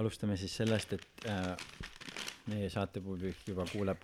[0.00, 1.56] alustame siis sellest, et äh,
[2.50, 4.00] meie saatepublik juba kuuleb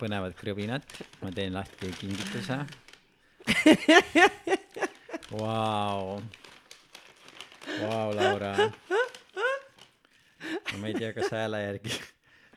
[0.00, 0.96] põnevat krõbinat.
[1.22, 2.58] ma teen lahti kingituse.
[7.76, 8.52] Vau, Laura.
[10.80, 11.92] ma ei tea, kas hääle järgi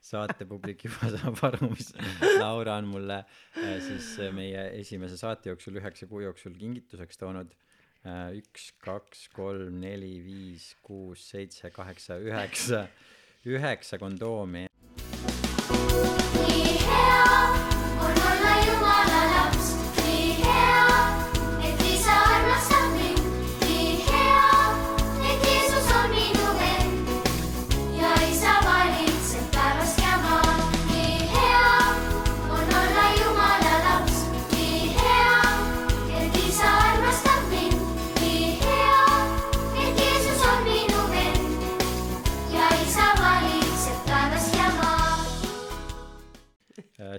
[0.10, 1.92] saatepublik juba saab aru, mis
[2.40, 7.54] Laura on mulle äh, siis äh, meie esimese saate jooksul, üheksa kuu jooksul kingituseks toonud
[8.08, 12.86] üks, kaks, kolm, neli, viis, kuus, seitse, kaheksa, üheksa,
[13.46, 14.69] üheksa kondoomi.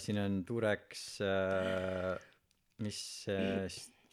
[0.03, 2.17] Siin on Durex äh,,
[2.85, 3.67] mis äh,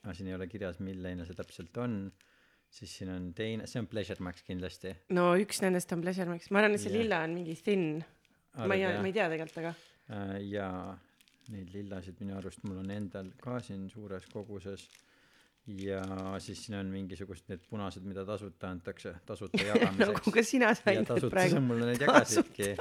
[0.03, 1.99] ah, siin ei ole kirjas, milline see täpselt on.
[2.77, 4.93] siis siin on teine, see on Pleasure Max kindlasti.
[5.15, 7.01] no üks nendest on Pleasure Max, ma arvan, et see Jah.
[7.01, 7.89] lilla on mingi thin.
[8.57, 10.69] ma ei, ma ei tea tegelikult, aga äh, ja
[11.53, 14.87] neid lillasid minu arust mul on endal ka siin suures koguses
[15.67, 16.01] ja
[16.43, 21.01] siis siin on mingisugused need punased mida tasuta antakse tasuta nagu jagamiseks ka sina said
[21.01, 21.61] need tasuta praegu.
[21.63, 22.73] mulle neid jagasidki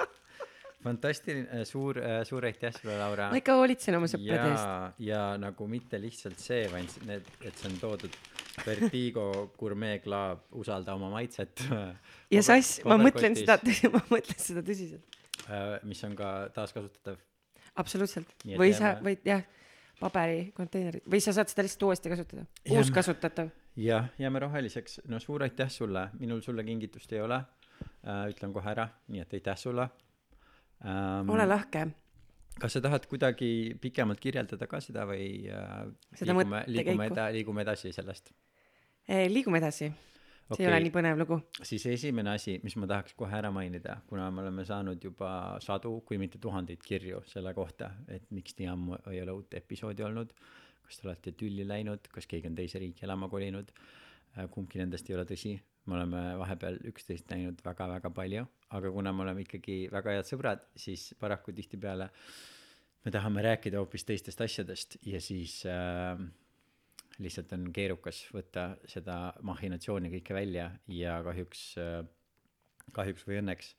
[0.84, 3.30] fantastiline suur suur aitäh sulle Laura.
[3.32, 5.00] Ma ikka hoolitsen oma sõprade eest.
[5.06, 8.18] ja nagu mitte lihtsalt see vaid need et see on toodud
[8.64, 11.64] Vertigo Gourmet Club usalda oma maitset.
[12.32, 13.58] Ja sass, ma mõtlen seda,
[13.94, 15.18] ma mõtlen seda tõsiselt.
[15.46, 17.20] äh, mis on ka taaskasutatav.
[17.76, 18.32] Absoluutselt.
[18.56, 19.44] Või sa võid jah,
[20.00, 22.46] paberikonteinerid või sa saad seda lihtsalt uuesti kasutada.
[22.72, 23.52] Uuskasutatav.
[23.76, 25.02] jah jääme roheliseks.
[25.12, 26.08] No suur aitäh sulle.
[26.18, 27.42] Minul sulle kingitust ei ole.
[28.06, 28.88] Äh, ütlen kohe ära.
[29.12, 29.90] Nii et aitäh sulle
[30.84, 31.86] ähm, ole lahke.
[32.60, 37.62] kas sa tahad kuidagi pikemalt kirjeldada ka seda või äh, Seda liigume liigume eda- liigume
[37.66, 38.32] edasi sellest
[39.08, 39.90] liigume edasi.
[39.90, 40.64] see Okei.
[40.66, 41.40] ei ole nii põnev lugu.
[41.62, 46.00] siis esimene asi, mis ma tahaks kohe ära mainida, kuna me oleme saanud juba sadu,
[46.06, 50.32] kui mitte tuhandeid kirju selle kohta, et miks nii ammu ei ole uut episoodi olnud,
[50.86, 53.72] kas te olete tülli läinud, kas keegi on teise riiki elama kolinud,
[54.54, 59.24] kumbki nendest ei ole tõsi, me oleme vahepeal üksteist näinud väga-väga palju, aga kuna me
[59.26, 62.10] oleme ikkagi väga head sõbrad, siis paraku tihtipeale
[63.04, 66.18] me tahame rääkida hoopis teistest asjadest ja siis äh,
[67.22, 71.62] lihtsalt on keerukas võtta seda mahhinatsiooni kõike välja ja kahjuks,
[72.96, 73.72] kahjuks või õnneks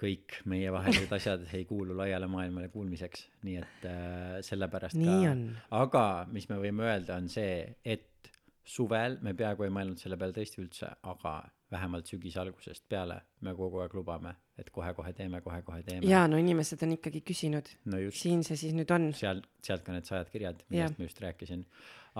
[0.00, 5.34] kõik meievahelised asjad ei kuulu laiale maailmale kuulmiseks, nii et äh, sellepärast nii ka
[5.82, 8.30] aga mis me võime öelda, on see, et
[8.64, 11.34] suvel me peaaegu ei mõelnud selle peale tõesti üldse, aga
[11.70, 16.06] vähemalt sügise algusest peale me kogu aeg lubame, et kohe-kohe teeme, kohe-kohe teeme.
[16.06, 19.10] jaa, no inimesed on ikkagi küsinud, no siin see siis nüüd on.
[19.16, 21.64] seal, sealt ka need sajad kirjad, millest ma just rääkisin.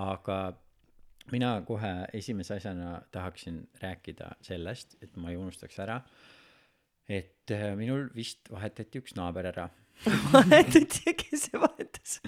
[0.01, 0.41] aga
[1.33, 6.01] mina kohe esimese asjana tahaksin rääkida sellest, et ma ei unustaks ära,
[7.11, 9.69] et äh, minul vist vahetati üks naaber ära.
[10.33, 12.21] vahetati, kes see vahetas?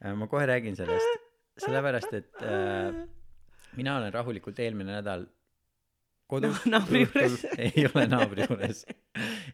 [0.00, 1.28] Äh, ma kohe räägin sellest,
[1.60, 3.04] sellepärast et äh,
[3.78, 5.26] mina olen rahulikult eelmine nädal
[6.30, 6.64] kodus.
[6.64, 7.44] No, naabri juures.
[7.66, 8.84] ei ole naabri juures.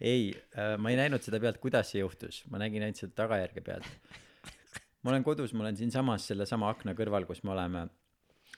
[0.00, 2.42] Ei äh, ma ei näinud seda pealt kuidas see juhtus.
[2.52, 3.88] Ma nägin ainult seda tagajärge pealt.
[5.04, 7.86] Ma olen kodus ma olen siinsamas sellesama akna kõrval kus me oleme.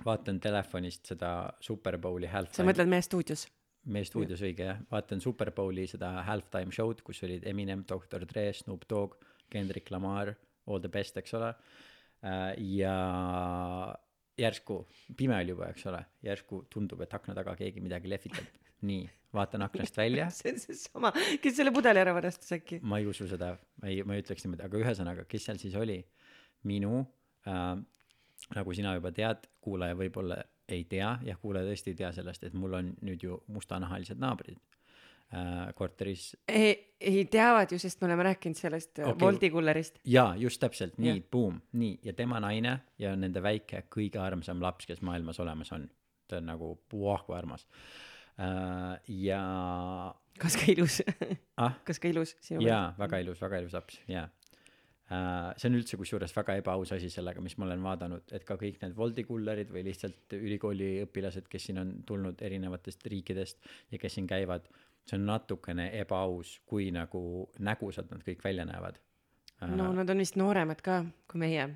[0.05, 1.31] Vaatan telefonist seda
[1.65, 3.49] Superbowli sa halftime mõtled meie stuudios?
[3.89, 4.83] meie stuudios õige jah.
[4.93, 9.17] Vaatan Superbowli seda halftime show'd kus olid Eminem Dr Dre Snoop Dogg
[9.51, 10.35] Kendrick Lamar
[10.69, 11.55] all the best eks ole.
[12.23, 12.95] Äh, ja
[14.39, 14.81] järsku
[15.17, 18.47] pime oli juba eks ole järsku tundub et akna taga keegi midagi lehvitab.
[18.89, 20.29] Nii vaatan aknast välja.
[20.35, 21.13] See on seesama,
[21.43, 22.81] kes selle pudeli ära varastas äkki?
[22.83, 23.55] ma ei usu seda.
[23.83, 25.99] Ma ei ma ei ütleks niimoodi aga ühesõnaga kes seal siis oli?
[26.69, 27.03] Minu
[27.47, 27.75] äh,
[28.55, 31.17] nagu sina juba tead kuulaja võib-olla ei tea.
[31.27, 34.59] Jah kuulaja tõesti ei tea sellest et mul on nüüd ju mustanahalised naabrid
[35.35, 36.31] äh, korteris.
[36.49, 39.13] Ei, teavad ju, sest me oleme rääkinud sellest Okei.
[39.13, 39.27] okay.
[39.27, 40.01] Wolti kullerist.
[40.05, 40.99] jaa just täpselt.
[40.99, 41.61] Nii boom.
[41.73, 41.99] Nii.
[42.03, 45.89] Ja tema naine ja nende väike kõige armsam laps kes maailmas olemas on.
[46.29, 47.69] Ta on nagu puhah kui armas.
[48.39, 49.43] Äh, ja
[50.39, 51.03] kas ka ilus?
[51.57, 51.79] ah?
[51.87, 54.29] Kas ka ilus sinu jaa väga ilus väga ilus laps jaa.
[55.09, 58.59] Uh, see on üldse kusjuures väga ebaaus asi sellega mis ma olen vaadanud et ka
[58.61, 64.01] kõik need Wolti kullerid või lihtsalt ülikooli õpilased kes siin on tulnud erinevatest riikidest ja
[64.03, 64.69] kes siin käivad
[65.09, 67.23] see on natukene ebaaus kui nagu
[67.65, 68.99] nägusad nad kõik välja näevad
[69.75, 71.01] no nad on vist nooremad ka
[71.31, 71.69] kui meie.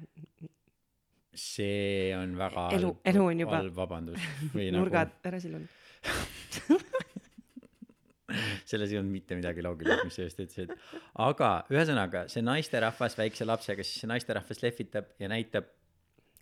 [1.34, 4.20] see on väga Elu- elu on juba- vabandus
[4.55, 5.81] või nurgad ära sillunud.
[8.32, 10.73] nagu selles ei olnud mitte midagi loogilist, mis sa just ütlesid.
[11.26, 15.69] aga ühesõnaga see naisterahvas väikse lapsega, siis see naisterahvas lehvitab ja näitab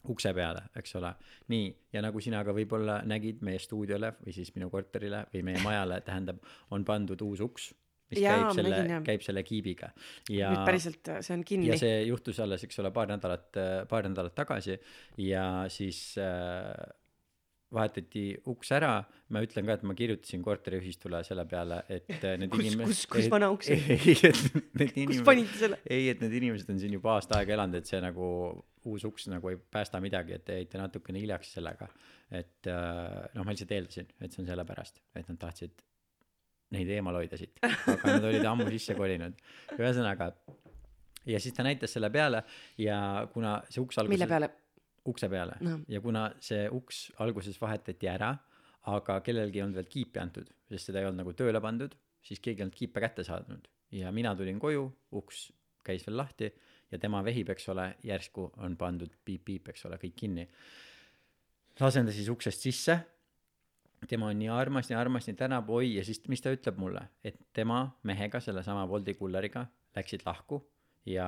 [0.08, 1.12] ukse peale, eks ole.
[1.52, 5.62] nii, ja nagu sina ka võib-olla nägid meie stuudiole või siis minu korterile või meie
[5.64, 7.70] majale, tähendab, on pandud uus uks,
[8.11, 9.93] mis Jaa, käib selle käib selle kiibiga
[10.35, 11.76] ja nüüd päriselt see on kinni ja.
[11.79, 13.61] see juhtus alles, eks ole, paar nädalat,
[13.91, 14.79] paar nädalat tagasi
[15.23, 16.73] ja siis äh,
[17.75, 18.94] vahetati uks ära,
[19.31, 23.06] ma ütlen ka, et ma kirjutasin korteriühistule selle peale, et äh, need Kus- inimesed kus-
[23.14, 23.94] kus vana uks need
[24.96, 25.79] kus inimesed panite selle?
[25.87, 28.26] ei, et need inimesed on siin juba aasta aega elanud, et see nagu
[28.88, 31.88] uus uks nagu ei päästa midagi, et te jäite natukene hiljaks sellega.
[32.31, 35.82] et äh, noh, ma lihtsalt eeldasin, et see on sellepärast, et nad tahtsid
[36.77, 39.35] neid eemal hoida siit, aga nad olid ammu sisse kolinud.
[39.77, 40.31] ühesõnaga,
[41.27, 42.44] ja siis ta näitas selle peale
[42.79, 44.50] ja kuna see uks alguses mille peale?
[45.11, 45.79] ukse peale No.
[45.88, 48.35] ja kuna see uks alguses vahetati ära,
[48.93, 52.41] aga kellelgi ei olnud veel kiipi antud, sest seda ei olnud nagu tööle pandud, siis
[52.41, 54.85] keegi ei olnud kiipe kätte saanud ja mina tulin koju,
[55.19, 55.49] uks
[55.85, 56.50] käis veel lahti
[56.90, 60.48] ja tema vehib, eks ole, järsku on pandud piip-piip, eks ole, kõik kinni.
[61.81, 62.98] lasen ta siis uksest sisse.
[64.08, 67.08] tema on nii armas, nii armas, nii tänab, oi, ja siis mis ta ütleb mulle,
[67.25, 69.66] et tema mehega, sellesama Woldi kulleriga
[69.96, 70.62] läksid lahku
[71.06, 71.26] ja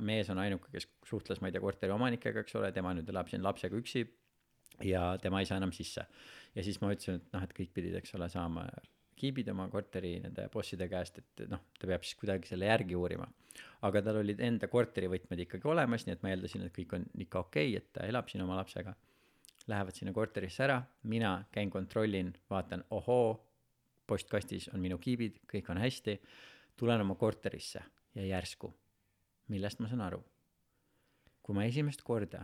[0.00, 3.28] mees on ainuke, kes suhtles, ma ei tea, korteri omanikega, eks ole, tema nüüd elab
[3.30, 4.04] siin lapsega üksi
[4.84, 6.06] ja tema ei saa enam sisse.
[6.54, 8.66] ja siis ma ütlesin, et noh, et kõik pidid, eks ole, saama
[9.18, 13.26] kiibid oma korteri nende bosside käest, et noh, ta peab siis kuidagi selle järgi uurima.
[13.82, 17.40] aga tal olid enda korterivõtmed ikkagi olemas, nii et ma eeldasin, et kõik on ikka
[17.46, 18.94] okei okay,, et ta elab siin oma lapsega.
[19.68, 23.32] Lähevad sinna korterisse ära, mina käin kontrollin, vaatan, ohoo,
[24.06, 26.16] postkastis on minu kiibid, kõik on hästi,
[26.78, 27.82] tulen oma korterisse
[28.14, 28.70] ja järsku,
[29.52, 30.24] millest ma saan aru?
[31.42, 32.42] kui ma esimest korda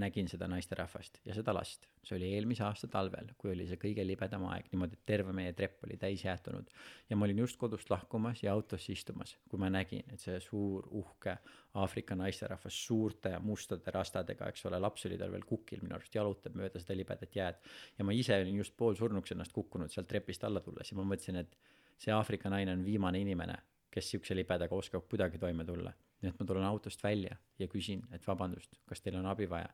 [0.00, 4.04] nägin seda naisterahvast ja seda last, see oli eelmise aasta talvel, kui oli see kõige
[4.06, 6.70] libedam aeg, niimoodi, et terve meie trepp oli täis jäätunud
[7.10, 10.88] ja ma olin just kodust lahkumas ja autosse istumas, kui ma nägin, et see suur
[11.00, 11.38] uhke
[11.78, 16.56] Aafrika naisterahvas suurte mustade rastadega, eks ole, laps oli tal veel kukil minu arust, jalutab
[16.58, 17.60] mööda seda libedat jääd
[17.98, 21.42] ja ma ise olin just poolsurnuks ennast kukkunud sealt trepist alla tulles ja ma mõtlesin,
[21.42, 21.58] et
[21.98, 23.58] see Aafrika naine on viimane inimene,
[23.90, 25.92] kes siukse libedaga oskab kuidagi toime tulla.
[26.18, 29.68] nii et ma tulen autost välja ja küsin, et vabandust, kas teil on abi vaja.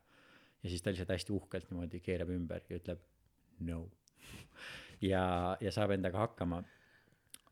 [0.65, 3.05] Ja siis ta lihtsalt hästi uhkelt niimoodi keerab ümber ja ütleb
[3.69, 3.85] no.
[5.13, 5.25] ja,
[5.61, 6.65] ja saab endaga hakkama.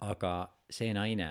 [0.02, 0.32] aga
[0.72, 1.28] see naine,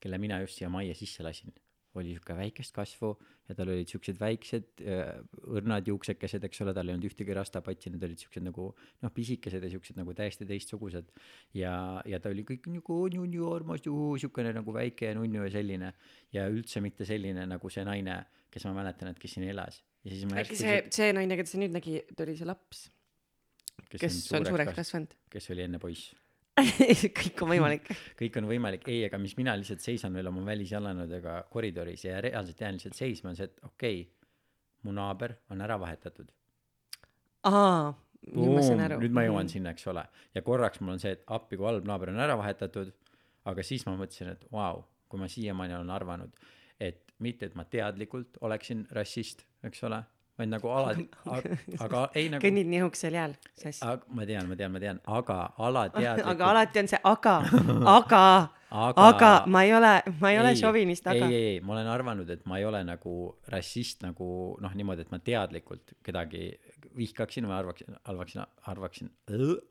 [0.00, 1.52] kelle mina just siia majja sisse lasin,
[1.98, 3.10] oli sihuke väikest kasvu
[3.48, 5.10] ja tal olid siuksed väiksed äh,
[5.52, 9.66] õrnad juuksekesed, eks ole, tal ei olnud ühtegi rastapatsi, need olid siuksed nagu noh, pisikesed
[9.66, 11.10] ja siuksed nagu täiesti teistsugused.
[11.58, 11.74] ja,
[12.08, 15.92] ja ta oli kõik nagu nunnu armas, siukene nagu väike nunnu ja selline
[16.32, 19.82] ja üldse mitte selline nagu see naine, kes ma mäletan, et kes siin elas.
[20.04, 22.84] Ja siis ma äkki see, see naine, keda sa nüüd nägid, oli see laps,
[23.94, 25.16] kes on suureks kas..., kasvanud?
[25.32, 26.12] kes oli enne poiss.
[27.18, 27.88] kõik on võimalik.
[28.20, 32.60] kõik on võimalik, ei, aga mis mina lihtsalt seisan veel oma välisjalanõudega koridoris ja reaalselt
[32.62, 34.30] jään lihtsalt seisma, on see, et okei okay,,
[34.84, 36.28] mu naaber on ära vahetatud.
[37.48, 37.94] aa,
[38.30, 39.00] nüüd ma saan aru.
[39.02, 39.50] nüüd ma jõuan.
[39.50, 40.04] sinna, eks ole.
[40.36, 42.92] ja korraks mul on see, et appi, kui halb naaber on ära vahetatud,
[43.50, 46.38] aga siis ma mõtlesin, et vau wow,, kui ma siiamaani olen arvanud,
[46.82, 50.00] et mitte, et ma teadlikult oleksin rassist, eks ole,
[50.38, 51.06] vaid nagu alati,
[51.84, 53.80] aga ei nagu, kõnnid nii õhukesel jääl, sass.
[53.84, 55.38] ma tean, ma tean, ma tean, aga
[55.68, 57.34] alateadlikult aga alati on see aga,
[57.98, 58.22] aga,
[58.70, 61.90] aga, aga ma ei ole, ma ei ole šovinist, aga ei, ei, ei, ma olen
[61.94, 63.18] arvanud, et ma ei ole nagu
[63.52, 64.30] rassist nagu
[64.64, 66.48] noh, niimoodi, et ma teadlikult kedagi
[66.94, 69.62] vihkaksin või arvaksin, arvaksin, arvaksin, arvaksin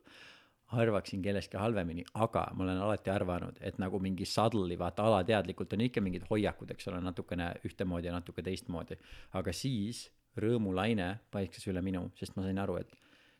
[1.22, 6.00] kellestki halvemini, aga ma olen alati arvanud, et nagu mingi subtly, vaata alateadlikult on ikka
[6.00, 8.96] mingid hoiakud, eks ole, natukene ühtemoodi ja natuke teistmoodi.
[9.32, 12.90] aga siis rõõmulaine paiskas üle minu, sest ma sain aru, et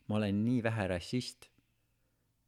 [0.08, 1.48] ma olen nii vähe rassist,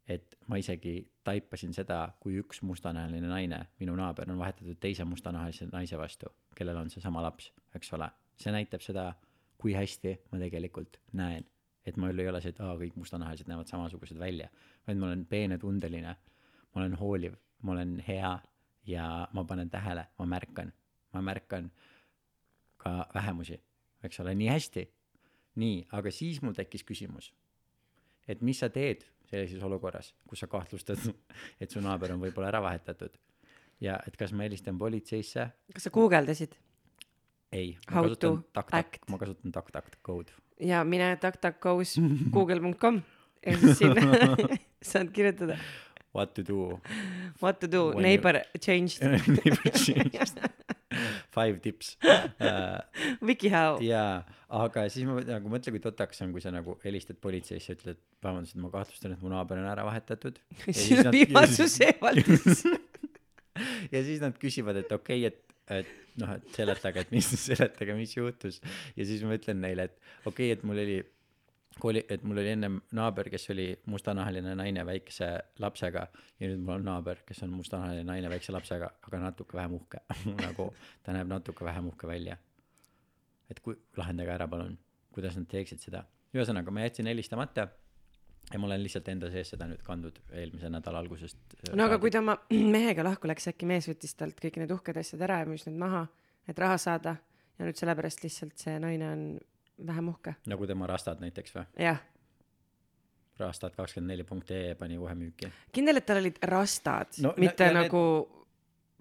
[0.09, 5.67] et ma isegi taipasin seda, kui üks mustanahaline naine, minu naaber, on vahetatud teise mustanahalise
[5.73, 8.11] naise vastu, kellel on seesama laps, eks ole.
[8.37, 9.15] see näitab seda,
[9.59, 11.47] kui hästi ma tegelikult näen,
[11.87, 14.49] et mul ei ole see, et aa, kõik mustanahalised näevad samasugused välja,
[14.87, 16.17] vaid ma olen peenetundeline,
[16.75, 18.33] ma olen hooliv, ma olen hea
[18.87, 20.73] ja ma panen tähele, ma märkan,
[21.15, 21.71] ma märkan
[22.83, 23.61] ka vähemusi,
[24.05, 24.89] eks ole, nii hästi.
[25.57, 27.31] nii, aga siis mul tekkis küsimus,
[28.29, 31.01] et mis sa teed sellises olukorras, kus sa kahtlustad,
[31.61, 33.17] et su naaber on võib-olla ära vahetatud
[33.81, 36.59] ja et kas ma helistan politseisse, kas sa guugeldasid
[37.53, 40.35] ei, ma kasutan act., ma kasutan tak-tak code.
[40.61, 41.97] Ja mine taktakos
[42.33, 43.03] google.com
[43.47, 44.37] ja siis sinna
[44.93, 45.59] saad kirjutada
[46.17, 46.81] What to do
[47.43, 50.41] what to do, When you- neighbor changed, Never changed.
[51.37, 51.97] Five tips
[52.41, 52.81] uh,.
[53.21, 53.83] WikiHow.
[53.85, 57.99] jaa, aga siis ma nagu mõtle, kui totakas on, kui sa nagu helistad politseisse, ütled,
[58.25, 60.39] vabandust, ma kahtlustan, et mu naaber on ära vahetatud.
[63.93, 65.39] ja siis nad küsivad, et okei okay,, et,
[65.71, 68.61] et noh, et seletage, et mis, seletage, mis juhtus.
[68.97, 70.97] ja siis ma ütlen neile, et okei okay,, et mul oli,
[71.91, 75.31] oli, et mul oli ennem naaber, kes oli mustanahaline naine väikese
[75.63, 76.07] lapsega
[76.41, 80.03] ja nüüd mul on naaber, kes on mustanahaline naine väikse lapsega, aga natuke vähem uhke.
[80.47, 80.71] nagu
[81.03, 82.39] ta näeb natuke vähem uhke välja.
[83.51, 84.79] et kui, lahendage ära, palun,
[85.15, 86.07] kuidas nad teeksid seda.
[86.35, 87.69] ühesõnaga, ma jätsin helistamata
[88.53, 91.57] ja ma olen lihtsalt enda sees seda nüüd kandnud eelmise nädala algusest.
[91.73, 92.37] no aga kui ta oma
[92.77, 95.79] mehega lahku läks, äkki mees võttis talt kõik need uhked asjad ära ja müüs need
[95.81, 96.07] maha,
[96.49, 97.17] et raha saada
[97.59, 99.25] ja nüüd sellepärast lihtsalt see naine on
[99.87, 100.37] vähem uhke.
[100.47, 101.67] nagu tema rastad näiteks või?
[101.89, 102.01] jah,
[103.41, 105.51] rastad kakskümmend neli punkt ee pani kohe müüki.
[105.73, 108.03] kindel, et tal olid rastad No, no,, mitte ja nagu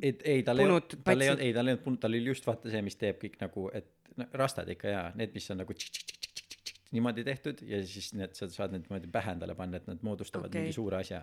[0.01, 2.33] et ei, tal ei olnud, tal ei olnud, ei tal ei olnud punut, tal oli
[2.33, 5.61] just vaata see, mis teeb kõik nagu, et no, rastad ikka jaa, need, mis on
[5.63, 6.14] nagu tšik-tšik-tšik-tšik-tšik
[6.95, 10.49] niimoodi tehtud ja siis need, sa saad need niimoodi pähe endale panna, et nad moodustavad
[10.49, 10.65] okay.
[10.65, 11.21] Mingi suure asja.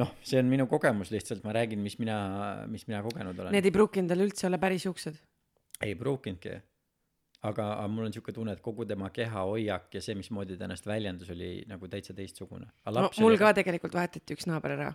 [0.00, 2.16] noh, see on minu kogemus lihtsalt, ma räägin, mis mina,
[2.70, 3.54] mis mina kogenud olen.
[3.56, 5.18] need ei pruukinud tal üldse olla päris juuksed.
[5.86, 6.54] ei pruukinudki.
[7.46, 10.86] aga, aga mul on siuke tunne, et kogu tema kehahoiak ja see, mismoodi ta ennast
[10.86, 12.70] väljendas, oli nagu täitsa teistsugune.
[12.86, 14.92] no mul ka tegelikult vahetati üks naaber ära,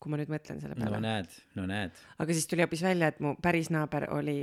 [0.00, 1.06] kui ma nüüd mõtlen selle no peale no,.
[1.08, 2.04] näed, no näed.
[2.18, 4.40] aga siis tuli hoopis välja, et mu päris naaber oli,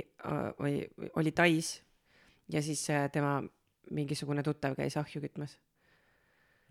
[0.59, 0.83] või
[1.19, 1.79] oli Tais
[2.51, 3.41] ja siis äh, tema
[3.91, 5.57] mingisugune tuttav käis ahju kütmas.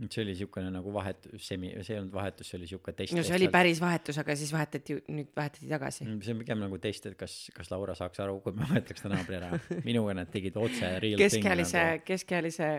[0.00, 3.12] see oli siukene nagu vahetus, semi, see ei olnud vahetus, see oli siuke test.
[3.16, 6.06] no see oli päris vahetus, aga siis vahetati, nüüd vahetati tagasi.
[6.06, 9.04] Mm, see on pigem nagu test, et kas, kas Laura saaks aru, kui ma võetaks
[9.04, 9.52] ta naabri ära.
[9.84, 12.70] minuga nad tegid otse real keskealise nagu., keskealise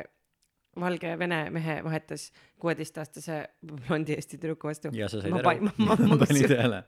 [0.80, 4.92] valge vene mehe vahetas kuueteistaastase blondi Eesti tüdruku vastu.
[4.96, 6.84] ja sa said ma aru pa-, ma, ma, ma, panin ma, tähele.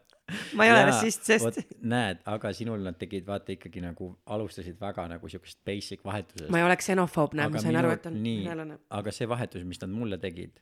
[0.57, 5.05] Ma ei ole rassist, sest näed, aga sinul nad tegid vaata ikkagi nagu alustasid väga
[5.11, 6.51] nagu siukest basic vahetusest.
[6.53, 9.65] ma ei ole ksenofoob, näe, Aga ma sain aru, et on venelane aga see vahetus,
[9.67, 10.61] mis nad mulle tegid,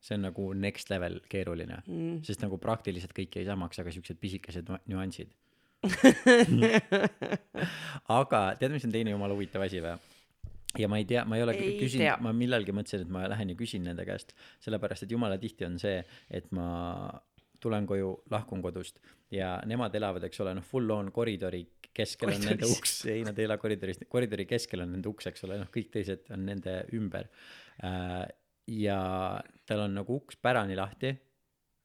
[0.00, 2.22] see on nagu next level keeruline mm..
[2.26, 5.34] sest nagu praktiliselt kõik jäi samaks, aga siuksed pisikesed nüansid.
[8.20, 9.96] aga tead, mis on teine jumala huvitav asi või?
[10.78, 13.50] ja ma ei tea, ma ei ole Ei küsinud, ma millalgi mõtlesin, et ma lähen
[13.52, 15.98] ja küsin nende käest, sellepärast et jumala tihti on see,
[16.30, 16.68] et ma
[17.60, 19.00] tulen koju, lahkun kodust
[19.30, 21.62] ja nemad elavad, eks ole, noh, full on koridori
[21.94, 25.46] keskel on nende uks, ei nad ei ela koridoris, koridori keskel on nende uks, eks
[25.48, 27.26] ole, noh, kõik teised on nende ümber.
[28.70, 29.00] ja
[29.66, 31.10] tal on nagu uks pärani lahti,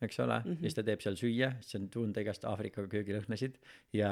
[0.05, 0.61] eks ole mm, -hmm.
[0.61, 3.57] ja siis ta teeb seal süüa, siis on tunda igast Aafrika köögilõhnasid
[3.95, 4.11] ja,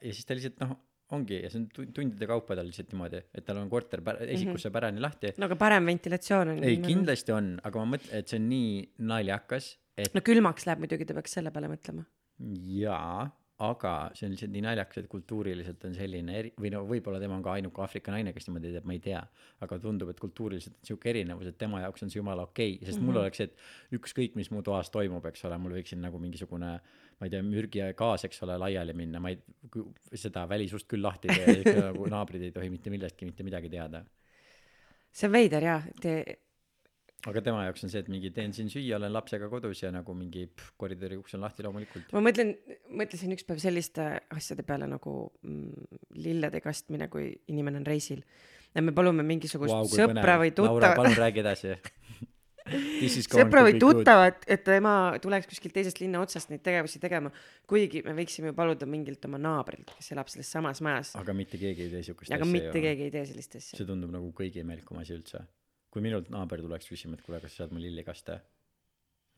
[0.00, 0.76] ja siis ta lihtsalt noh,
[1.12, 4.22] ongi ja see on tu- tundide kaupa tal lihtsalt niimoodi, et tal on korter pär-
[4.36, 5.34] esikusse pärani lahti.
[5.38, 6.64] no aga parem ventilatsioon on.
[6.64, 8.70] ei, kindlasti on, aga ma mõtlen, et see on nii
[9.10, 12.04] naljakas, et no külmaks läheb muidugi, ta peaks selle peale mõtlema.
[12.80, 13.28] jaa,
[13.64, 17.36] aga see on lihtsalt nii naljakas, et kultuuriliselt on selline eri-, või no võib-olla tema
[17.38, 19.22] on ka ainuke Aafrika naine, kes niimoodi teeb, ma ei tea.
[19.62, 22.86] aga tundub, et kultuuriliselt on sihuke erinevus, et tema jaoks on see jumala okei okay,,
[22.86, 23.12] sest mm -hmm.
[23.12, 26.80] mul oleks, et ükskõik, mis mu toas toimub, eks ole, mul võiks siin nagu mingisugune
[27.20, 29.38] ma ei tea, mürgi ja gaas, eks ole, laiali minna, ma ei,
[30.18, 34.04] seda välisust küll lahti ei tee, nagu naabrid ei tohi mitte millestki mitte midagi teada.
[35.14, 36.14] see on veider jaa, te,
[37.30, 40.16] aga tema jaoks on see, et mingi teen siin süüa, olen lapsega kodus ja nagu
[40.16, 42.12] mingi pff, koridori uks on lahti loomulikult.
[42.16, 42.54] ma mõtlen,
[43.00, 48.24] mõtlesin ükspäev selliste asjade peale nagu mm, lillede kastmine, kui inimene on reisil.
[48.74, 51.76] ja me palume mingisugust wow, sõpra või Laura, tuttavat, palun räägi edasi.
[52.64, 57.32] sõpra või tuttavat, et tema tuleks kuskilt teisest linna otsast neid tegevusi tegema.
[57.68, 61.60] kuigi me võiksime ju paluda mingilt oma naabrilt, kes elab selles samas majas, aga mitte
[61.60, 62.72] keegi ei tee siukest aga mitte.
[62.80, 63.76] keegi ei tee sellist asja.
[63.76, 65.44] see tundub nagu kõige imelikum asi üldse.
[65.94, 68.40] Kui minult naaber tuleks küsima, et kuule, kas sa saad mu lillikaste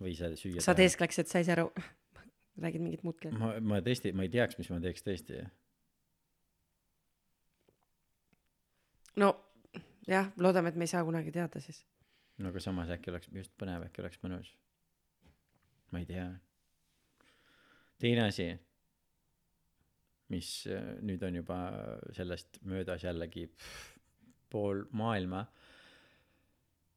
[0.00, 1.68] või sa süüa sa teeskleks, et sa ei saa aru,
[2.64, 3.36] räägid mingit muud keelt.
[3.40, 5.42] ma, ma tõesti, ma ei teaks, mis ma teeks tõesti.
[9.20, 9.34] no
[10.08, 11.82] jah, loodame, et me ei saa kunagi teada siis.
[12.40, 14.52] no aga samas äkki oleks just põnev, äkki oleks mõnus.
[15.92, 16.30] ma ei tea.
[18.02, 18.48] teine asi,
[20.32, 21.60] mis äh, nüüd on juba
[22.16, 23.92] sellest möödas jällegi pff,
[24.50, 25.46] pool maailma.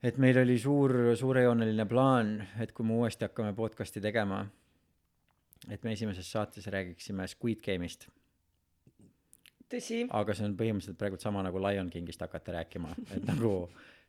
[0.03, 4.43] Et meil oli suur, suurejooneline plaan, et kui me uuesti hakkame podcast'i tegema,
[5.69, 8.07] et me esimeses saates räägiksime Squid Game'ist,
[9.69, 10.05] tõsi.
[10.09, 13.53] aga see on põhimõtteliselt praegu sama nagu Lion Kingist hakata rääkima, et nagu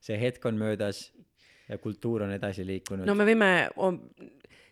[0.01, 1.09] see hetk on möödas
[1.69, 3.51] ja kultuur on edasi liikunud no me võime,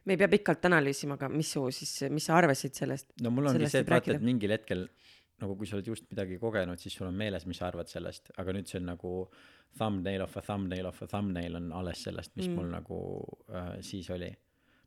[0.07, 3.11] me ei pea pikalt analüüsima, aga mis su siis, mis sa arvasid sellest?
[3.23, 4.87] no mul ongi see, et vaata, et mingil hetkel
[5.42, 8.33] nagu kui sa oled just midagi kogenud, siis sul on meeles, mis sa arvad sellest,
[8.42, 9.12] aga nüüd see on nagu
[9.78, 12.59] thumbnail of a thumbnail of a thumbnail on alles sellest, mis mm.
[12.59, 13.00] mul nagu
[13.52, 14.30] äh, siis oli.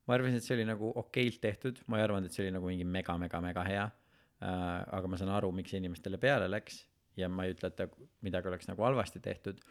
[0.07, 2.67] ma arvasin, et see oli nagu okeilt tehtud, ma ei arvanud, et see oli nagu
[2.67, 4.81] mingi mega-mega-mega hea äh,.
[4.97, 6.81] aga ma saan aru, miks inimestele peale läks
[7.19, 7.87] ja ma ei ütle, et ta
[8.25, 9.61] midagi oleks nagu halvasti tehtud,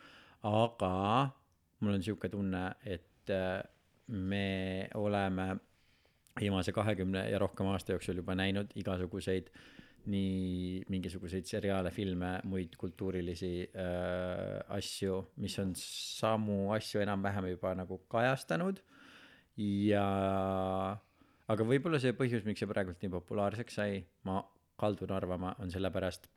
[0.49, 0.95] aga
[1.81, 3.61] mul on sihuke tunne, et äh,
[4.11, 5.57] me oleme
[6.41, 9.51] viimase kahekümne ja rohkem aasta jooksul juba näinud igasuguseid
[10.09, 18.01] nii mingisuguseid seriaale, filme, muid kultuurilisi äh, asju, mis on samu asju enam-vähem juba nagu
[18.11, 18.81] kajastanud.
[19.61, 20.07] Ja
[21.51, 24.41] aga võib-olla see põhjus, miks see praegult nii populaarseks sai, ma
[24.81, 26.31] kaldun arvama, on sellepärast,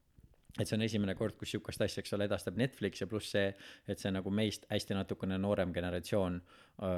[0.60, 3.48] et see on esimene kord, kus sihukest asja, eks ole, edastab Netflix ja pluss see,
[3.90, 6.38] et see nagu meist hästi natukene noorem generatsioon,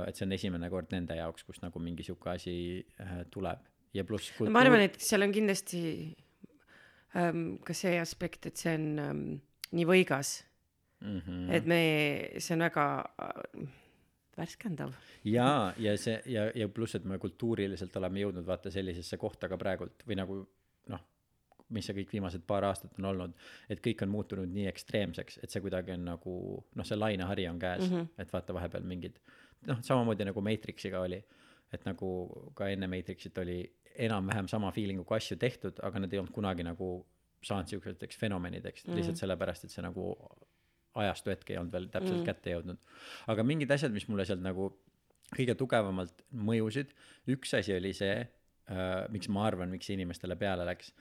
[0.07, 2.57] et see on esimene kord nende jaoks, kus nagu mingi sihuke asi
[3.03, 3.63] äh, tuleb.
[3.95, 5.79] Ja pluss no ma arvan, et seal on kindlasti
[7.15, 9.23] ka see aspekt, et see on ähm,
[9.71, 10.41] nii võigas
[10.99, 11.53] mm -hmm.
[11.53, 11.81] et me,
[12.37, 12.85] see on väga
[13.21, 13.67] äh,
[14.37, 14.91] värskendav.
[15.23, 19.57] ja, ja see ja, ja pluss, et me kultuuriliselt oleme jõudnud vaata sellisesse kohta ka
[19.57, 20.39] praegult või nagu
[20.87, 21.01] noh,
[21.69, 23.33] mis see kõik viimased paar aastat on olnud,
[23.69, 26.35] et kõik on muutunud nii ekstreemseks, et see kuidagi on nagu
[26.75, 27.95] noh, see lainehari on käes mm.
[27.95, 28.07] -hmm.
[28.17, 29.19] et vaata vahepeal mingid
[29.67, 31.23] noh, samamoodi nagu Matrixiga oli,
[31.73, 32.09] et nagu
[32.55, 33.59] ka enne Matrixit oli
[34.05, 36.89] enam-vähem sama feeling'uga asju tehtud, aga nad ei olnud kunagi nagu
[37.45, 38.97] saanud siukesteks fenomenideks mm, -hmm.
[38.97, 40.11] lihtsalt sellepärast, et see nagu
[40.95, 42.25] ajastu hetk ei olnud veel täpselt mm.
[42.25, 42.77] kätte jõudnud.
[43.27, 44.69] aga mingid asjad, mis mulle sealt nagu
[45.35, 46.93] kõige tugevamalt mõjusid,
[47.33, 50.93] üks asi oli see äh,, miks ma arvan, miks see inimestele peale läks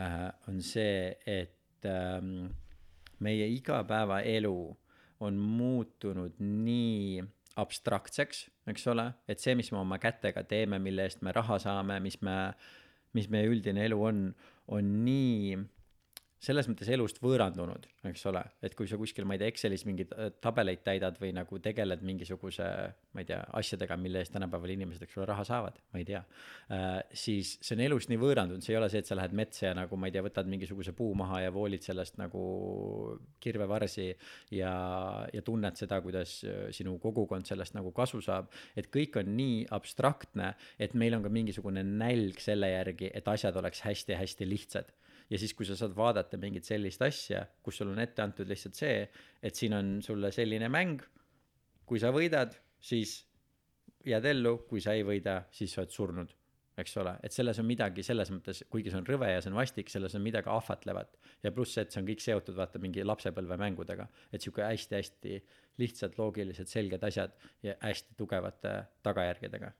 [0.00, 2.50] äh,, on see, et ähm,
[3.22, 4.56] meie igapäevaelu
[5.22, 7.22] on muutunud nii
[7.60, 11.98] abstraktseks, eks ole, et see, mis me oma kätega teeme, mille eest me raha saame,
[12.04, 12.36] mis me,
[13.16, 14.24] mis meie üldine elu on,
[14.72, 15.58] on nii
[16.42, 20.10] selles mõttes elust võõrandunud, eks ole, et kui sa kuskil, ma ei tea, Excelis mingeid
[20.16, 22.66] äh, tabeleid täidad või nagu tegeled mingisuguse,
[23.14, 26.22] ma ei tea, asjadega, mille eest tänapäeval inimesed, eks ole, raha saavad, ma ei tea
[26.22, 29.68] äh,, siis see on elust nii võõrandunud, see ei ole see, et sa lähed metsa
[29.68, 32.42] ja nagu ma ei tea, võtad mingisuguse puu maha ja voolid sellest nagu
[33.42, 34.08] kirvevarsi
[34.58, 34.74] ja,
[35.30, 38.50] ja tunned seda, kuidas äh, sinu kogukond sellest nagu kasu saab.
[38.74, 43.62] et kõik on nii abstraktne, et meil on ka mingisugune nälg selle järgi, et asjad
[43.62, 44.90] oleks hästi-hästi lihtsad
[45.32, 48.76] ja siis, kui sa saad vaadata mingit sellist asja, kus sul on ette antud lihtsalt
[48.76, 49.06] see,
[49.40, 51.00] et siin on sulle selline mäng,
[51.88, 53.22] kui sa võidad, siis
[54.08, 56.36] jääd ellu, kui sa ei võida, siis sa oled surnud,
[56.82, 59.58] eks ole, et selles on midagi selles mõttes, kuigi see on rõve ja see on
[59.60, 61.18] vastik, selles on midagi ahvatlevat.
[61.44, 65.38] Ja pluss see, et see on kõik seotud vaata mingi lapsepõlvemängudega, et sihuke hästi-hästi
[65.80, 69.72] lihtsad, loogilised, selged asjad ja hästi tugevate tagajärgedega.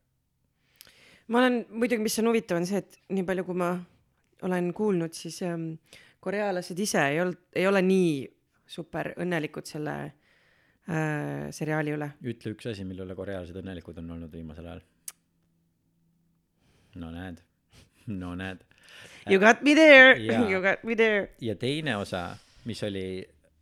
[1.33, 3.73] ma olen, muidugi, mis on huvitav, on see, et nii palju, kui ma
[4.49, 5.73] olen kuulnud, siis ähm,
[6.21, 8.17] korealased ise ei olnud, ei ole nii
[8.73, 12.11] super õnnelikud selle äh, seriaali üle.
[12.33, 14.85] ütle üks asi, mille üle korealased õnnelikud on olnud viimasel ajal.
[17.03, 17.43] no näed,
[18.07, 18.67] no näed.
[19.31, 21.31] You got me there you got me there.
[21.41, 22.33] ja teine osa,
[22.67, 23.07] mis oli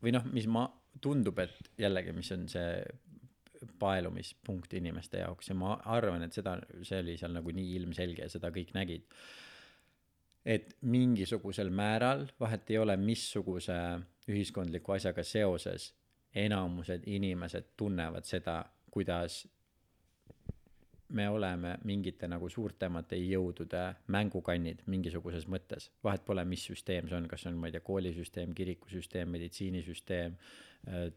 [0.00, 0.64] või noh, mis ma,
[1.00, 2.80] tundub, et jällegi, mis on see
[3.80, 8.32] paelumispunkt inimeste jaoks ja ma arvan, et seda, see oli seal nagu nii ilmselge ja
[8.32, 9.04] seda kõik nägid.
[10.44, 13.76] Et mingisugusel määral, vahet ei ole, missuguse
[14.30, 15.90] ühiskondliku asjaga seoses,
[16.34, 19.42] enamused inimesed tunnevad seda, kuidas
[21.10, 23.82] me oleme mingite nagu suurtemate jõudude
[24.14, 25.90] mängukannid mingisuguses mõttes.
[26.04, 30.36] vahet pole, mis süsteem see on, kas see on, ma ei tea, koolisüsteem, kirikusüsteem, meditsiinisüsteem,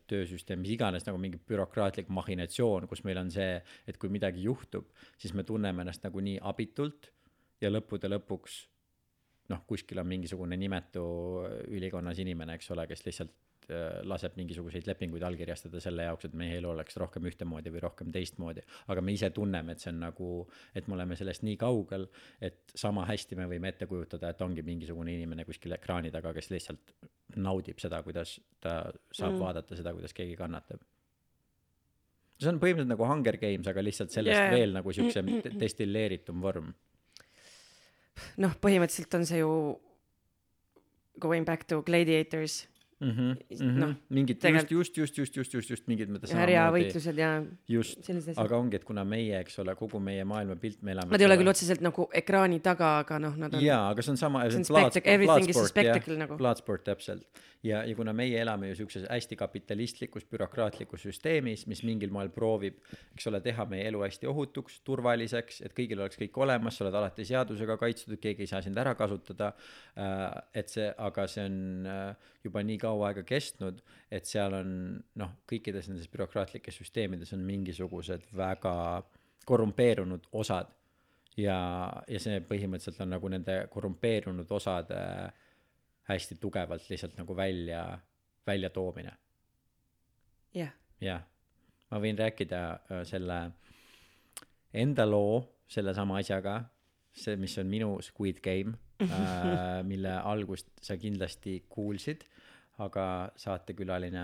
[0.09, 4.89] töösüsteem, mis iganes nagu mingi bürokraatlik machinatsioon, kus meil on see, et kui midagi juhtub,
[5.17, 7.11] siis me tunneme ennast nagu nii abitult
[7.61, 8.63] ja lõppude lõpuks
[9.51, 11.05] noh, kuskil on mingisugune nimetu
[11.71, 13.33] ülikonnas inimene, eks ole, kes lihtsalt
[13.67, 18.11] äh, laseb mingisuguseid lepinguid allkirjastada selle jaoks, et meie elu oleks rohkem ühtemoodi või rohkem
[18.15, 18.63] teistmoodi.
[18.93, 20.29] aga me ise tunneme, et see on nagu,
[20.75, 22.07] et me oleme sellest nii kaugel,
[22.41, 26.49] et sama hästi me võime ette kujutada, et ongi mingisugune inimene kuskil ekraani taga, kes
[26.53, 26.95] lihtsalt
[27.35, 28.79] naudib seda, kuidas ta
[29.11, 29.41] saab mm.
[29.41, 30.81] vaadata seda, kuidas keegi kannatab.
[32.39, 34.51] see on põhimõtteliselt nagu Hunger Games, aga lihtsalt sellest yeah.
[34.51, 35.23] veel nagu siukse
[35.63, 36.73] destilleeritum vorm.
[38.37, 39.49] noh, põhimõtteliselt on see ju
[41.19, 42.67] going back to gladiators,
[42.99, 43.11] mm.
[43.11, 43.95] -hmm, mm Noh, -hmm.
[44.09, 48.75] mingid tegelikult- just, just, just, just, just, just mingid mõttes härjavõitlused ja just, aga ongi,
[48.75, 51.11] et kuna meie, eks ole, kogu meie maailmapilt, me elame.
[51.11, 53.63] Nad ei ole küll otseselt nagu ekraani taga, aga noh, nad on.
[53.63, 54.49] jaa, aga see on sama.
[54.49, 56.37] See on spectac- everything is a spectacle nagu.
[56.37, 57.27] Bloodsport täpselt
[57.63, 62.79] ja, ja kuna meie elame ju siukses hästi kapitalistlikus bürokraatlikus süsteemis, mis mingil moel proovib,
[63.15, 66.99] eks ole, teha meie elu hästi ohutuks, turvaliseks, et kõigil oleks kõik olemas, sa oled
[66.99, 69.53] alati seadusega kaitstud, keegi ei saa sind ära kasutada.
[70.53, 74.71] et see, aga see on äh, juba nii kaua aega kestnud, et seal on
[75.19, 78.73] noh, kõikides nendes bürokraatlikes süsteemides on mingisugused väga
[79.45, 80.71] korrumpeerunud osad
[81.37, 81.57] ja,
[82.07, 84.99] ja see põhimõtteliselt on nagu nende korrumpeerunud osade
[86.09, 87.99] hästi tugevalt lihtsalt nagu välja
[88.47, 89.11] väljatoomine
[90.53, 91.21] jah, jah.
[91.91, 93.39] Ma võin rääkida äh, selle
[94.73, 96.63] enda loo sellesama asjaga
[97.13, 102.25] see mis on minu Squid Game äh, mille algust sa kindlasti kuulsid
[102.81, 104.23] aga saatekülaline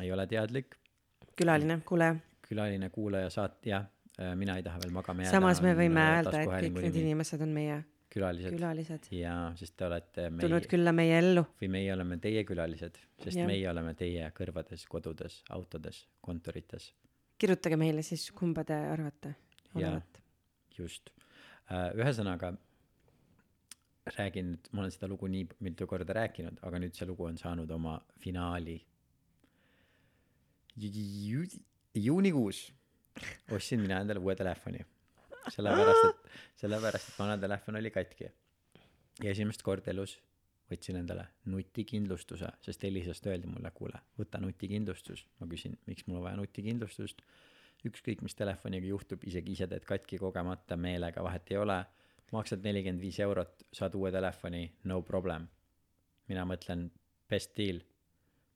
[0.00, 0.76] ei ole teadlik.
[1.36, 2.16] Külaline, kuulaja.
[2.48, 3.86] külaline kuulaja saat- jah
[4.20, 6.98] äh, mina ei taha veel magama jääda samas me võime äh, öelda, et kõik need
[7.00, 7.78] inimesed on meie
[8.12, 11.46] külalised külalised, jaa sest te olete tulnud meie külla meie ellu.
[11.62, 13.46] või meie oleme teie külalised sest Jah.
[13.48, 16.92] meie oleme teie kõrvades kodudes autodes kontorites
[17.38, 19.34] kirjutage meile siis, kumba te arvate
[19.74, 20.20] olevat.
[20.78, 21.10] just
[21.72, 22.50] Äh, ühesõnaga
[24.16, 27.38] räägin nüüd ma olen seda lugu nii mitu korda rääkinud aga nüüd see lugu on
[27.38, 28.74] saanud oma finaali
[30.82, 31.62] Ju-
[31.94, 32.64] juunikuus
[33.52, 34.82] ostsin mina endale uue telefoni
[35.50, 38.30] sellepärast et sellepärast et vana telefon oli katki.
[39.22, 40.16] Ja esimest korda elus
[40.72, 45.26] võtsin endale nutikindlustuse sest Elisast öeldi mulle kuule võta nutikindlustus.
[45.40, 47.22] Ma küsin miks mul on vaja nutikindlustust?
[47.88, 51.80] Ükskõik mis telefoniga juhtub isegi ise teed katki kogemata meelega vahet ei ole.
[52.32, 55.48] Maksad nelikümmend viis eurot saad uue telefoni no problem.
[56.30, 56.86] Mina mõtlen
[57.28, 57.82] best deal.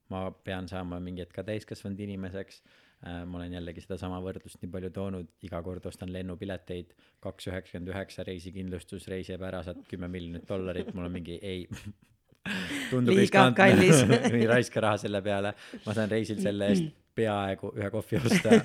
[0.09, 2.62] Ma pean saama mingi hetk ka täiskasvanud inimeseks
[3.05, 8.25] ma olen jällegi sedasama võrdlust nii palju toonud iga kord ostan lennupileteid kaks üheksakümmend üheksa
[8.27, 11.67] reisikindlustus reis jääb ära saad kümme miljonit dollarit mul on mingi ei.
[12.91, 13.19] Tundub
[13.57, 14.05] kallis.
[14.33, 15.53] ei raiska raha selle peale.
[15.85, 18.57] Ma saan reisil selle eest peaaegu ühe kohvi osta.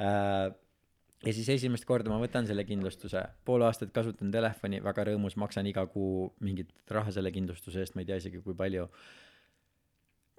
[0.00, 0.50] Äh,
[1.26, 3.22] ja siis esimest korda ma võtan selle kindlustuse.
[3.44, 8.04] Pool aastat kasutan telefoni väga rõõmus maksan iga kuu mingit raha selle kindlustuse eest ma
[8.04, 8.86] ei tea isegi kui palju.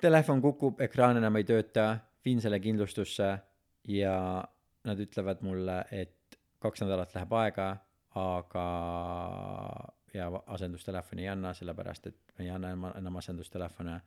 [0.01, 1.85] Telefon kukub ekraan enam ei tööta
[2.25, 3.29] viin selle kindlustusse
[3.87, 4.15] ja
[4.85, 7.69] nad ütlevad mulle et kaks nädalat läheb aega
[8.19, 8.65] aga
[10.13, 13.99] ja asendustelefoni ei anna sellepärast et ei anna enam, asendustelefone.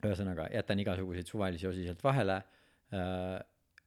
[0.00, 2.40] Ühesõnaga jätan igasuguseid suvalisi osi sealt vahele.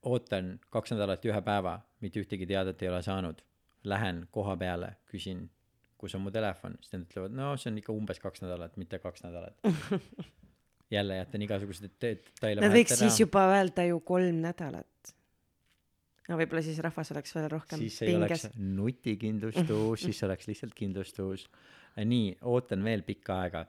[0.07, 3.41] Ootan kaks nädalat ja ühe päeva mitte ühtegi teadet ei ole saanud.
[3.83, 5.49] Lähen koha peale küsin
[5.97, 6.77] kus on mu telefon.
[6.81, 9.59] Siis nad ütlevad no see on ikka umbes kaks nädalat mitte kaks nädalat
[10.93, 15.13] jälle jätan igasuguseid de- detaile Nad võiks siis juba öelda ju kolm nädalat.
[16.29, 18.45] no võib-olla siis rahvas oleks veel rohkem siis ei pinges.
[18.45, 18.57] oleks.
[18.57, 21.47] nutikindlustus siis oleks lihtsalt kindlustus.
[21.97, 23.65] Nii ootan veel pikka aega.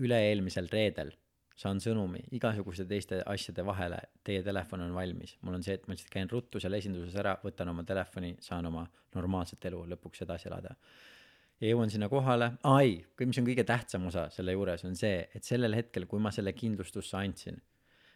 [0.00, 1.10] Üle-eelmisel reedel
[1.56, 3.98] saan sõnumi igasuguste teiste asjade vahele.
[4.24, 5.36] Teie telefon on valmis.
[5.42, 8.68] Mul on see et ma lihtsalt käin ruttu seal esinduses ära võtan oma telefoni saan
[8.68, 10.76] oma normaalset elu lõpuks edasi elada
[11.60, 12.52] ja jõuan sinna kohale.
[12.68, 16.32] Ai mis on kõige tähtsam osa selle juures on see et sellel hetkel kui ma
[16.34, 17.60] selle kindlustusse andsin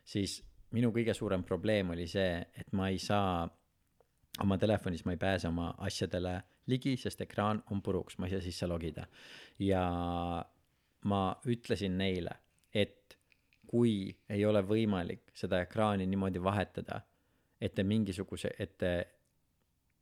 [0.04, 0.40] siis
[0.76, 3.48] minu kõige suurem probleem oli see et ma ei saa
[4.44, 6.36] oma telefonis ma ei pääse oma asjadele
[6.70, 9.06] ligi sest ekraan on puruks ma ei saa sisse logida.
[9.58, 9.84] Ja
[11.04, 12.36] ma ütlesin neile
[12.74, 13.16] et
[13.70, 17.00] kui ei ole võimalik seda ekraani niimoodi vahetada
[17.60, 18.92] et te mingisuguse et te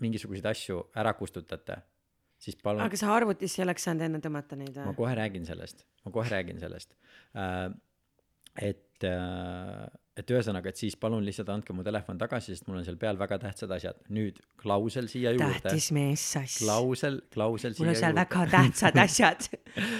[0.03, 1.79] mingisuguseid asju ära kustutate
[2.43, 4.99] siis palun aga sa arvutis ei oleks saanud enne tõmmata neid ma või?
[5.03, 6.95] kohe räägin sellest ma kohe räägin sellest
[7.37, 7.71] äh,
[8.71, 12.87] et äh, et ühesõnaga et siis palun lihtsalt andke mu telefon tagasi sest mul on
[12.87, 16.59] seal peal väga tähtsad asjad nüüd klausel siia juurde tähtis mees sass.
[16.63, 19.49] klausel klausel mul on seal juurde väga tähtsad asjad.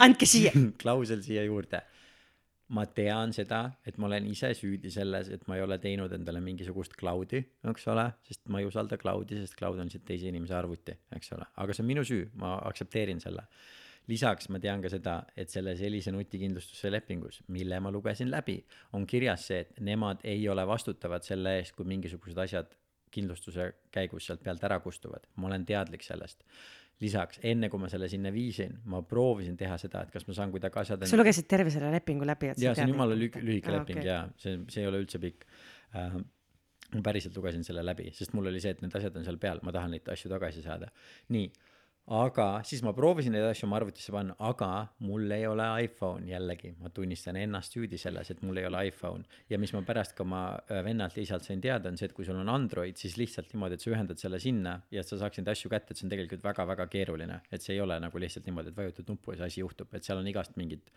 [0.05, 0.55] andke siia.
[0.83, 1.83] klausel siia juurde
[2.75, 6.41] ma tean seda et ma olen ise süüdi selles et ma ei ole teinud endale
[6.45, 7.41] mingisugust cloud'i
[7.73, 11.33] eks ole sest ma ei usalda cloud'i sest cloud on lihtsalt teise inimese arvuti eks
[11.37, 11.49] ole.
[11.57, 13.47] Aga see on minu süü ma aktsepteerin selle.
[14.09, 18.59] Lisaks ma tean ka seda et selles Elisa nutikindlustuse lepingus mille ma lugesin läbi
[18.97, 22.77] on kirjas see et nemad ei ole vastutavad selle eest kui mingisugused asjad
[23.13, 25.25] kindlustuse käigus sealt pealt ära kustuvad.
[25.37, 26.45] Ma olen teadlik sellest
[27.03, 30.51] lisaks enne kui ma selle sinna viisin ma proovisin teha seda et kas ma saan
[30.55, 33.71] kuidagi asjad sa lugesid terve selle lepingu läbi, et sa see on jumala lühike, lühike
[33.71, 34.11] Aa, leping okei.
[34.11, 35.47] jaa, see, see ei ole üldse pikk
[35.95, 36.19] äh,.
[36.97, 39.61] ma päriselt lugesin selle läbi, sest mul oli see, et need asjad on seal peal,
[39.63, 40.89] ma tahan neid asju tagasi saada.
[41.35, 41.51] nii,
[42.09, 44.71] aga siis ma proovisin neid asju oma arvutisse panna, aga
[45.05, 49.25] mul ei ole iPhone jällegi, ma tunnistan ennast süüdi selles, et mul ei ole iPhone.
[49.51, 52.17] ja mis ma pärast ka oma äh, vennalt ja isalt sain teada, on see, et
[52.17, 55.45] kui sul on Android, siis lihtsalt niimoodi, et sa ühendad selle sinna ja sa saaksid
[55.45, 58.49] neid asju kätte, et see on tegelikult väga-väga keeruline, et see ei ole nagu lihtsalt
[58.49, 60.89] niimoodi, et vajutad nuppu ja see asi juhtub, et seal on igast mingid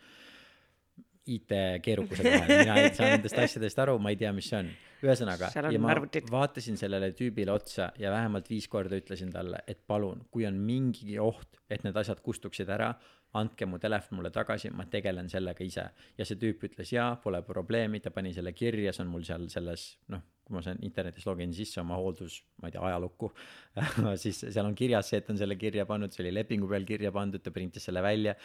[1.26, 4.70] IT-keerukuse kohal, mina ei saa nendest asjadest aru, ma ei tea, mis see on.
[5.02, 6.28] ühesõnaga ja ma arvutid.
[6.30, 11.18] vaatasin sellele tüübile otsa ja vähemalt viis korda ütlesin talle, et palun, kui on mingigi
[11.22, 12.92] oht, et need asjad kustuksid ära,
[13.38, 15.86] andke mu telefon mulle tagasi, ma tegelen sellega ise.
[16.18, 19.46] ja see tüüp ütles jaa, pole probleemi, ta pani selle kirja, see on mul seal
[19.52, 23.32] selles, noh, kui ma saan internetis login sisse oma hooldus, ma ei tea, ajalukku,
[24.24, 27.12] siis seal on kirjas see, et on selle kirja pannud, see oli lepingu peal kirja
[27.14, 28.36] pandud, ta printis selle välja,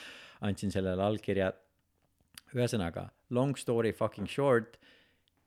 [0.48, 1.52] andsin sellele allkirja.
[2.56, 4.78] ühesõnaga, long story fucking short,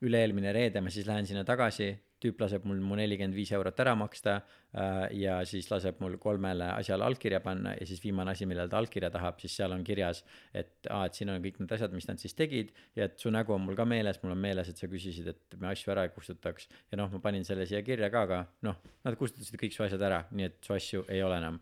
[0.05, 3.95] üle-eelmine reede ma siis lähen sinna tagasi, tüüp laseb mul mu nelikümmend viis eurot ära
[3.97, 8.69] maksta äh, ja siis laseb mul kolmele asjale allkirja panna ja siis viimane asi, millele
[8.69, 10.21] ta allkirja tahab, siis seal on kirjas,
[10.53, 13.33] et aa, et siin on kõik need asjad, mis nad siis tegid ja et su
[13.33, 16.05] nägu on mul ka meeles, mul on meeles, et sa küsisid, et me asju ära
[16.05, 19.73] ei kustutaks ja noh, ma panin selle siia kirja ka, aga noh, nad kustutasid kõik
[19.73, 21.57] su asjad ära, nii et su asju ei ole enam.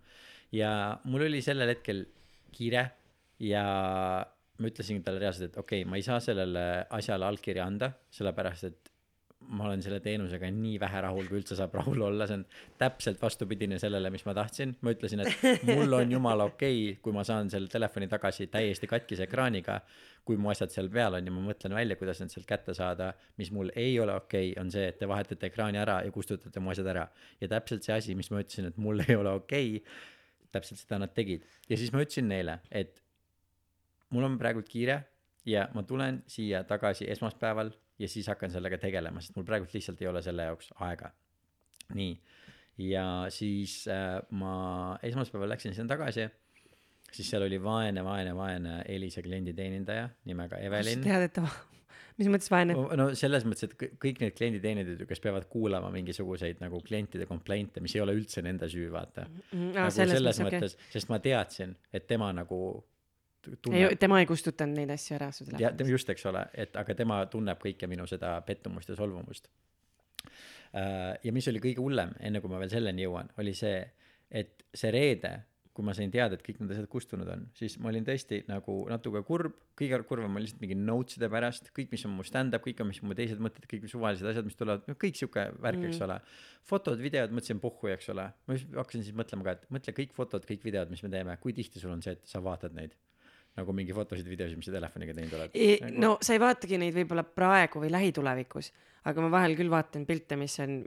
[0.51, 0.73] ja
[1.07, 2.03] mul oli sellel hetkel
[2.51, 2.89] kiire
[3.39, 3.63] ja
[4.59, 6.63] ma ütlesin talle reaalselt, et okei okay,, ma ei saa sellele
[6.99, 8.89] asjale allkirja anda, sellepärast et
[9.49, 12.43] ma olen selle teenusega nii vähe rahul, kui üldse saab rahul olla, see on
[12.81, 14.75] täpselt vastupidine sellele, mis ma tahtsin.
[14.85, 18.89] ma ütlesin, et mul on jumala okei okay,, kui ma saan selle telefoni tagasi täiesti
[18.91, 19.79] katkise ekraaniga,
[20.27, 23.13] kui mu asjad seal peal on ja ma mõtlen välja, kuidas need sealt kätte saada.
[23.41, 26.59] mis mul ei ole okei okay,, on see, et te vahetate ekraani ära ja kustutate
[26.59, 27.07] mu asjad ära.
[27.41, 30.07] ja täpselt see asi, mis ma ütlesin, et mul ei ole okei okay,,
[30.51, 31.47] täpselt seda nad tegid.
[31.69, 33.01] ja siis ma ütlesin neile, et
[34.09, 34.99] mul on praegult kiire
[35.45, 40.01] ja ma tulen siia tagasi esmaspäeval ja siis hakkan sellega tegelema, sest mul praegult lihtsalt
[40.01, 41.11] ei ole selle jaoks aega.
[41.97, 42.13] nii,
[42.89, 46.27] ja siis äh, ma esmaspäeval läksin sinna tagasi,
[47.11, 51.01] siis seal oli vaene, vaene, vaene Elisa klienditeenindaja nimega Evelin.
[51.03, 51.47] tead, et ta,
[52.19, 52.77] mis mõttes vaene?
[53.01, 57.25] no selles mõttes, et kõ- kõik need klienditeenindajad ju, kes peavad kuulama mingisuguseid nagu klientide
[57.29, 59.25] komplainte, mis ei ole üldse nende süü, vaata.
[59.25, 62.61] aa, nagu selles mõttes, mõttes, sest ma teadsin, et tema nagu
[63.47, 65.91] tunneb, tema ei kustutanud neid asju ära su telefonist.
[65.93, 69.49] just, eks ole, et aga tema tunneb kõike minu seda pettumust ja solvumust.
[71.23, 73.79] ja mis oli kõige hullem, enne kui ma veel selleni jõuan, oli see,
[74.29, 75.39] et see reede,
[75.73, 78.81] kui ma sain teada, et kõik need asjad kustunud on, siis ma olin tõesti nagu
[78.91, 82.83] natuke kurb, kõige kurvem oli lihtsalt mingi notes'ide pärast, kõik, mis on mu stand-up, kõik,
[82.89, 86.09] mis on mu teised mõtted, kõik suvalised asjad, mis tulevad, kõik sihuke värk, eks Mm.
[86.09, 86.19] ole.
[86.69, 90.11] fotod, videod, mõtlesin puhhu, eks ole, ma siis hakkasin siis mõtlema ka, et mõtle kõik
[90.13, 92.93] fotod, kõik videod, mis me teeme, kui tihti sul on see, et sa vaatad neid
[93.57, 95.97] nagu mingi fotosid, videosid, mis sa telefoniga teinud oled nagu....
[96.03, 98.71] no sa ei vaatagi neid võib-olla praegu või lähitulevikus,
[99.09, 100.81] aga ma vahel küll vaatan pilte, mis on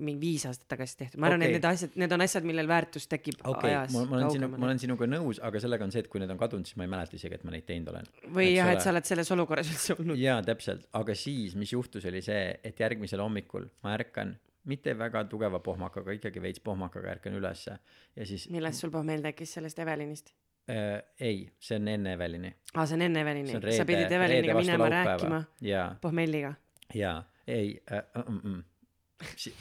[0.00, 2.70] mingi viis aastat tagasi tehtud, ma arvan okay., et need asjad, need on asjad, millel
[2.70, 5.86] väärtus tekib okei okay,, ajas ma, ma olen sinu, ma olen sinuga nõus, aga sellega
[5.86, 7.68] on see, et kui need on kadunud, siis ma ei mäleta isegi, et ma neid
[7.68, 8.10] teinud olen.
[8.38, 10.18] või jah, et sa oled selles olukorras üldse olnud.
[10.20, 14.34] jaa, täpselt, aga siis, mis juhtus, oli see, et järgmisel hommikul ma ärkan,
[14.66, 17.76] mitte väga tugeva pohmakaga, ikkagi veits pohmakaga ärkan ülesse
[18.16, 20.32] ja siis millest sul pohmeel tekkis sellest Evelinist?
[20.70, 22.52] Äh, ei, see on enne Evelini.
[22.74, 26.54] aa, see on enne Evelini sa pidid Eveliniga minema rääkima jaa, pohmelliga.
[26.94, 28.62] jaa, ei äh,, mm, mm.
[29.36, 29.54] Si-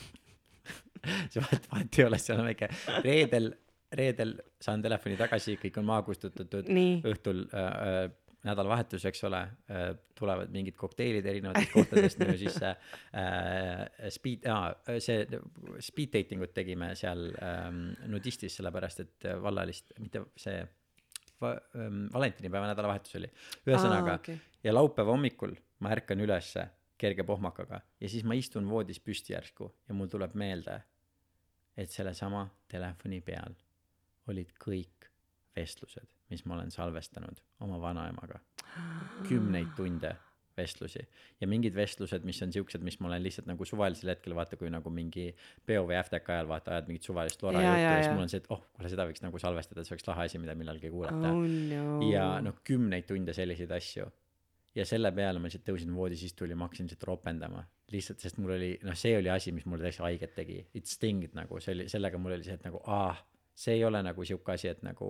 [1.32, 2.70] see vahet, vahet ei ole, seal on väike,
[3.06, 3.52] reedel,
[3.96, 6.70] reedel saan telefoni tagasi, kõik on maha kustutatud,
[7.12, 8.06] õhtul äh, äh,
[8.46, 9.40] nädalavahetus, eks ole
[9.74, 9.88] äh,,
[10.18, 12.74] tulevad mingid kokteilid erinevatest kohtadest minu sisse
[13.18, 14.10] äh,.
[14.14, 14.68] Speed ah,,
[15.02, 15.24] see
[15.82, 17.80] speed dating ut tegime seal ähm,
[18.12, 20.60] nudistis, sellepärast et äh, vallalist, mitte see
[21.42, 23.30] va, ähm, valentinipäeva nädalavahetus oli.
[23.68, 24.40] ühesõnaga okei.
[24.64, 26.68] ja laupäeva hommikul ma ärkan ülesse
[26.98, 30.80] kerge pohmakaga ja siis ma istun voodis püsti järsku ja mul tuleb meelde,
[31.78, 33.56] et sellesama telefoni peal
[34.32, 35.10] olid kõik
[35.56, 38.40] vestlused, mis ma olen salvestanud oma vanaemaga.
[39.28, 40.16] kümneid tunde
[40.58, 41.02] vestlusi
[41.42, 44.72] ja mingid vestlused, mis on siuksed, mis ma olen lihtsalt nagu suvalisel hetkel vaata, kui
[44.72, 45.28] nagu mingi
[45.68, 48.44] peo või äftäka ajal vaata ajad mingit suvalist lora juttu ja siis mul on see,
[48.44, 51.44] et oh, kuule seda võiks nagu salvestada, see oleks lahe asi, mida millalgi kuulata oh
[51.46, 51.98] no.
[52.10, 54.08] ja noh, kümneid tunde selliseid asju.
[54.76, 57.64] ja selle peale ma lihtsalt tõusin voodis istuli, ma hakkasin lihtsalt ropendama.
[57.92, 60.58] lihtsalt, sest mul oli, noh, see oli asi, mis mulle täiesti haiget tegi.
[60.74, 63.14] It stinged nagu, see oli, sellega mul oli see, et nagu aa,
[63.56, 65.10] see ei ole nagu sihuke asi, et nagu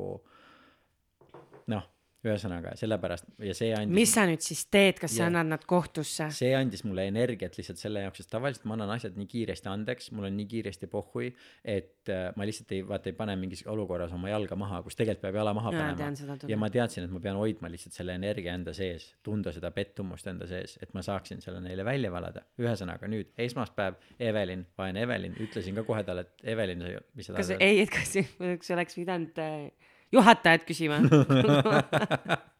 [1.71, 1.87] noh,
[2.25, 5.31] ühesõnaga sellepärast ja see andis mis sa nüüd siis teed, kas sa Jah.
[5.31, 6.27] annad nad kohtusse?
[6.35, 10.11] see andis mulle energiat lihtsalt selle jaoks, sest tavaliselt ma annan asjad nii kiiresti andeks,
[10.15, 14.13] mul on nii kiiresti pohhui, et äh, ma lihtsalt ei, vaata ei pane mingis olukorras
[14.15, 17.21] oma jalga maha, kus tegelikult peab jala maha Jaa, panema ja ma teadsin, et ma
[17.23, 21.43] pean hoidma lihtsalt selle energia enda sees, tunda seda pettumust enda sees, et ma saaksin
[21.45, 22.45] selle neile välja valada.
[22.61, 26.85] ühesõnaga nüüd esmaspäev, Evelin, vaene Evelin, ütlesin ka kohe talle, et Evelin,
[27.15, 31.01] mis sa kas, tahad ei, et kas, kas oleks pidanud äh, juhatajat küsima?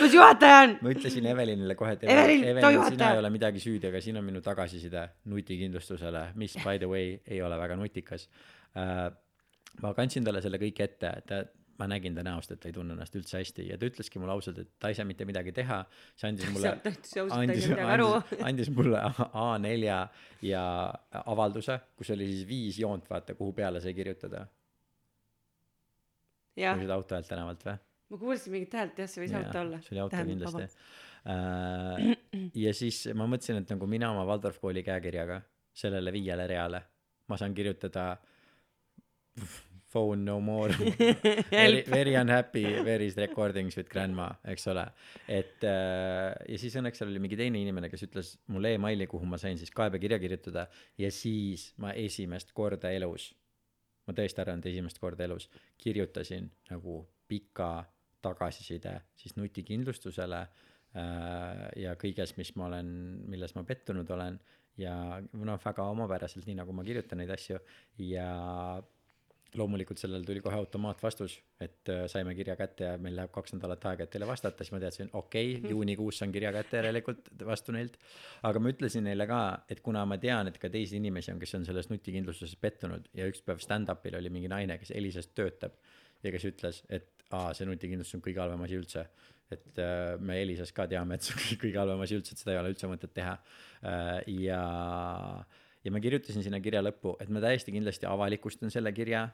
[0.00, 0.74] kus juhataja on?
[0.84, 4.26] ma ütlesin Evelinile kohe, et Evelin, Evelin, sina ei ole midagi süüdi, aga siin on
[4.26, 9.08] minu tagasiside nutikindlustusele, mis by the way ei ole väga nutikas uh,.
[9.82, 11.42] ma kandsin talle selle kõik ette, ta
[11.80, 14.36] ma nägin ta näost, et ta ei tunne ennast üldse hästi ja ta ütleski mulle
[14.36, 15.80] ausalt, et ta ei saa mitte midagi teha,
[16.20, 16.72] see andis mulle
[17.38, 20.00] andis andis, andis mulle A4
[20.46, 20.64] ja
[21.22, 24.44] avalduse, kus oli siis viis joont, vaata, kuhu peale sai kirjutada.
[26.56, 27.78] Kuulsid auto häält tänavalt või?
[28.12, 29.80] ma kuulsin mingit häält jah, see võis auto olla.
[29.80, 30.68] see oli auto kindlasti.
[32.66, 35.40] ja siis ma mõtlesin, et nagu mina oma Waldorf kooli käekirjaga
[35.72, 36.82] sellele viiele reale,
[37.28, 38.10] ma saan kirjutada
[39.92, 40.72] phone no more
[41.50, 44.86] very, very unhappy where is recordings with grandma eks ole
[45.28, 49.28] et äh, ja siis õnneks seal oli mingi teine inimene kes ütles mulle emaili kuhu
[49.28, 50.66] ma sain siis kaebekirja kirjutada
[51.00, 53.30] ja siis ma esimest korda elus
[54.06, 57.84] ma tõesti arvan et esimest korda elus kirjutasin nagu pika
[58.22, 62.90] tagasiside siis nutikindlustusele äh, ja kõiges mis ma olen
[63.30, 64.40] milles ma pettunud olen.
[64.80, 67.58] Ja noh väga omapäraselt nii nagu ma kirjutan neid asju.
[68.00, 68.28] Ja
[69.58, 73.84] loomulikult sellele tuli kohe automaatvastus, et äh, saime kirja kätte ja meil läheb kaks nädalat
[73.90, 77.74] aega, et teile vastata, siis ma teadsin, okei okay,, juunikuus saan kirja kätte järelikult vastu
[77.76, 77.98] neilt.
[78.48, 81.54] aga ma ütlesin neile ka, et kuna ma tean, et ka teisi inimesi on, kes
[81.58, 85.76] on selles nutikindlustuses pettunud ja üks päev stand-up'il oli mingi naine, kes Elisas töötab
[86.22, 89.06] ja kes ütles, et aa, see nutikindlustus on kõige halvem asi üldse.
[89.52, 92.54] et äh, me Elisas ka teame, et see on kõige halvem asi üldse, et seda
[92.54, 94.22] ei ole üldse mõtet teha äh,.
[94.46, 94.62] ja,
[95.84, 99.26] ja ma kirjutasin sinna kirja lõppu, et ma täiesti kindlasti avalikustan selle kirja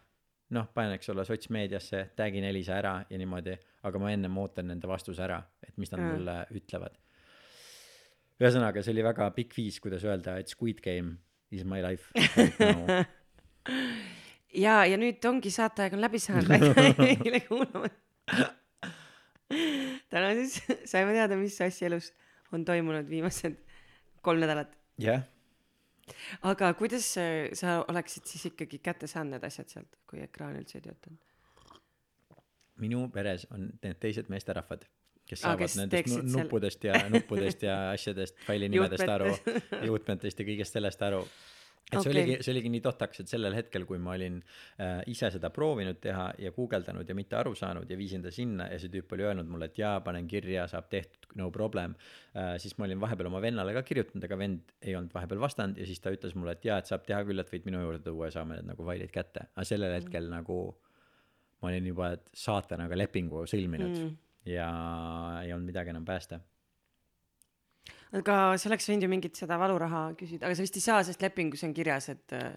[0.56, 3.52] noh, panen, eks ole, sotsmeediasse, tag'in Elisa ära ja niimoodi,
[3.88, 6.12] aga ma ennem ootan nende vastuse ära, et mis nad Mm.
[6.14, 6.96] mulle ütlevad.
[8.40, 11.16] ühesõnaga, see oli väga pikk viis, kuidas öelda, et Squid Game
[11.50, 12.12] is my life
[12.60, 13.04] now.
[14.64, 17.98] ja, ja nüüd ongi saateaeg on läbi saanud, aitäh kõigile kuulamast.
[20.12, 22.12] täna siis saime teada, mis asja elus
[22.52, 23.58] on toimunud viimased
[24.22, 24.70] kolm nädalat.
[25.02, 25.24] jah,
[26.52, 27.14] aga kuidas
[27.60, 31.22] sa oleksid siis ikkagi kätte saanud need asjad sealt, kui ekraan üldse ei töötanud?
[32.78, 34.84] minu peres on need teised meesterahvad,
[35.28, 39.32] kes Aa, saavad kes nendest nuppudest ja nuppudest ja asjadest, failinimedest aru,
[39.88, 41.24] juutmetest ja kõigest sellest aru.
[41.88, 42.12] Et see Okei.
[42.12, 46.00] oligi, see oligi nii totakas, et sellel hetkel, kui ma olin äh, ise seda proovinud
[46.04, 49.24] teha ja guugeldanud ja mitte aru saanud ja viisin ta sinna ja see tüüp oli
[49.28, 51.96] öelnud mulle, et jaa, panen kirja, saab tehtud, no problem
[52.34, 55.80] äh,, siis ma olin vahepeal oma vennale ka kirjutanud, aga vend ei olnud vahepeal vastanud
[55.80, 58.04] ja siis ta ütles mulle, et jaa, et saab teha küll, et võid minu juurde
[58.04, 60.60] tuua ja saame need nagu failid kätte, aga sellel hetkel nagu
[61.62, 64.14] ma olin juba saatanaga lepingu sõlminud mm.
[64.52, 64.68] ja
[65.42, 66.40] ei olnud midagi enam päästa.
[68.16, 71.22] Aga sa oleks võinud ju mingit seda valuraha küsida, aga sa vist ei saa, sest
[71.22, 72.54] lepingus on kirjas, et äh,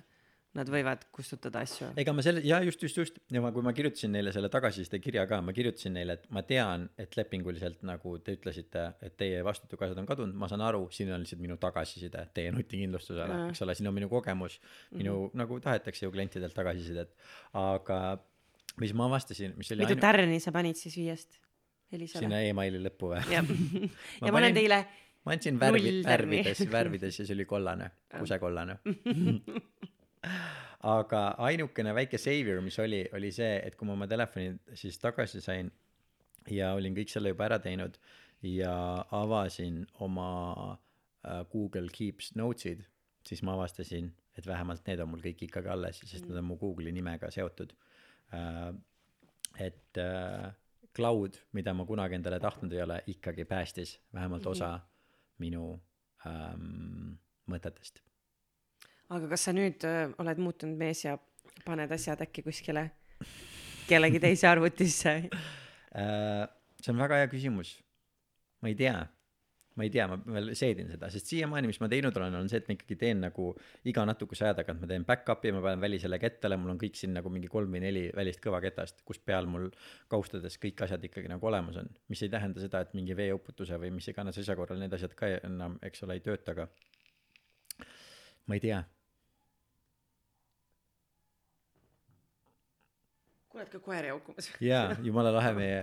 [0.57, 1.91] nad võivad kustutada asju.
[2.01, 4.99] ega ma selle, jaa, just, just, just, ja ma, kui ma kirjutasin neile selle tagasiside
[5.03, 9.39] kirja ka, ma kirjutasin neile, et ma tean, et lepinguliselt nagu te ütlesite, et teie
[9.47, 13.45] vastutusega asjad on kadunud, ma saan aru, siin on lihtsalt minu tagasiside teie nutikindlustusele Jaa.,
[13.53, 14.59] eks ole, siin on minu kogemus,
[14.91, 15.37] minu mm, -hmm.
[15.43, 17.15] nagu tahetakse ju klientidelt tagasisidet,
[17.55, 18.01] aga
[18.83, 21.39] mis ma avastasin, mis oli mitu tärni sa panid siis viiest
[21.91, 22.25] Elisale?
[22.25, 23.23] sinna emaili lõppu või?
[23.31, 23.47] jah,
[24.21, 24.83] Ma ja ma olen panin- teile
[25.25, 28.77] ma andsin värvi, värvides, värvides ja see oli kollane, kusekollane.
[30.95, 35.41] aga ainukene väike savior, mis oli, oli see, et kui ma oma telefoni siis tagasi
[35.43, 35.69] sain
[36.49, 37.99] ja olin kõik selle juba ära teinud
[38.45, 38.73] ja
[39.13, 40.29] avasin oma
[40.73, 42.81] äh, Google Keeps notes'id,
[43.27, 46.57] siis ma avastasin, et vähemalt need on mul kõik ikkagi alles, sest nad on mu
[46.61, 47.75] Google'i nimega seotud
[48.33, 48.71] äh,.
[49.59, 50.49] et äh,
[50.95, 54.79] cloud, mida ma kunagi endale tahtnud ei ole, ikkagi päästis vähemalt osa
[55.41, 55.65] minu
[56.29, 57.17] ähm,
[57.51, 58.03] mõtetest.
[59.11, 61.17] aga kas sa nüüd öö, oled muutunud mees ja
[61.65, 62.89] paned asjad äkki kuskile
[63.91, 65.17] kellegi teise arvutisse?
[65.91, 66.45] Äh,
[66.79, 67.73] see on väga hea küsimus.
[68.63, 68.93] ma ei tea,
[69.75, 72.59] ma ei tea, ma veel seedin seda, sest siiamaani, mis ma teinud olen, on see,
[72.59, 73.47] et ma ikkagi teen nagu
[73.87, 77.13] iga natukese aja tagant ma teen back-up'i, ma panen välisele kettale, mul on kõik siin
[77.15, 79.69] nagu mingi kolm või neli välist kõvaketast, kus peal mul
[80.11, 83.93] kaustades kõik asjad ikkagi nagu olemas on, mis ei tähenda seda, et mingi veeuputuse või
[83.95, 86.67] mis iganes asja korral need asjad ka enam, eks ole, ei tööta, aga
[88.51, 88.81] ma ei tea.
[93.51, 94.51] Kuuled ka koeri haukumas?
[94.63, 95.81] jaa, jumala lahe meie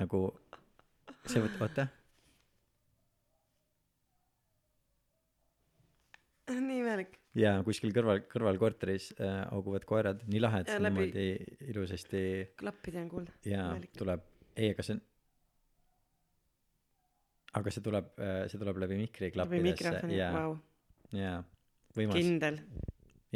[0.00, 0.26] nagu
[1.24, 1.88] see, oota
[6.68, 7.16] nii imelik.
[7.38, 12.22] ja kuskil kõrval, kõrvalkorteris äh, hauguvad koerad, nii lahe, et läbi- niimoodi ilusasti
[12.60, 13.34] klappide on kuulda.
[13.48, 13.94] ja Imelik.
[13.98, 14.24] tuleb,
[14.56, 15.02] ei, aga see on
[17.60, 18.12] aga see tuleb,
[18.48, 20.56] see tuleb läbi mikri klappidesse ja vau,
[21.16, 21.36] ja
[21.96, 22.60] võimas kindel.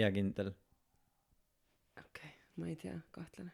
[0.00, 0.52] ja kindel
[2.00, 3.52] okei okay,, ma ei tea, kahtlane.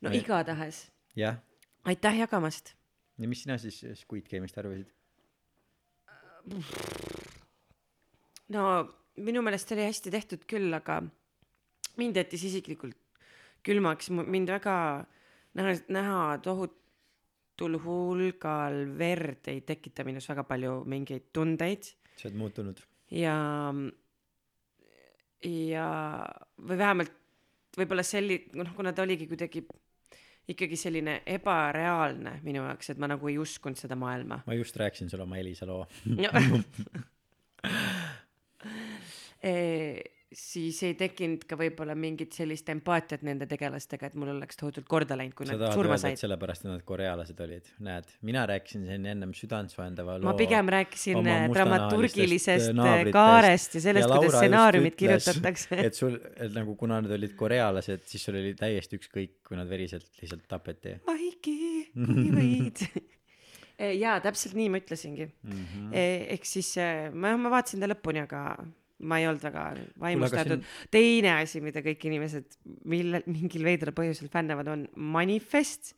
[0.00, 0.86] no Ma igatahes,
[1.18, 1.40] jah
[1.84, 2.74] aitäh jagamast.
[3.18, 4.88] ja mis sina siis Squid Game'ist arvasid
[8.52, 8.66] no
[9.22, 11.00] minu meelest oli hästi tehtud küll, aga
[12.00, 12.98] mind jättis isiklikult
[13.62, 14.76] külmaks, mind väga
[15.58, 22.80] näha, näha tohutul hulgal verd ei tekita minus väga palju mingeid tundeid sa oled muutunud.
[23.10, 23.36] ja,
[25.42, 25.86] ja
[26.62, 27.14] või vähemalt
[27.76, 29.64] võib-olla selli-, noh, kuna ta oligi kuidagi
[30.52, 34.42] ikkagi selline ebareaalne minu jaoks, et ma nagu ei uskunud seda maailma.
[34.46, 35.86] ma just rääkisin sulle oma Elisa loo.
[40.36, 45.16] siis ei tekkinud ka võib-olla mingit sellist empaatiat nende tegelastega, et mul oleks tohutult korda
[45.18, 49.34] läinud, kui sa nad surma said sellepärast, nad korealased olid, näed, mina rääkisin siin ennem
[49.36, 50.30] südantsojendava loo.
[50.30, 55.80] ma pigem rääkisin äh, dramaturgilisest äh, äh, kaarest ja sellest, kuidas stsenaariumid kirjutatakse.
[55.86, 59.70] et sul, et nagu kuna nad olid korealased, siis sul oli täiesti ükskõik, kui nad
[59.70, 61.58] veriselt lihtsalt tapeti Maiki,
[62.08, 62.86] kui võid.
[63.98, 65.64] jaa, täpselt nii ma ütlesingi mm.
[65.64, 65.96] -hmm.
[66.36, 68.62] ehk siis äh, ma, ma vaatasin ta lõpuni, aga
[69.02, 69.64] ma ei olnud väga
[70.00, 70.88] vaimustatud siin-.
[70.94, 72.58] teine asi, mida kõik inimesed
[72.90, 75.94] mille, mingil veidral põhjusel fännavad, on Manifest.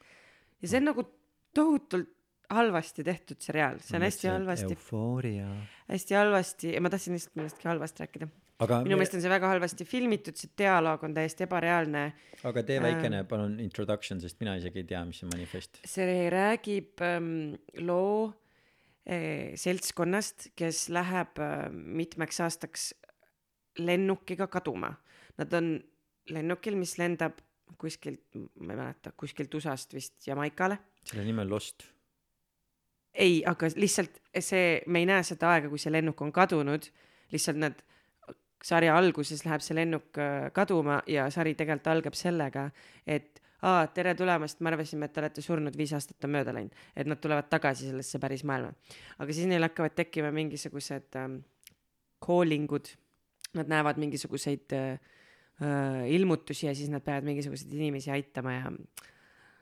[0.62, 1.06] ja see on nagu
[1.54, 2.10] tohutult
[2.54, 5.48] halvasti tehtud seriaal, see on hästi halvasti, eufooria.
[5.88, 8.28] hästi halvasti ja ma tahtsin lihtsalt millestki halvast rääkida.
[8.64, 12.04] aga minu meelest on see väga halvasti filmitud, see dialoog on täiesti ebareaalne.
[12.50, 15.80] aga tee väikene palun introduction, sest mina isegi ei tea, mis see manifest.
[15.96, 17.30] see räägib ähm,
[17.80, 18.43] loo äh,
[19.60, 22.92] seltskonnast, kes läheb äh, mitmeks aastaks
[23.78, 24.94] lennukiga kaduma.
[25.38, 25.74] Nad on
[26.30, 27.40] lennukil, mis lendab
[27.80, 30.78] kuskilt, ma ei mäleta, kuskilt USA-st vist Jamaikale.
[31.04, 31.84] selle nimi on Lost.
[33.14, 36.88] ei, aga lihtsalt see, me ei näe seda aega, kui see lennuk on kadunud,
[37.32, 37.82] lihtsalt nad,
[38.64, 42.70] sarja alguses läheb see lennuk äh, kaduma ja sari tegelikult algab sellega,
[43.06, 46.84] et aa, tere tulemast, me arvasime, et te olete surnud, viis aastat on mööda läinud,
[46.96, 48.74] et nad tulevad tagasi sellesse päris maailma.
[49.18, 51.40] aga siis neil hakkavad tekkima mingisugused ähm,
[52.24, 52.92] calling ud,
[53.54, 55.00] nad näevad mingisuguseid äh,
[55.62, 58.72] äh, ilmutusi ja siis nad peavad mingisuguseid inimesi aitama ja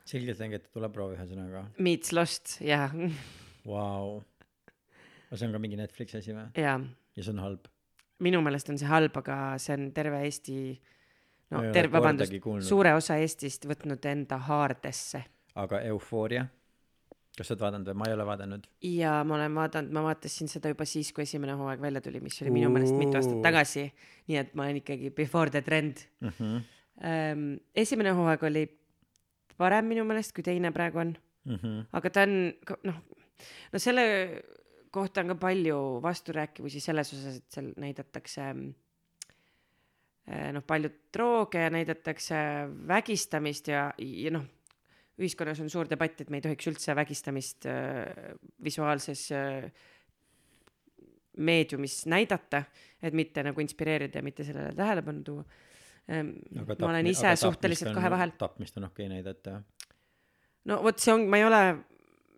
[0.09, 1.67] selgeltnägijate tuleb proov ühesõnaga.
[1.83, 2.87] meets lost ja,
[3.67, 4.19] Vau.
[5.29, 6.49] aga see on ka mingi Netflixi asi või?
[6.59, 6.75] ja
[7.15, 7.69] see on halb.
[8.23, 10.57] minu meelest on see halb, aga see on terve Eesti,
[11.53, 15.23] no terve, vabandust suure osa Eestist võtnud enda haardesse.
[15.55, 16.45] aga Eufooria?
[17.37, 17.97] kas sa oled vaadanud või?
[18.01, 18.67] ma ei ole vaadanud.
[18.89, 22.39] ja ma olen vaadanud, ma vaatasin seda juba siis, kui esimene hooaeg välja tuli, mis
[22.43, 23.87] oli minu meelest mitu aastat tagasi.
[24.29, 27.57] nii et ma olen ikkagi before the trend ähm,.
[27.75, 28.67] esimene hooaeg oli
[29.57, 31.15] parem minu meelest, kui teine praegu on,
[31.93, 32.37] aga ta on
[32.89, 33.01] noh,
[33.73, 34.05] no selle
[34.93, 38.61] kohta on ka palju vasturääkivusi selles osas, et seal näidatakse eh,
[40.27, 42.35] noh, palju drooge näidatakse
[42.87, 44.45] vägistamist ja, ja noh,
[45.19, 48.31] ühiskonnas on suur debatt, et me ei tohiks üldse vägistamist äh,
[48.63, 49.67] visuaalses äh,
[51.37, 52.63] meediumis näidata,
[53.01, 55.45] et mitte nagu inspireerida ja mitte sellele tähelepanu tuua
[56.09, 56.35] ähm,.
[56.53, 58.35] ma olen ise suhteliselt kahe vahel.
[58.37, 59.61] tapmist on okei näidata.
[60.65, 61.63] no vot, see on, ma ei ole,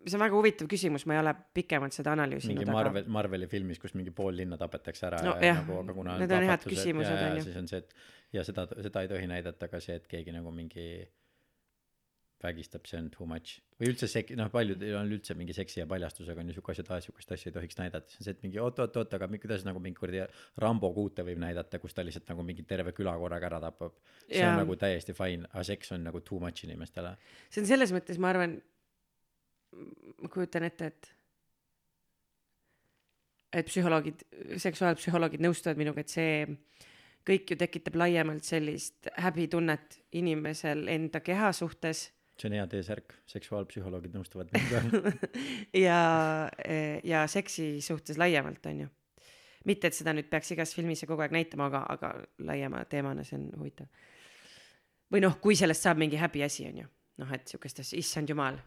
[0.06, 3.48] see on väga huvitav küsimus, ma ei ole pikemalt seda analüüsinud, mingi aga Marvel, Marveli
[3.50, 6.66] filmis, kus mingi pool linna tapetakse ära No ja jah, nagu, aga need on head
[6.66, 7.46] küsimused, ja- ja on ju.
[7.48, 7.94] siis on see, et
[8.36, 10.86] ja seda, seda ei tohi näidata ka see, et keegi nagu mingi
[12.42, 13.60] vägistab, see on too much.
[13.80, 16.92] või üldse sek-, noh, paljudel on üldse mingi seksi ja paljastusega on ju siuke asjad,
[17.04, 19.98] siukest asja ei tohiks näidata, siis on see, et mingi oot-oot-oot, aga kuidas nagu mingi
[20.00, 20.22] kuradi
[20.62, 23.96] Rambo kuute võib näidata, kus ta lihtsalt nagu mingi terve küla korraga ära tapab.
[24.28, 24.52] see Jaa.
[24.52, 27.16] on nagu täiesti fine, aga seks on nagu too much inimestele.
[27.50, 28.60] see on selles mõttes, ma arvan,
[30.22, 31.12] ma kujutan ette, et
[33.56, 34.26] et psühholoogid,
[34.60, 36.42] seksuaalpsühholoogid nõustuvad minuga, et see
[37.26, 44.12] kõik ju tekitab laiemalt sellist häbitunnet inimesel enda keha suhtes see on hea T-särk, seksuaalpsühholoogid
[44.16, 45.12] nõustuvad minuga.
[45.86, 46.00] ja,
[47.04, 48.88] ja seksi suhtes laiemalt, on ju.
[49.66, 52.12] mitte, et seda nüüd peaks igas filmis ja kogu aeg näitama, aga, aga
[52.46, 53.88] laiema teemana see on huvitav.
[55.12, 56.90] või noh, kui sellest saab mingi häbiasi, on ju.
[57.24, 58.60] noh, et sihukest asja, issand jumal,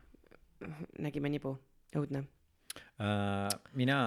[1.00, 1.56] nägime nibu,
[1.98, 2.26] õudne.
[3.00, 3.50] Äh,
[3.80, 4.00] mina.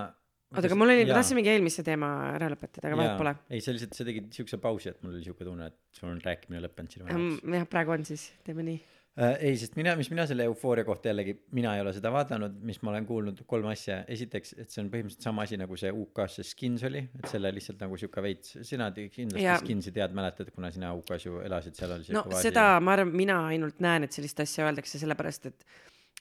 [0.52, 3.34] oota, aga mul oli, ma tahtsin mingi eelmise teema ära lõpetada, aga vahet pole.
[3.48, 6.18] ei, see lihtsalt, sa tegid siukse pausi, et mul oli siuke tunne, et sul on
[6.22, 7.44] rääkimine lõppenud sinu jaoks.
[7.56, 8.82] jah, praegu on siis, teeme nii.
[9.16, 9.38] äh,.
[9.48, 12.82] ei, sest mina, mis mina selle eufooria kohta jällegi, mina ei ole seda vaadanud, mis
[12.84, 14.02] ma olen kuulnud, kolm asja.
[14.12, 17.54] esiteks, et see on põhimõtteliselt sama asi nagu see UK-s see Skins oli, et selle
[17.56, 19.56] lihtsalt nagu sihuke veits, sina kindlasti Jaa.
[19.64, 23.40] Skinsi tead, mäletad, kuna sina UK-s ju elasid, seal oli no seda, ma arvan, mina
[23.54, 25.66] ainult näen, et sellist asja öeldakse sellepärast, et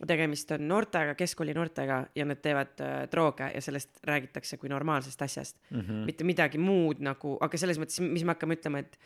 [0.07, 5.21] tegemist on noortega, keskkooli noortega ja nad teevad äh, drooge ja sellest räägitakse kui normaalsest
[5.21, 5.81] asjast mm.
[5.81, 6.05] -hmm.
[6.09, 8.97] mitte midagi muud nagu, aga selles mõttes, mis me hakkame ütlema, et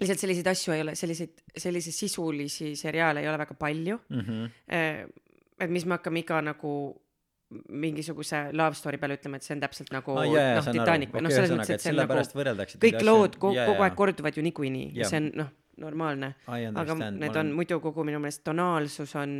[0.00, 4.20] lihtsalt selliseid asju ei ole, selliseid, selliseid sisulisi seriaale ei ole väga palju mm.
[4.20, 4.50] -hmm.
[5.60, 6.74] et mis me hakkame iga nagu
[7.68, 10.70] mingisuguse love story peale ütlema, et see on täpselt nagu Ah, jaa, noh.
[10.72, 13.94] Titanic või noh, selles mõttes, et see on nagu kõik neid lood kogu, kogu aeg
[13.94, 15.52] korduvad ju niikuinii see on noh,
[15.82, 16.34] normaalne.
[16.46, 19.34] Aga need ma on olen, muidu kogu minu meelest tonaalsus on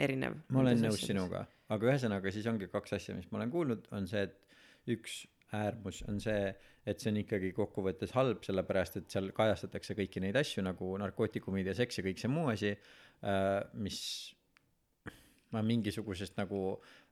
[0.00, 0.38] erinev.
[0.54, 1.02] ma olen nõus.
[1.04, 5.24] sinuga, aga ühesõnaga siis ongi kaks asja, mis ma olen kuulnud, on see, et üks
[5.54, 6.52] äärmus on see,
[6.86, 11.70] et see on ikkagi kokkuvõttes halb, sellepärast et seal kajastatakse kõiki neid asju nagu narkootikumid
[11.70, 12.74] ja seks ja kõik see muu asi,
[13.80, 14.00] mis
[15.54, 16.60] ma mingisugusest nagu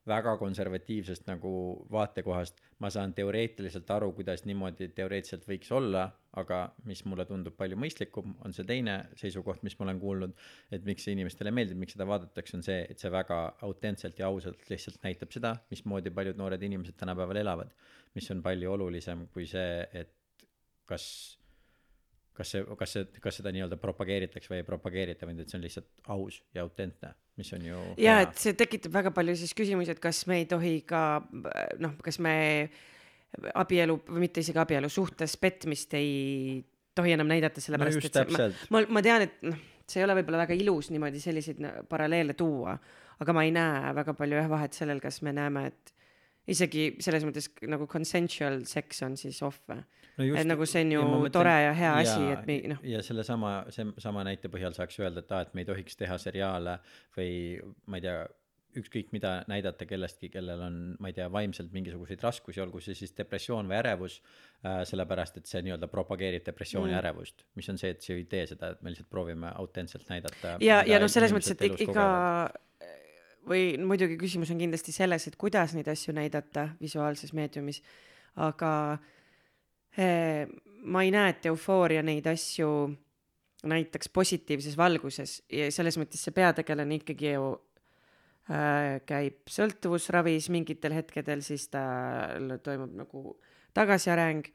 [0.09, 1.53] väga konservatiivsest nagu
[1.91, 6.09] vaatekohast, ma saan teoreetiliselt aru, kuidas niimoodi teoreetiliselt võiks olla,
[6.39, 6.59] aga
[6.89, 10.33] mis mulle tundub palju mõistlikum, on see teine seisukoht, mis ma olen kuulnud,
[10.73, 14.31] et miks see inimestele meeldib, miks seda vaadatakse, on see, et see väga autentselt ja
[14.31, 17.71] ausalt lihtsalt näitab seda, mismoodi paljud noored inimesed tänapäeval elavad,
[18.17, 20.13] mis on palju olulisem kui see, et
[20.89, 21.05] kas
[22.33, 25.65] kas see, kas see, kas seda nii-öelda propageeritakse või ei propageerita, vaid et see on
[25.65, 29.93] lihtsalt aus ja autentne, mis on ju ja et see tekitab väga palju siis küsimusi,
[29.93, 31.21] et kas me ei tohi ka
[31.83, 32.33] noh, kas me
[33.55, 36.63] abielu või mitte isegi abielu suhtes petmist ei
[36.95, 39.57] tohi enam näidata, no sellepärast just et see, ma, ma, ma tean, et noh,
[39.89, 42.75] see ei ole võib-olla väga ilus niimoodi selliseid paralleele tuua,
[43.23, 45.93] aga ma ei näe väga palju jah vahet sellel, kas me näeme, et
[46.53, 49.79] isegi selles mõttes nagu consensual sex on siis off või?
[50.19, 52.61] no et nagu see on ju ja mõtlen- tore ja hea asi, jaa, et mi-
[52.69, 55.97] noh, ja sellesama, see sama näite põhjal saaks öelda, et aa, et me ei tohiks
[55.97, 56.77] teha seriaale
[57.17, 57.31] või
[57.87, 58.19] ma ei tea,
[58.79, 63.15] ükskõik mida näidata kellestki, kellel on, ma ei tea, vaimselt mingisuguseid raskusi, olgu see siis
[63.17, 66.99] depressioon või ärevus äh,, sellepärast et see nii-öelda propageerib depressiooni mm.
[67.01, 70.57] Ärevust, mis on see, et see ei tee seda, et me lihtsalt proovime autentselt näidata.
[70.63, 72.07] ja, ja noh, selles mõttes, et iga
[73.49, 77.81] või muidugi küsimus on kindlasti selles, et kuidas neid asju näidata visuaalses meediumis,
[78.39, 78.73] aga
[79.97, 80.47] eh,
[80.83, 82.69] ma ei näe, et eufooria neid asju
[83.63, 87.53] näitaks positiivses valguses ja selles mõttes see peategelane ikkagi ju
[89.07, 93.37] käib sõltuvusravis mingitel hetkedel, siis tal toimub nagu
[93.73, 94.49] tagasiareng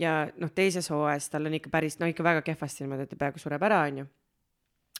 [0.00, 3.18] ja noh, teises hooajas tal on ikka päris, no ikka väga kehvasti niimoodi, et ta
[3.20, 4.06] peaaegu sureb ära, onju.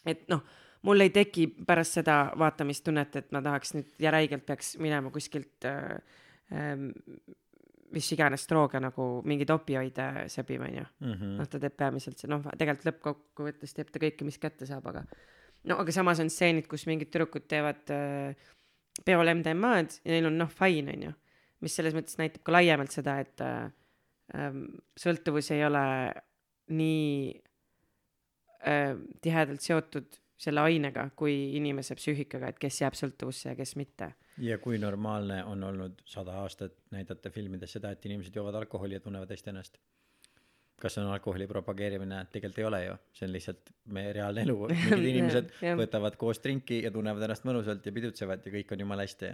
[0.06, 0.44] et noh,
[0.86, 5.10] mul ei teki pärast seda vaatamist tunnet, et ma tahaks nüüd ja räigelt peaks minema
[5.14, 5.96] kuskilt äh,
[6.52, 6.76] äh,
[7.94, 10.86] mis iganes drooge nagu mingeid opioide sebima, onju.
[11.06, 11.36] mm.
[11.40, 15.04] noh, ta teeb peamiselt see, noh, tegelikult lõppkokkuvõttes teeb ta kõike, mis kätte saab, aga
[15.70, 18.50] no aga samas on stseenid, kus mingid tüdrukud teevad äh,
[19.06, 21.14] peol MDMA-d ja neil on noh, fine onju,
[21.64, 23.70] mis selles mõttes näitab ka laiemalt seda, et äh,
[24.36, 24.66] ähm,
[25.00, 25.86] sõltuvus ei ole
[26.74, 27.32] nii
[28.68, 28.92] äh,
[29.24, 34.12] tihedalt seotud selle ainega kui inimese psüühikaga, et kes jääb sõltuvusse ja kes mitte.
[34.42, 39.00] ja kui normaalne on olnud sada aastat näidata filmides seda, et inimesed joovad alkoholi ja
[39.00, 39.78] tunnevad hästi ennast.
[40.80, 44.56] Kas see on alkoholi propageerimine, tegelikult ei ole ju, see on lihtsalt meie reaalne elu,
[44.70, 49.06] mingid inimesed võtavad koos drinki ja tunnevad ennast mõnusalt ja pidutsevad ja kõik on jumala
[49.06, 49.32] hästi.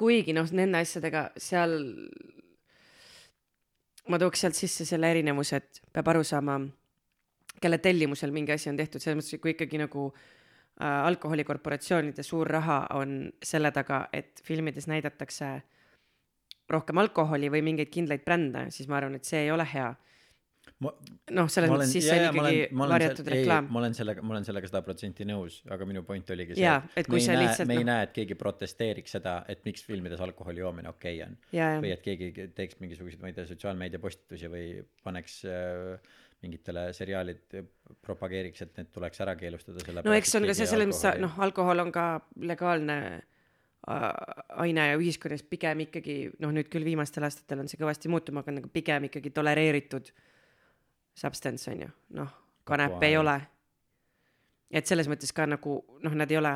[0.00, 1.76] kuigi noh, nende asjadega seal,
[4.08, 6.60] ma tooks sealt sisse selle erinevuse, et peab aru saama,
[7.60, 12.50] kelle tellimusel mingi asi on tehtud, selles mõttes, et kui ikkagi nagu äh, alkoholikorporatsioonide suur
[12.50, 15.54] raha on selle taga, et filmides näidatakse
[16.70, 19.92] rohkem alkoholi või mingeid kindlaid brände, siis ma arvan, et see ei ole hea.
[20.84, 23.68] noh, selles mõttes siis see on ikkagi varjatud reklaam.
[23.72, 27.08] ma olen sellega, ma olen sellega sada protsenti nõus, aga minu point oligi see, et
[27.08, 29.86] kui me ei näe, lihtsalt me ei noh- näe, et keegi protesteeriks seda, et miks
[29.86, 31.84] filmides alkoholi joomine okei okay on.
[31.84, 34.66] või et keegi teeks mingisuguseid, ma ei tea, sotsiaalmeedia postitusi või
[35.06, 37.60] paneks äh, mingitele seriaalid,
[38.04, 41.38] propageeriks, et need tuleks ära keelustada selle no eks on ka see selles mõttes, noh,
[41.46, 42.08] alkohol on ka
[42.50, 44.04] legaalne äh,
[44.66, 48.66] aine ja ühiskonnas pigem ikkagi noh, nüüd küll viimastel aastatel on see kõvasti muutuma hakanud,
[48.66, 50.12] aga pigem ikkagi tolereeritud
[51.14, 52.32] substance on ju, noh,
[52.64, 53.36] kanep ei ole.
[54.74, 56.54] et selles mõttes ka nagu noh, nad ei ole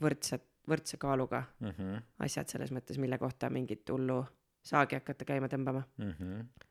[0.00, 1.70] võrdsed, võrdse kaaluga mm.
[1.70, 4.22] -hmm, asjad selles mõttes, mille kohta mingit hullu
[4.64, 6.66] saagi hakata käima tõmbama mm -hmm.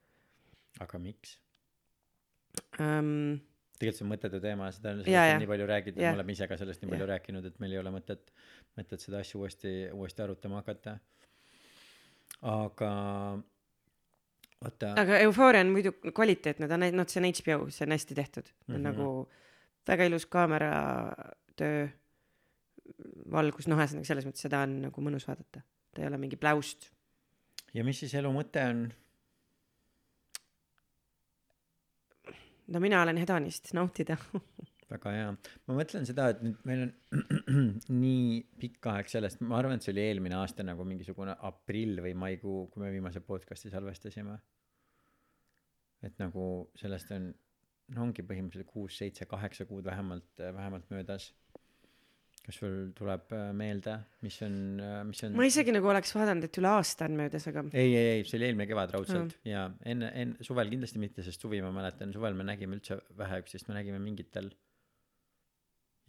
[0.85, 1.37] aga miks?
[2.79, 3.39] um,.
[3.77, 6.57] tegelikult see on mõttetu teema, seda on sellest nii palju räägitud me oleme ise ka
[6.57, 7.15] sellest nii palju Jah.
[7.15, 8.33] rääkinud, et meil ei ole mõtet,
[8.77, 10.97] mõtet seda asja uuesti, uuesti arutama hakata.
[12.41, 12.91] aga
[14.63, 18.17] vaata, aga Euphoria on muidu kvaliteetne, ta on, noh, see on HBO, see on hästi
[18.17, 18.87] tehtud mm, -hmm.
[18.87, 19.29] Nagu
[19.87, 21.87] väga ilus kaameratöö,
[23.31, 26.91] valgus, noh, ühesõnaga selles mõttes seda on nagu mõnus vaadata, ta ei ole mingi pläust.
[27.73, 28.85] ja mis siis elu mõte on?
[32.67, 34.17] no mina olen hedonist, nautida.
[34.93, 35.29] väga hea,
[35.67, 36.93] ma mõtlen seda, et nüüd meil on
[38.03, 42.15] nii pikk aeg sellest, ma arvan, et see oli eelmine aasta nagu mingisugune aprill või
[42.25, 44.39] maikuu, kui me viimase podcast'i salvestasime.
[46.03, 46.47] et nagu
[46.79, 47.29] sellest on,
[47.95, 51.31] no ongi põhimõtteliselt kuus, seitse, kaheksa kuud vähemalt, vähemalt möödas.
[52.43, 53.93] kas sul tuleb äh, meelde
[54.25, 57.45] mis on äh, mis on ma isegi nagu oleks vaadanud, et üle aasta on möödas,
[57.47, 61.23] aga ei ei ei see oli eelmine kevad raudselt ja enne enne suvel kindlasti mitte
[61.23, 64.51] sest suvi ma mäletan suvel me nägime üldse vähe üksteist me nägime mingitel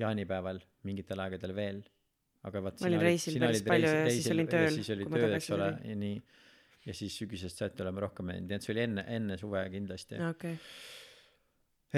[0.01, 1.83] jaanipäeval mingitel aegadel veel
[2.45, 5.53] aga vaat Ma olin reisil päris palju ja siis olin tööl, siis oli töö eks
[5.57, 6.17] ole ja nii
[6.85, 10.21] ja siis sügisest saati oleme rohkem näinud nii et see oli enne enne suve kindlasti
[10.31, 10.59] okay..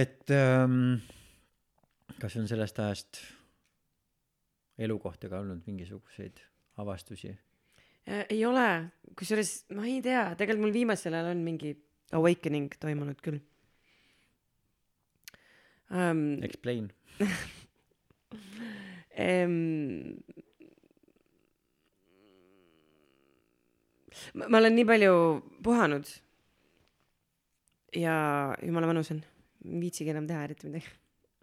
[0.04, 1.00] et ähm,
[2.20, 3.24] kas on sellest ajast
[4.86, 6.44] elu kohta ka olnud mingisuguseid
[6.82, 7.32] avastusi
[8.06, 8.66] Äh, ei ole,
[9.18, 11.72] kusjuures ma ei tea, tegelikult mul viimasel ajal on mingi
[12.14, 13.40] awakening toimunud küll
[15.90, 16.36] um,.
[16.46, 16.86] explain
[19.16, 20.12] Um,
[24.34, 25.14] ma, ma olen nii palju
[25.64, 26.10] puhanud
[27.96, 28.16] ja
[28.60, 29.22] jumala mõnus on,
[29.64, 30.92] ei viitsigi enam teha eriti midagi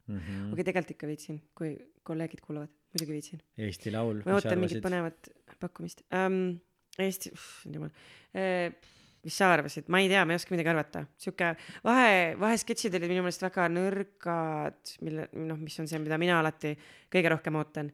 [0.07, 0.53] mm -hmm.
[0.53, 1.73] okei, tegelikult ikka viitsin, kui
[2.03, 3.41] kolleegid kuulavad, muidugi viitsin.
[3.57, 6.59] Eesti Laul ma ootan mingit põnevat pakkumist um,.
[7.01, 7.31] Eesti,
[7.73, 8.69] jumal uh,,
[9.23, 11.53] mis sa arvasid, ma ei tea, ma ei oska midagi arvata, sihuke
[11.85, 16.73] vahe, vahesketšid olid minu meelest väga nõrgad, mille, noh, mis on see, mida mina alati
[17.13, 17.91] kõige rohkem ootan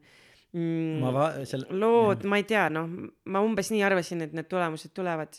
[0.56, 0.96] mm,.
[1.02, 2.88] ma va- seal lood, ma ei tea, noh,
[3.30, 5.38] ma umbes nii arvasin, et need tulemused tulevad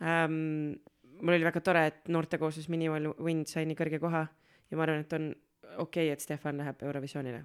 [0.00, 0.76] ähm,.
[1.20, 5.04] mul oli väga tore, et noortekooslus Minimal Wind sai nii kõrge koha ja ma arvan,
[5.04, 5.28] et on
[5.84, 7.44] okei okay,, et Stefan läheb Eurovisioonile.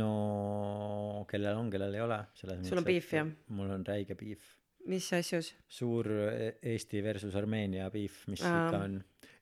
[0.00, 3.28] no kellel on kellel ei ole Sul on beef, jah?
[3.52, 4.48] mul on räige beef
[4.88, 5.54] mis asjus?
[5.68, 8.66] suur e- Eesti versus Armeenia beef mis Aa.
[8.66, 9.00] ikka on.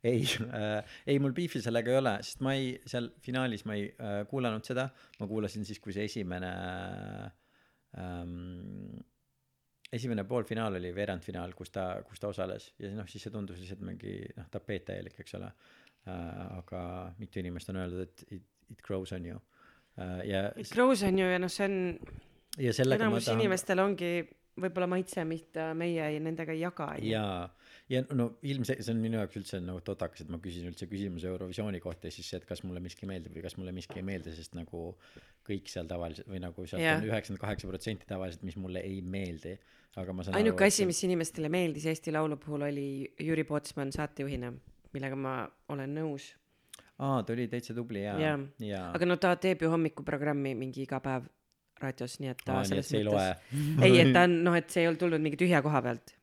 [0.08, 3.88] Ei äh, ei mul beefi sellega ei ole sest ma ei seal finaalis ma ei
[3.90, 4.88] äh, kuulanud seda.
[5.18, 6.52] Ma kuulasin siis kui see esimene
[7.98, 8.98] ähm,
[9.92, 12.72] esimene poolfinaal oli veerandfinaal kus ta kus ta osales.
[12.78, 15.50] Ja noh siis see tundus lihtsalt mingi noh tapeet täielik eks ole.
[16.08, 16.80] Äh, aga
[17.18, 19.40] mitu inimest on öeldud et it, it grows on you.
[19.98, 21.78] Äh, ja Crows on ju ja noh, see on,
[22.58, 24.12] enamus tahan inimestel ongi
[24.62, 26.92] võib-olla maitse, mida meie ei, nendega ei jaga.
[27.02, 27.48] jaa
[27.88, 31.28] ja no ilmselt see on minu jaoks üldse nagu totakas et ma küsin üldse küsimuse
[31.30, 34.04] Eurovisiooni kohta ja siis see et kas mulle miski meeldib või kas mulle miski ei
[34.04, 34.90] meeldi sest nagu
[35.48, 37.00] kõik seal tavaliselt või nagu sealt Jah.
[37.00, 39.54] on üheksakümmend kaheksa protsenti tavaliselt mis mulle ei meeldi
[39.96, 42.88] aga ma saan ainuke asi, mis inimestele meeldis Eesti Laulu puhul oli
[43.24, 44.52] Jüri Pootsman saatejuhina,
[44.92, 45.38] millega ma
[45.72, 46.34] olen nõus.
[46.98, 48.38] aa ta oli täitsa tubli jaa Jaa.
[48.68, 51.32] jaa aga no ta teeb ju hommikuprogrammi mingi iga päev
[51.82, 54.70] raadios, nii et ta aa nii selles ei mõttes ei, et ta on noh, et
[54.72, 56.14] see ei olnud tulnud mingi tühja koha pealt.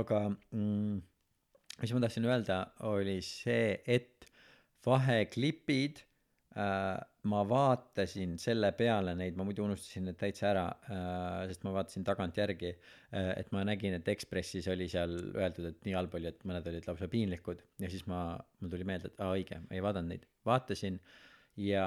[0.00, 1.00] aga mm,
[1.82, 4.28] mis ma tahtsin öelda oli see et
[4.86, 6.02] vaheklipid
[6.56, 6.96] äh,
[7.28, 12.06] ma vaatasin selle peale neid ma muidu unustasin need täitsa ära äh, sest ma vaatasin
[12.08, 16.44] tagantjärgi äh, et ma nägin et Ekspressis oli seal öeldud et nii halb oli et
[16.48, 17.64] mõned olid lausa piinlikud.
[17.82, 18.22] Ja siis ma
[18.60, 20.28] mul tuli meelde et aa õige ma ei vaadanud neid.
[20.48, 21.18] Vaatasin ja
[21.58, 21.86] ja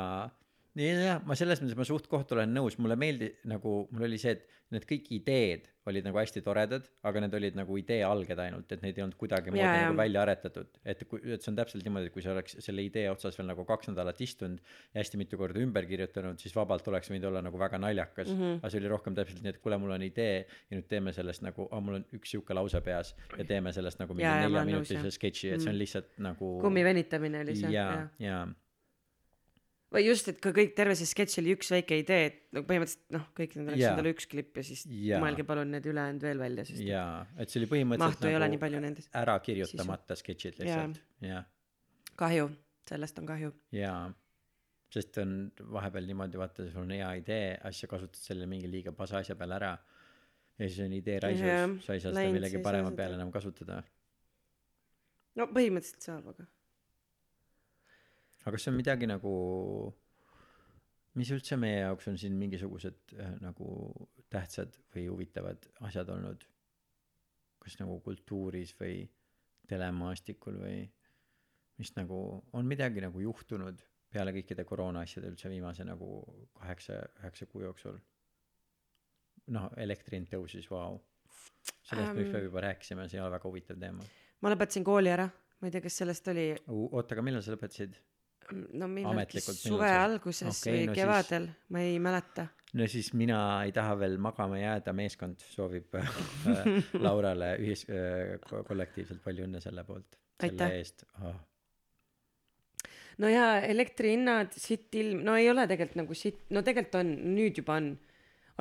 [0.80, 4.38] jah ma selles mõttes ma suht koht olen nõus mulle meeldi nagu mul oli see
[4.38, 8.72] et need kõik ideed olid nagu hästi toredad aga need olid nagu idee alged ainult
[8.72, 9.88] et neid ei olnud kuidagimoodi jaa.
[9.89, 12.86] nagu välja aretatud et kui et see on täpselt niimoodi et kui sa oleks selle
[12.86, 14.61] idee otsas veel nagu kaks nädalat istunud
[14.93, 18.39] ja hästi mitu korda ümber kirjutanud siis vabalt oleks võinud olla nagu väga naljakas mm.
[18.39, 18.61] -hmm.
[18.61, 21.43] aga see oli rohkem täpselt nii et kuule mul on idee ja nüüd teeme sellest
[21.43, 25.11] nagu aa mul on üks sihuke lause peas ja teeme sellest nagu mingi jah.
[25.19, 27.74] sketši et see on lihtsalt nagu kummi venitamine oli see.
[27.76, 28.45] jaa jaa
[29.91, 33.15] või just, et ka kõik, terve see sketš oli üks väike idee, et no põhimõtteliselt
[33.15, 33.93] noh, kõik need oleks Jaa.
[33.95, 35.19] endale üks klipp ja siis Jaa.
[35.23, 37.01] mõelge palun need ülejäänud veel välja, sest ja.
[37.01, 39.11] jaa et see oli põhimõtteliselt mahtu ei ole nii palju nendes.
[39.21, 41.47] ära kirjutamata sketšid lihtsalt jah
[42.21, 42.49] kahju,
[42.89, 43.53] sellest on kahju.
[43.75, 44.01] jaa
[44.91, 45.35] sest on
[45.71, 49.55] vahepeal niimoodi vaata sul on hea idee sa kasutad selle mingi liiga pasa asja peale
[49.59, 49.71] ära
[50.57, 53.81] ja siis on idee raisus sa ei saa seda millegi parema peale enam kasutada
[55.39, 56.47] no põhimõtteliselt saab, aga
[58.41, 59.33] aga kas see on midagi nagu
[61.19, 63.67] mis üldse meie jaoks on siin mingisugused äh, nagu
[64.31, 66.45] tähtsad või huvitavad asjad olnud?
[67.61, 69.03] Kas nagu kultuuris või
[69.69, 70.77] telemaastikul või
[71.81, 72.17] mis nagu
[72.57, 76.23] on midagi nagu juhtunud peale kõikide koroona asjade üldse viimase nagu
[76.57, 77.99] kaheksa üheksa kuu jooksul?
[79.51, 80.99] Noh elektri hind tõusis vau.
[81.85, 82.23] Sellest me Ähm.
[82.23, 84.05] ükspäev juba rääkisime see ei ole väga huvitav teema.
[84.41, 85.27] Ma lõpetasin kooli ära,
[85.59, 87.99] ma ei tea, kas sellest oli, oota aga millal sa lõpetasid
[88.51, 92.47] no millalgi millal suve see- alguses Okei, või no siis- kevadel, ma ei mäleta.
[92.73, 96.09] no siis mina ei taha veel magama jääda meeskond soovib äh,
[97.05, 101.35] Laurale ühis- äh, ko- kollektiivselt palju õnne selle poolt selle eest oh.
[103.21, 107.59] no ja elektrihinnad, sitt ilm, no ei ole tegelikult nagu sitt, no tegelikult on, nüüd
[107.61, 107.91] juba on.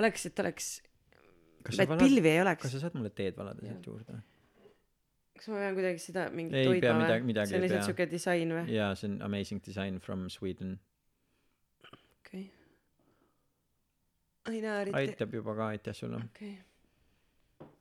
[0.00, 0.68] oleks, et oleks,
[1.66, 2.74] kas et pilvi ei oleks kas.
[2.76, 4.20] sa saad mulle teed valada siit juurde
[5.40, 7.28] kas ma pean kuidagi seda mingit Ei pea hoidma midagi- või?
[7.32, 7.88] midagi see on ei lihtsalt pea.
[7.94, 8.64] siuke disain või?
[8.76, 10.74] jaa see on amazing design from Sweden
[12.20, 12.44] okei.
[14.50, 16.20] Aina Arite, aitab juba ka, aitäh sulle.
[16.24, 16.54] okei,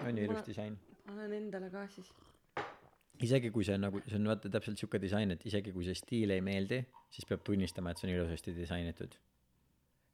[0.05, 0.77] on ju ilus Ma- disain?
[1.07, 2.09] panen endale ka siis.
[3.23, 5.95] isegi kui see on nagu, see on vaata täpselt siuke disain, et isegi kui see
[5.97, 6.81] stiil ei meeldi,
[7.11, 9.15] siis peab tunnistama, et see on ilusasti disainitud.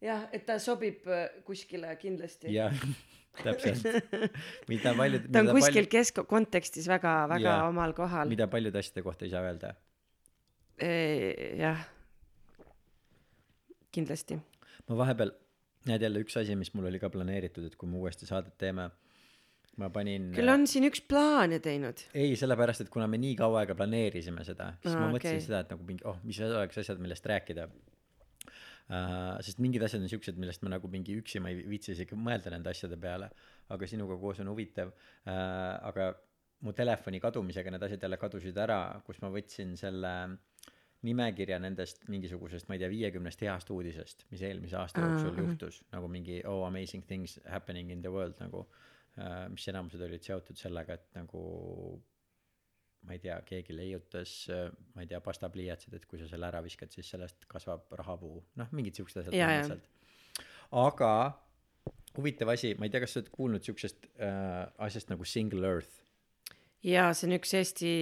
[0.03, 2.51] jah, et ta sobib äh, kuskile kindlasti.
[2.53, 2.73] jah,
[3.45, 3.85] täpselt.
[4.71, 7.69] mida paljud, ta on kuskil paljud, keskkontekstis väga, väga Jaa.
[7.69, 8.29] omal kohal.
[8.31, 9.73] mida paljude asjade kohta ei saa öelda.
[11.61, 11.87] jah,
[13.95, 14.39] kindlasti.
[14.89, 15.33] ma vahepeal,
[15.89, 18.89] näed jälle üks asi, mis mul oli ka planeeritud, et kui me uuesti saadet teeme,
[19.79, 20.31] ma panin.
[20.35, 22.07] küll on siin üks plaane teinud.
[22.13, 25.47] ei, sellepärast, et kuna me nii kaua aega planeerisime seda, siis Aa, ma mõtlesin okei.
[25.47, 27.69] seda, et nagu mingi, oh, mis oleks asjad, millest rääkida
[28.89, 29.35] uh,.
[29.45, 32.53] sest mingid asjad on siuksed, millest ma nagu mingi üksi ma ei viitsi isegi mõelda
[32.53, 33.29] nende asjade peale,
[33.73, 35.33] aga sinuga koos on huvitav uh,.
[35.91, 36.13] aga
[36.65, 40.13] mu telefoni kadumisega need asjad jälle kadusid ära, kus ma võtsin selle
[41.05, 45.41] nimekirja nendest mingisugusest, ma ei tea, viiekümnest heast uudisest, mis eelmise aasta Aa, jooksul ahah.
[45.43, 50.25] juhtus, nagu mingi oh amazing things happening in the world nagu uh,, mis enamused olid
[50.25, 51.43] seotud sellega, et nagu
[53.05, 54.35] ma ei tea, keegi leiutas,
[54.95, 58.71] ma ei tea, pastapliiatsid, et kui sa selle ära viskad, siis sellest kasvab rahapuu, noh,
[58.75, 59.67] mingid siuksed asjad Jaa, jaa.
[59.67, 60.47] põhimõtteliselt.
[60.85, 61.11] aga
[62.17, 66.01] huvitav asi, ma ei tea, kas sa oled kuulnud siuksest äh, asjast nagu Single Earth
[66.85, 67.93] ja see on üks Eesti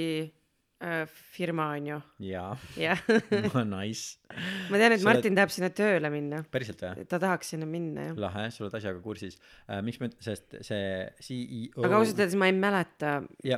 [1.33, 2.99] firma on ju, jaa jah.
[3.75, 4.17] nice,
[4.71, 6.41] ma tean, et Sa oled- Martin tahab sinna tööle minna.
[6.53, 7.05] päriselt või?
[7.09, 8.17] ta tahaks sinna minna jah.
[8.25, 9.79] lahe, sa oled asjaga kursis äh,.
[9.85, 10.89] miks ma, sest see
[11.23, 13.13] CEO aga ausalt öeldes ma ei mäleta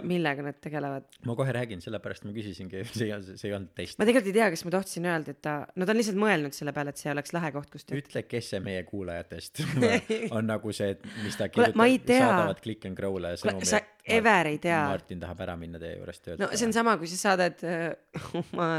[0.05, 1.07] millega nad tegelevad.
[1.25, 3.99] ma kohe räägin, sellepärast ma küsisingi, see ei olnud, see ei olnud test.
[3.99, 6.55] ma tegelikult ei tea, kas ma tohtisin öelda, et ta, no ta on lihtsalt mõelnud
[6.57, 8.03] selle peale, et see oleks lahe koht, kus töötada.
[8.05, 9.63] ütle, kes see meie kuulajatest
[10.37, 12.21] on nagu see, mis ta Kuule, ma ei tea.
[12.21, 14.81] saadavad click and grow'le sõnumi, sa ever ei tea.
[14.89, 16.41] Martin tahab ära minna teie juurest töölt.
[16.41, 17.89] no see on sama, kui sa saadad äh,
[18.41, 18.69] oma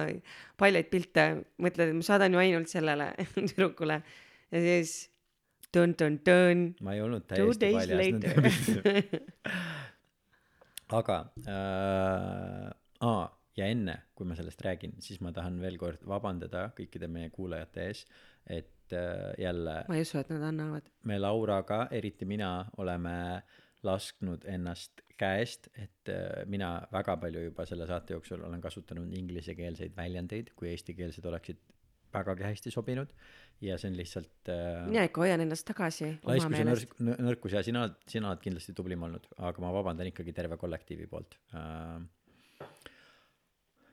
[0.60, 1.26] paljaid pilte,
[1.62, 4.96] mõtled, et ma saadan ju ainult sellele tüdrukule ja siis
[5.74, 6.68] tõn-tõn-tõn.
[6.86, 9.24] ma ei olnud täiesti days paljas nende later pilte.
[11.00, 11.18] aga
[11.50, 12.70] äh,,
[13.10, 13.26] aa,
[13.58, 17.86] ja enne, kui ma sellest räägin, siis ma tahan veel kord vabandada kõikide meie kuulajate
[17.90, 18.06] ees,
[18.46, 20.90] et äh, jälle ma ei usu, et nad annavad.
[21.08, 23.16] me Lauraga, eriti mina, oleme
[23.86, 29.96] lasknud ennast käest, et äh, mina väga palju juba selle saate jooksul olen kasutanud inglisekeelseid
[29.96, 31.62] väljendeid, kui eestikeelsed oleksid
[32.16, 33.12] vägagi hästi sobinud
[33.64, 36.92] ja see on lihtsalt äh, mina ikka hoian ennast tagasi oma laiskus ja meelest.
[37.00, 41.08] nõrk- nõrkus ja sina sina oled kindlasti tublim olnud aga ma vabandan ikkagi terve kollektiivi
[41.10, 42.02] poolt uh,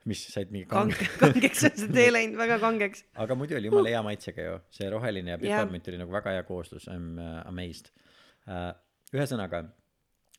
[0.08, 3.06] mis said mingi kang- kange, kangeks on see tee läinud, väga kangeks.
[3.24, 5.46] aga muidu oli jumala hea maitsega ju see roheline ja Jah.
[5.46, 7.88] piparmint oli nagu väga hea kooslus I m uh, amazed
[8.48, 8.72] uh,
[9.16, 9.64] ühesõnaga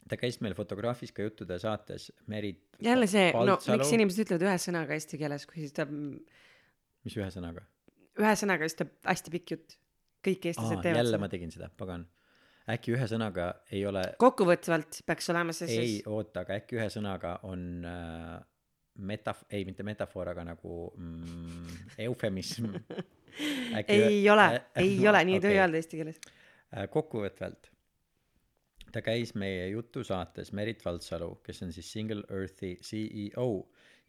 [0.09, 4.57] ta käis meil fotograafis ka juttude saates Merit jälle see, no miks inimesed ütlevad ühe
[4.61, 7.65] sõnaga eesti keeles, kui siis ta mis ühe sõnaga
[8.21, 9.79] ühe sõnaga, siis ta hästi pikk jutt.
[10.25, 11.31] kõik eestlased teevad jälle seda ma.
[11.31, 12.07] tegin seda pagan
[12.75, 16.87] äkki ühe sõnaga ei ole kokkuvõtvalt peaks olema see ei siis, oota aga äkki ühe
[16.93, 18.39] sõnaga on äh,
[18.97, 22.71] metaf- ei mitte metafoor aga nagu mm, eufemism
[23.87, 24.49] ei ole,
[24.79, 26.19] ei ole, nii ei tohi öelda eesti keeles.
[26.71, 27.69] Äh, kokkuvõtvalt
[28.95, 33.47] ta käis meie jutusaates Merit Valtsalu kes on siis Single Earthi CEO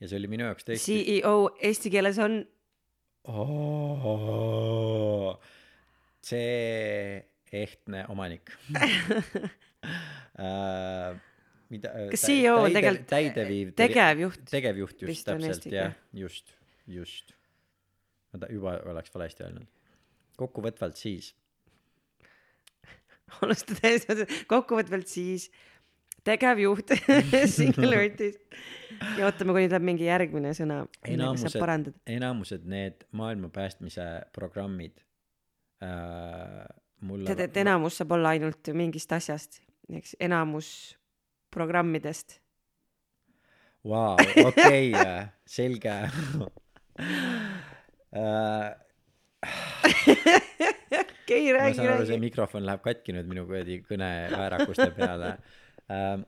[0.00, 1.34] ja see oli minu jaoks tõesti CEO
[1.66, 2.32] eesti keeles on,
[3.32, 5.30] oh,
[6.26, 7.18] see
[7.56, 8.50] ehtne omanik.
[10.36, 11.14] Uh,
[11.72, 14.42] mida Kas CEO on tegelikult täideviiv tegevjuht?
[14.50, 16.46] tegevjuht just täpselt jah just
[16.86, 17.34] just.
[18.32, 19.68] Ma ta juba oleks valesti öelnud.
[20.36, 21.32] Kokkuvõtvalt siis
[23.42, 25.50] alustada kokkuvõtvalt siis
[26.26, 26.90] tegevjuht
[27.56, 28.38] Single Earthis
[29.18, 31.98] ja ootame, kuni tuleb mingi järgmine sõna, millega enamused saab parandada.
[32.10, 34.06] enamused need maailma päästmise
[34.36, 34.94] programmid
[35.84, 36.64] äh,
[37.06, 39.60] mulle tead, et enamus saab olla ainult mingist asjast,
[39.92, 40.68] eks enamus
[41.54, 42.40] programmidest.
[43.86, 44.90] Vau, okei,
[45.46, 45.94] selge
[46.98, 47.14] uh.
[51.26, 52.22] okei, ma räägi, aru, see räägi.
[52.22, 55.28] mikrofon läheb katki nüüd minu kuradi kõneväärakuste peale
[55.90, 56.22] uh.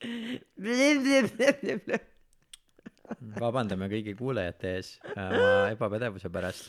[3.44, 6.64] vabandame kõigi kuulajate ees oma ebapädevuse pärast.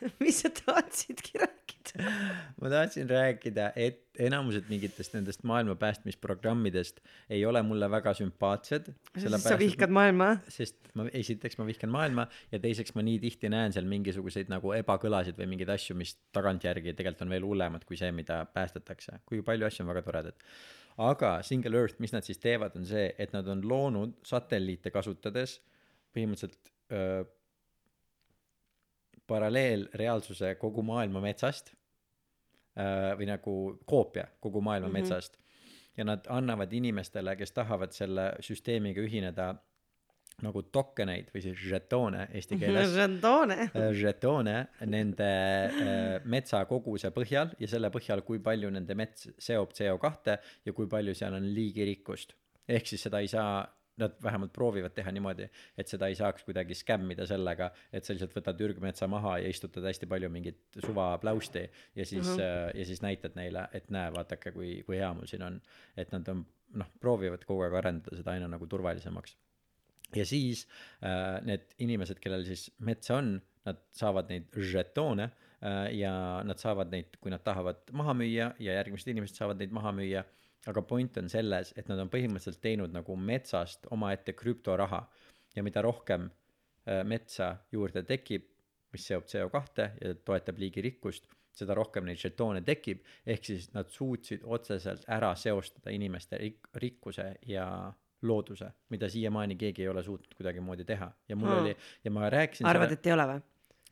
[0.22, 1.60] mis sa tahtsidki rääkida?
[2.60, 7.00] ma tahtsin rääkida, et enamused mingitest nendest maailma päästmisprogrammidest
[7.32, 8.92] ei ole mulle väga sümpaatsed.
[9.38, 10.30] sa vihkad maailma?
[10.48, 14.74] sest ma esiteks ma vihkan maailma ja teiseks ma nii tihti näen seal mingisuguseid nagu
[14.76, 19.46] ebakõlasid või mingeid asju, mis tagantjärgi tegelikult on veel hullemad kui see, mida päästetakse, kuigi
[19.46, 20.46] palju asju on väga toredad.
[21.00, 25.60] aga Single Earth, mis nad siis teevad, on see, et nad on loonud satelliite kasutades
[26.14, 27.24] põhimõtteliselt öö,
[29.30, 33.56] paralleelreaalsuse kogu maailma metsast äh, või nagu
[33.86, 35.10] koopia kogu maailma mm -hmm.
[35.10, 35.38] metsast
[35.96, 39.54] ja nad annavad inimestele kes tahavad selle süsteemiga ühineda
[40.44, 44.56] nagu tokeneid või siis žetoone eesti keeles žetoone äh, žetoone
[44.88, 45.30] nende
[45.68, 51.14] äh, metsakoguse põhjal ja selle põhjal, kui palju nende mets seob CO2 ja kui palju
[51.18, 52.34] seal on liigirikkust.
[52.68, 53.64] ehk siis seda ei saa,
[54.00, 55.48] nad vähemalt proovivad teha niimoodi,
[55.78, 59.86] et seda ei saaks kuidagi skämmida sellega, et sa lihtsalt võtad ürgmetsa maha ja istutad
[59.86, 62.78] hästi palju mingit suva pläusti ja siis uh, -huh.
[62.78, 65.60] ja siis näitad neile, et näe, vaadake, kui, kui hea mul siin on.
[65.96, 69.36] et nad on, noh, proovivad kogu aeg arendada seda aina nagu turvalisemaks
[70.16, 70.66] ja siis
[71.04, 73.36] äh, need inimesed, kellel siis metsa on,
[73.68, 76.12] nad saavad neid žetoone äh, ja
[76.46, 80.24] nad saavad neid, kui nad tahavad maha müüa ja järgmised inimesed saavad neid maha müüa.
[80.68, 85.00] Aga point on selles, et nad on põhimõtteliselt teinud nagu metsast omaette krüptoraha
[85.56, 88.46] ja mida rohkem äh, metsa juurde tekib,
[88.92, 94.44] mis seob CO2 ja toetab liigirikkust, seda rohkem neid žetoone tekib, ehk siis nad suutsid
[94.44, 97.66] otseselt ära seostada inimeste rik-, rikkuse ja
[98.22, 101.62] looduse, mida siiamaani keegi ei ole suutnud kuidagimoodi teha ja mul Hmm.
[101.62, 103.40] oli ja ma rääkisin arvad, et ei ole või?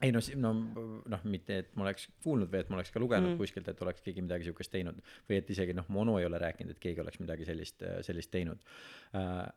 [0.03, 0.53] Ei no, no
[1.11, 3.39] noh, mitte et ma oleks kuulnud või et ma oleks ka lugenud Mm.
[3.41, 6.39] kuskilt, et oleks keegi midagi siukest teinud või et isegi noh, mu onu ei ole
[6.39, 8.63] rääkinud, et keegi oleks midagi sellist, sellist teinud.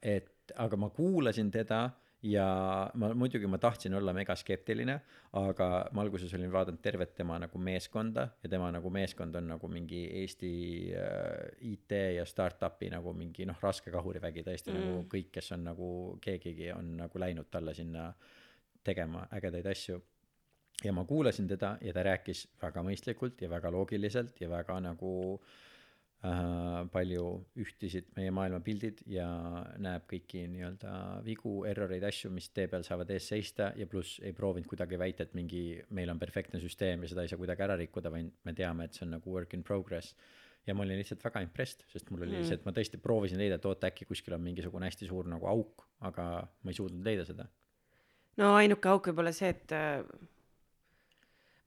[0.02, 1.92] et aga ma kuulasin teda
[2.24, 5.00] ja ma muidugi ma tahtsin olla mega skeptiline,
[5.34, 9.68] aga ma alguses olin vaadanud tervet tema nagu meeskonda ja tema nagu meeskond on nagu
[9.68, 10.54] mingi Eesti
[10.94, 14.80] äh, IT ja startup'i nagu mingi noh, raske kahurivägi tõesti mm.
[14.80, 18.12] nagu kõik, kes on nagu keegigi on nagu läinud talle sinna
[18.84, 20.02] tegema ägedaid asju
[20.84, 25.12] ja ma kuulasin teda ja ta rääkis väga mõistlikult ja väga loogiliselt ja väga nagu
[25.38, 27.26] äh, palju
[27.62, 29.28] ühtisid meie maailmapildid ja
[29.82, 30.94] näeb kõiki nii-öelda
[31.26, 35.28] vigu, erroreid, asju, mis tee peal saavad ees seista ja pluss ei proovinud kuidagi väita,
[35.28, 38.54] et mingi meil on perfektne süsteem ja seda ei saa kuidagi ära rikkuda, vaid me
[38.58, 40.16] teame, et see on nagu work in progress
[40.68, 42.44] ja ma olin lihtsalt väga impressed, sest mul oli Mm.
[42.44, 45.88] lihtsalt, ma tõesti proovisin leida, et oota, äkki kuskil on mingisugune hästi suur nagu auk,
[46.06, 46.26] aga
[46.64, 47.48] ma ei suutnud leida seda.
[48.38, 50.04] no ainuke auk võib olla see, et äh,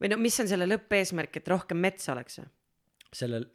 [0.01, 2.49] või no mis on selle lõppeesmärk, et rohkem metsa oleks või?
[3.15, 3.45] sellel,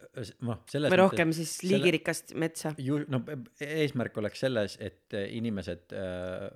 [0.41, 2.71] noh, selles või rohkem siis selle- liigirikast metsa?
[2.81, 3.19] ju no
[3.61, 6.47] eesmärk oleks selles, et äh, inimesed äh,,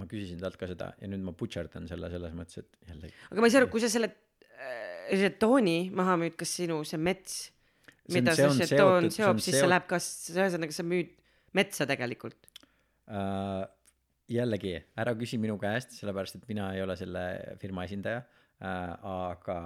[0.00, 3.40] ma küsisin talt ka seda ja nüüd ma butšerdan selle selles mõttes, et jällegi aga
[3.44, 7.36] ma ei saa aru, kui sa selle äh, žetooni maha müüd, kas sinu see mets,
[8.04, 10.08] See on- mida see see on žetoon seotud- see seob, siis see seot- läheb kas,
[10.34, 11.12] ühesõnaga sa müüd
[11.56, 12.48] metsa tegelikult.
[13.12, 13.64] äh,
[14.32, 17.22] jällegi ära küsi minu käest, sellepärast et mina ei ole selle
[17.60, 18.22] firma esindaja.
[18.64, 19.56] Aga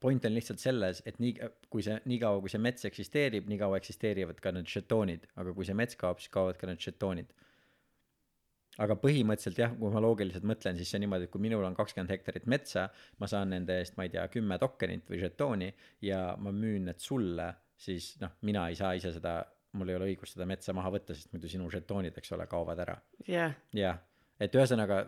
[0.00, 1.34] point on lihtsalt selles, et nii,
[1.70, 5.68] kui see, niikaua kui see mets eksisteerib, nii kaua eksisteerivad ka need žetoonid, aga kui
[5.68, 7.34] see mets kaob, siis kaovad ka need žetoonid.
[8.78, 11.74] aga põhimõtteliselt jah, kui ma loogiliselt mõtlen, siis see on niimoodi, et kui minul on
[11.74, 12.84] kakskümmend hektarit metsa,
[13.18, 15.72] ma saan nende eest, ma ei tea, kümme tokenit või žetooni
[16.06, 19.40] ja ma müün need sulle, siis noh, mina ei saa ise seda,
[19.74, 22.78] mul ei ole õigust seda metsa maha võtta, sest muidu sinu žetoonid, eks ole, kaovad
[22.86, 22.94] ära.
[23.26, 23.98] Jah, jah,
[24.38, 25.02] et ühesõnaga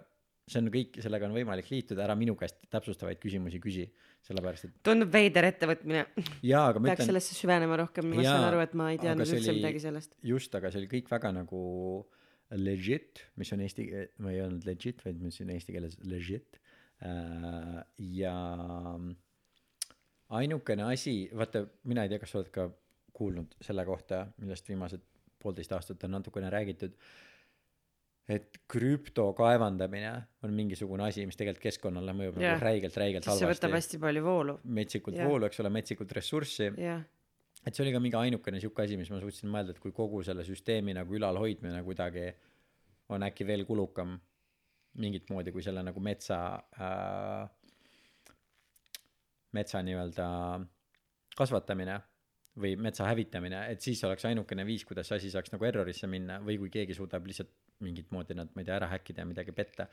[0.50, 3.86] see on kõik, sellega on võimalik liituda, ära minu käest täpsustavaid küsimusi küsi,
[4.26, 8.74] sellepärast et tundub veider ettevõtmine, peaks ütlen sellesse süvenema rohkem, ma Jaa, saan aru, et
[8.78, 10.16] ma ei teadnud üldse oli- midagi sellest.
[10.32, 11.62] just, aga see oli kõik väga nagu
[12.58, 13.86] legit, mis on eesti,
[14.18, 16.58] ma ei öelnud legit, vaid ma ütlesin eesti keeles legit
[17.06, 17.80] äh,.
[18.18, 18.34] ja
[20.40, 22.68] ainukene asi, vaata, mina ei tea, kas sa oled ka
[23.16, 25.06] kuulnud selle kohta, millest viimased
[25.40, 26.96] poolteist aastat on natukene räägitud
[28.30, 30.12] et krüpto kaevandamine
[30.46, 32.54] on mingisugune asi, mis tegelikult keskkonnale mõjub Jah.
[32.54, 33.96] nagu räigelt, räigelt sest see võtab halvasti.
[33.96, 34.58] hästi palju voolu.
[34.78, 35.30] metsikult Jah.
[35.30, 36.70] voolu, eks ole, metsikult ressurssi.
[36.78, 37.02] jah,
[37.66, 40.22] et see oli ka mingi ainukene sihuke asi, mis ma suutsin mõelda, et kui kogu
[40.26, 42.28] selle süsteemi nagu ülalhoidmine kuidagi
[43.10, 44.18] on äkki veel kulukam
[45.00, 46.38] mingit moodi kui selle nagu metsa
[46.78, 47.50] äh,,
[49.54, 50.28] metsa nii-öelda
[51.38, 51.98] kasvatamine
[52.58, 56.40] või metsa hävitamine, et siis oleks ainukene viis, kuidas see asi saaks nagu errorisse minna
[56.42, 57.52] või kui keegi suudab lihtsalt
[57.84, 59.86] mingit moodi nad, ma ei tea, ära häkkida ja midagi petta.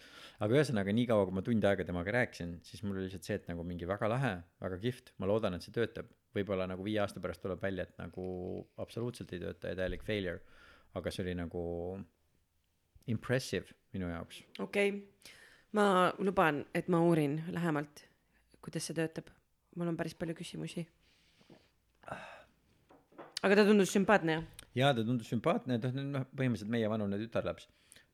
[0.43, 3.47] aga ühesõnaga, niikaua kui ma tund aega temaga rääkisin, siis mul oli lihtsalt see, et
[3.51, 4.34] nagu mingi väga lahe,
[4.64, 6.10] väga kihvt, ma loodan, et see töötab.
[6.36, 8.26] võib-olla nagu viie aasta pärast tuleb välja, et nagu
[8.84, 10.41] absoluutselt ei tööta ja täielik failure.
[10.97, 11.64] aga see oli nagu
[13.08, 14.43] impressive minu jaoks.
[14.60, 15.34] okei okay..
[15.72, 18.05] ma luban, et ma uurin lähemalt,
[18.62, 19.32] kuidas see töötab.
[19.76, 20.88] mul on päris palju küsimusi.
[23.48, 24.48] Aga ta tundus sümpaatne jah?
[24.78, 27.68] ja ta tundus sümpaatne, ta on noh, põhimõtteliselt meievanune tütarlaps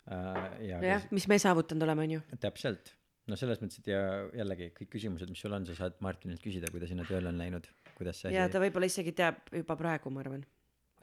[0.07, 0.41] äh,.
[0.69, 2.23] ja jah, mis me saavutanud oleme, onju.
[2.43, 2.93] täpselt,
[3.29, 4.01] no selles mõttes, et ja
[4.39, 7.69] jällegi kõik küsimused, mis sul on, sa saad Martinilt küsida, kuidas sinna tööle on läinud,
[7.97, 10.43] kuidas see ja ta võib-olla isegi teab juba praegu, ma arvan.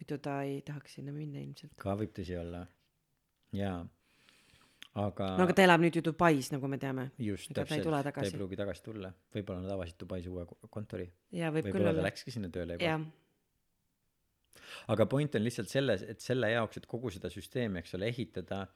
[0.00, 1.74] muidu ta ei tahaks sinna minna ilmselt.
[1.80, 2.66] ka võib tõsi olla.
[3.56, 3.80] jaa,
[5.06, 7.10] aga no aga ta elab nüüd ju Dubais, nagu me teame.
[7.18, 8.36] just ta täpselt, ta ei tagasi.
[8.36, 12.08] pruugi tagasi tulla, võib-olla nad avasid Dubais uue ko- kontori, ja võib küll võib-olla ta
[12.08, 13.00] läkski sinna tööle juba.
[14.88, 18.66] Aga point on lihtsalt selles, et selle jaoks, et kogu seda süsteemi, eks ole, ehitada,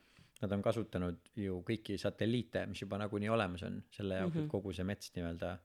[0.42, 4.44] nad on kasutanud ju kõiki satelliite, mis juba nagunii olemas on, selle jaoks mm, -hmm.
[4.44, 4.50] Mhm.
[4.50, 5.56] et kogu see mets nii-öelda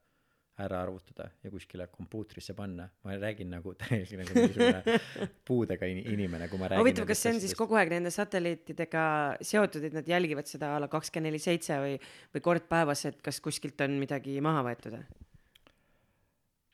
[0.60, 2.88] ära arvutada ja kuskile kompuutrisse panna.
[3.04, 4.82] ma räägin nagu täiesti nagu mingisugune
[5.48, 6.84] puudega in- inimene, kui ma räägin.
[6.84, 9.04] huvitav, kas see on siis kogu aeg nende satelliitidega
[9.52, 11.96] seotud, et nad jälgivad seda a la kakskümmend neli seitse või,
[12.34, 15.00] või kord päevas, et kas kuskilt on midagi maha võetud?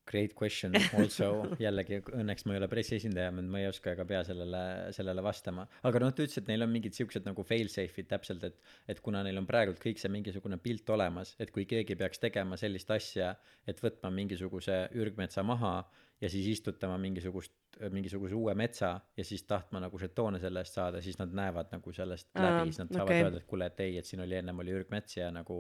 [0.07, 1.29] Great question also
[1.65, 4.63] jällegi õnneks ma ei ole pressiesindaja, ma ei oska ega pea sellele,
[4.95, 5.67] sellele vastama.
[5.89, 8.59] aga noh, ta ütles, et neil on mingid siuksed nagu fail-safe'id täpselt, et,
[8.93, 12.59] et kuna neil on praegult kõik see mingisugune pilt olemas, et kui keegi peaks tegema
[12.61, 13.33] sellist asja,
[13.67, 15.81] et võtma mingisuguse ürgmetsa maha
[16.21, 17.53] ja siis istutama mingisugust,
[17.93, 21.93] mingisuguse uue metsa ja siis tahtma nagu žetoone selle eest saada, siis nad näevad nagu
[21.93, 23.27] sellest Aa, läbi, siis nad saavad okei.
[23.27, 25.59] öelda, et kuule, et ei, et siin oli ennem oli ürgmets ja nagu,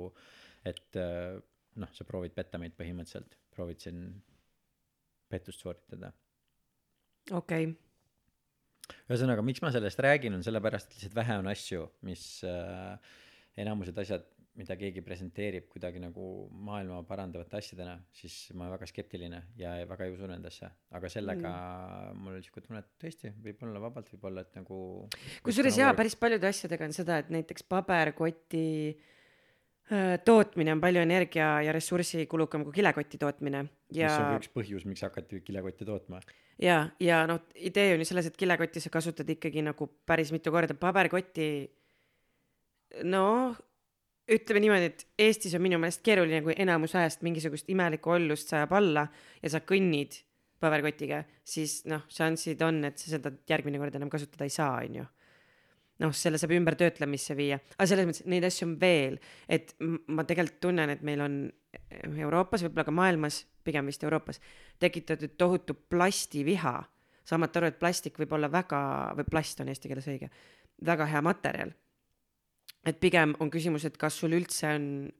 [0.64, 1.36] et äh,
[1.82, 4.00] noh, sa proovid petta meid põhimõtteliselt, proovid siin
[5.30, 6.12] pettust sooritada.
[7.32, 7.74] okei okay.,
[9.10, 13.14] ühesõnaga, miks ma sellest räägin, on sellepärast, et lihtsalt vähe on asju, mis äh,
[13.58, 19.40] enamused asjad, mida keegi presenteerib kuidagi nagu maailma parandavate asjadena, siis ma olen väga skeptiline
[19.60, 22.22] ja väga ei usu nendesse, aga sellega mm.
[22.22, 24.78] mul oli siuke tunne, et tõesti võib olla vabalt, võib-olla, et nagu.
[25.44, 28.64] kusjuures jaa, päris paljude asjadega on seda, et näiteks paberkoti
[28.94, 29.12] äh,
[30.26, 33.60] tootmine on palju energia ja ressursikulukam kui kilekoti tootmine
[33.94, 34.08] ja....
[34.08, 36.18] mis on ka üks põhjus, miks hakati kilekotti tootma.
[36.62, 40.50] ja, ja noh, idee on ju selles, et kilekotti sa kasutad ikkagi nagu päris mitu
[40.54, 41.48] korda, paberkotti
[43.06, 43.54] noh,
[44.26, 48.74] ütleme niimoodi, et Eestis on minu meelest keeruline, kui enamus ajast mingisugust imelikku ollust sajab
[48.74, 49.06] alla
[49.42, 50.18] ja sa kõnnid
[50.62, 54.98] paberkotiga, siis noh, šansid on, et sa seda järgmine kord enam kasutada ei saa, on
[55.02, 55.06] ju
[56.02, 59.16] noh, selle saab ümbertöötlemisse viia, aga selles mõttes neid asju on veel,
[59.48, 61.38] et ma tegelikult tunnen, et meil on
[62.16, 64.40] Euroopas, võib-olla ka maailmas, pigem vist Euroopas,
[64.82, 66.76] tekitatud tohutu plastiviha.
[67.26, 68.78] saamata aru, et plastik võib olla väga,
[69.18, 70.30] või plast on eesti keeles õige,
[70.84, 71.72] väga hea materjal.
[72.86, 75.10] et pigem on küsimus, et kas sul üldse on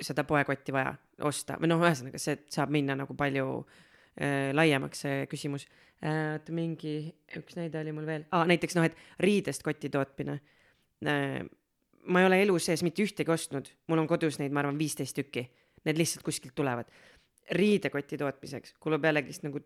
[0.00, 0.92] seda poekotti vaja
[1.24, 3.85] osta või noh, ühesõnaga see saab minna nagu palju äh,
[4.16, 5.66] laiemaks see küsimus
[6.00, 6.36] äh,.
[6.36, 6.96] oota mingi,
[7.36, 10.38] üks näide oli mul veel ah,, näiteks noh, et riidest koti tootmine
[11.04, 11.42] äh,.
[12.06, 15.16] ma ei ole elu sees mitte ühtegi ostnud, mul on kodus neid, ma arvan, viisteist
[15.18, 15.44] tükki,
[15.84, 16.88] need lihtsalt kuskilt tulevad.
[17.50, 19.60] riidekoti tootmiseks kulub jällegist nagu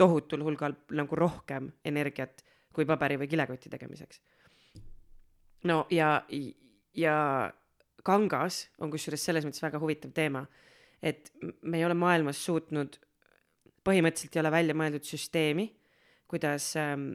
[0.00, 2.44] tohutul hulgal nagu rohkem energiat
[2.74, 4.20] kui paberi või kilekoti tegemiseks.
[5.68, 6.22] no ja,
[6.96, 7.16] ja
[8.06, 10.46] kangas on kusjuures selles mõttes väga huvitav teema,
[11.02, 11.32] et
[11.62, 12.96] me ei ole maailmas suutnud,
[13.86, 15.66] põhimõtteliselt ei ole välja mõeldud süsteemi,
[16.30, 17.12] kuidas ähm,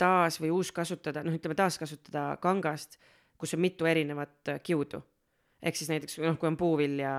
[0.00, 2.98] taas või uuskasutada, noh, ütleme taaskasutada kangast,
[3.40, 5.02] kus on mitu erinevat äh, kiudu.
[5.62, 7.12] ehk siis näiteks noh, kui on puuvilja,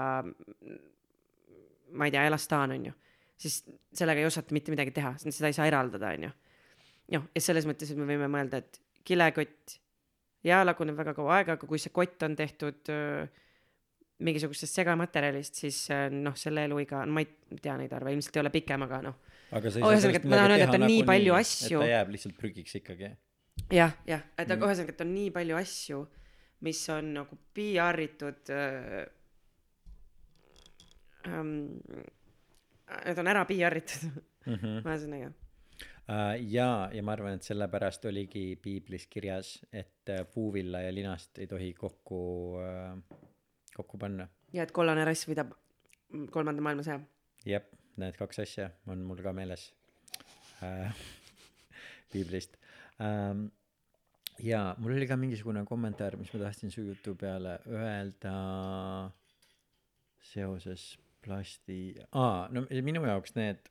[1.92, 2.94] ma ei tea, elastaan on ju,
[3.38, 3.62] siis
[3.94, 6.32] sellega ei osata mitte midagi teha, seda ei saa eraldada, on ju.
[7.18, 9.78] noh, ja selles mõttes, et me võime mõelda, et kilekott
[10.48, 13.26] ja laguneb väga kaua aega, aga kui see kott on tehtud öö,
[14.22, 18.54] mingisugusest segamaterjalist, siis öö, noh, selle eluiga, ma ei tea neid arve, ilmselt ei ole
[18.54, 19.20] pikem, aga noh,
[19.52, 21.80] Oh, ühesõnaga, et ma tahan öelda, et on nii palju et asju.
[21.84, 23.10] ta jääb lihtsalt prügiks ikkagi.
[23.76, 24.70] jah, jah, et aga Mhm.
[24.70, 26.00] ühesõnaga, et on nii palju asju,
[26.62, 29.08] mis on nagu PR-itud äh,.
[31.28, 31.82] Ähm,
[33.06, 34.10] Need on ära PR-itud,
[34.46, 34.82] Mhm.
[34.88, 35.34] ühesõnaga.
[36.12, 41.38] Uh, ja, ja ma arvan, et sellepärast oligi piiblis kirjas, et äh, puuvilla ja linast
[41.40, 42.18] ei tohi kokku
[42.58, 42.98] uh,,
[43.76, 44.28] kokku panna.
[44.54, 45.54] ja et kollane rass võidab
[46.32, 47.00] kolmanda maailmasõja.
[47.48, 49.70] jep, need kaks asja on mul ka meeles
[50.62, 50.92] uh,
[52.12, 52.58] piiblist
[53.00, 53.50] um,.
[54.42, 58.36] ja mul oli ka mingisugune kommentaar, mis ma tahtsin su jutu peale öelda
[60.32, 63.70] seoses plasti, aa, no minu jaoks need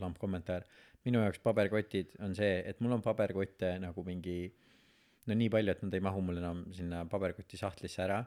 [0.00, 0.66] lamp kommentaar,
[1.06, 4.38] minu jaoks paberkotid on see, et mul on paberkotte nagu mingi
[5.26, 8.22] no nii palju, et nad ei mahu mul enam sinna paberkoti sahtlisse ära,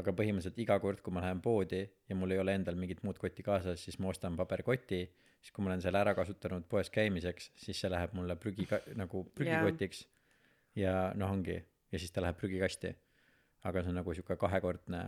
[0.00, 3.18] aga põhimõtteliselt iga kord, kui ma lähen poodi ja mul ei ole endal mingit muud
[3.20, 5.02] kotti kaasas, siis ma ostan paberkoti,
[5.40, 8.66] siis kui ma olen selle ära kasutanud poes käimiseks, siis see läheb mulle prügi
[8.98, 10.04] nagu prügikotiks.
[10.78, 11.56] Ja noh, ongi.
[11.90, 12.94] Ja siis ta läheb prügikasti.
[13.64, 15.00] aga see on nagu sihuke kahekordne,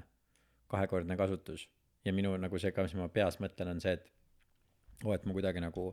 [0.69, 1.69] kahekordne kasutus.
[2.05, 4.11] Ja minu nagu see ka, mis ma peas mõtlen, on see, et
[5.07, 5.87] oo, et ma kuidagi nagu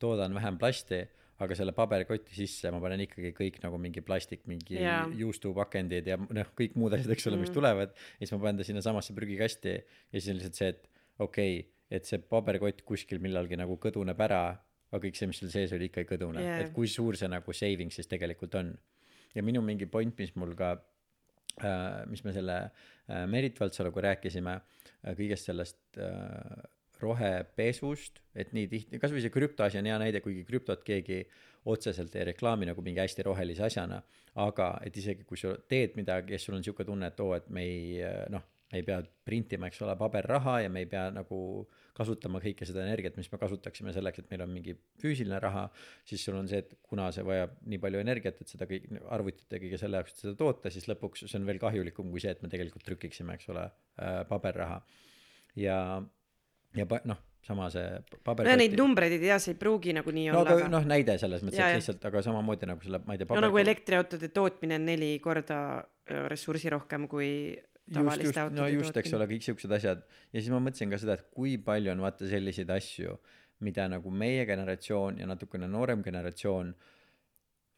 [0.00, 1.02] toodan vähem plasti,
[1.44, 5.08] aga selle paberkoti sisse ma panen ikkagi kõik nagu mingi plastik, mingi yeah.
[5.20, 7.92] juustupakendid ja noh, kõik muud asjad, eks ole mm, mis tulevad.
[7.92, 10.86] ja siis ma panen ta sinnasamasse prügikasti ja siis on lihtsalt see, et
[11.18, 11.64] okei okay,,
[11.98, 14.42] et see paberkott kuskil millalgi nagu kõduneb ära,
[14.90, 16.64] aga kõik see, mis seal sees oli, ikka ei kõdune yeah..
[16.64, 18.72] et kui suur see nagu saving siis tegelikult on.
[19.36, 20.72] ja minu mingi point mis mul ka
[21.60, 26.64] äh, mis me selle äh, Merit Valtsaluga rääkisime äh, kõigest sellest äh,
[27.02, 31.22] rohepesust et nii tihti kasvõi see krüptoasi on hea näide kuigi krüptot keegi
[31.72, 34.02] otseselt ei reklaami nagu mingi hästi rohelise asjana.
[34.38, 37.48] Aga et isegi kui sa teed midagi ja sul on sihuke tunne et oo et
[37.50, 41.38] me ei noh me ei pea printima eks ole paberraha ja me ei pea nagu
[41.96, 45.68] kasutama kõike seda energiat mis me kasutaksime selleks et meil on mingi füüsiline raha
[46.04, 49.54] siis sul on see et kuna see vajab nii palju energiat et seda kõik arvutit
[49.54, 52.34] ja kõige selle jaoks et seda toota siis lõpuks see on veel kahjulikum kui see
[52.34, 54.82] et me tegelikult trükiksime eks ole äh, paberraha.
[55.56, 55.78] Ja
[56.76, 57.84] ja noh sama see
[58.26, 60.66] paber no ja neid numbreid ei tea, see ei pruugi nagu nii no olla, aga
[60.66, 63.44] aga noh näide selles mõttes et lihtsalt aga samamoodi nagu selle ma ei tea no
[63.46, 65.60] nagu elektriautode tootmine on neli korda
[66.10, 67.30] öö, ressursi rohkem kui
[67.86, 69.22] just, tavaliste just, autode no just, eks tootmine.
[69.22, 70.04] ole, kõik siuksed asjad.
[70.32, 73.16] Ja siis ma mõtlesin ka seda, et kui palju on vaata selliseid asju,
[73.66, 76.74] mida nagu meie generatsioon ja natukene noorem generatsioon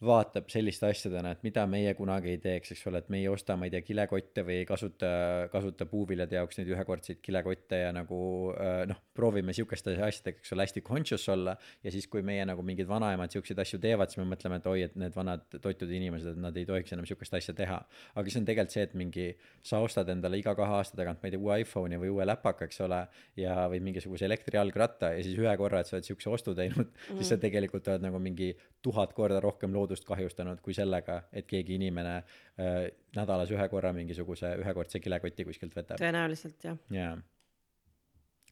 [0.04, 3.56] vaatab selliste asjadena, et mida meie kunagi ei teeks, eks ole, et me ei osta,
[3.58, 5.08] ma ei tea, kilekotte või ei kasuta,
[5.50, 8.18] kasuta puuviljade jaoks neid ühekordseid kilekotte ja nagu
[8.54, 12.62] äh, noh, proovime sihukeste asjadega, eks ole, hästi conscious olla ja siis, kui meie nagu
[12.62, 16.36] mingid vanaemad siukseid asju teevad, siis me mõtleme, et oi, et need vanad toitud inimesed,
[16.36, 17.80] et nad ei tohiks enam sihukest asja teha.
[18.14, 19.28] aga siis on tegelikult see, et mingi
[19.66, 22.70] sa ostad endale iga kahe aasta tagant, ma ei tea, uue iPhone'i või uue läpaka,
[22.70, 23.02] eks ole,
[23.40, 27.18] ja või mingisuguse elektrijalgratta ja siis ühe korra, et sa oled sihukese ostu teinud mm.,
[27.18, 28.52] siis sa tegelikult oled nagu mingi
[28.84, 32.76] tuhat korda rohkem loodust kahjustanud kui sellega, et keegi inimene äh,
[33.16, 36.00] nädalas ühe korra mingisuguse ühekordse kilekoti kuskilt võtab.
[36.00, 36.78] tõenäoliselt jah.
[36.92, 37.16] jaa.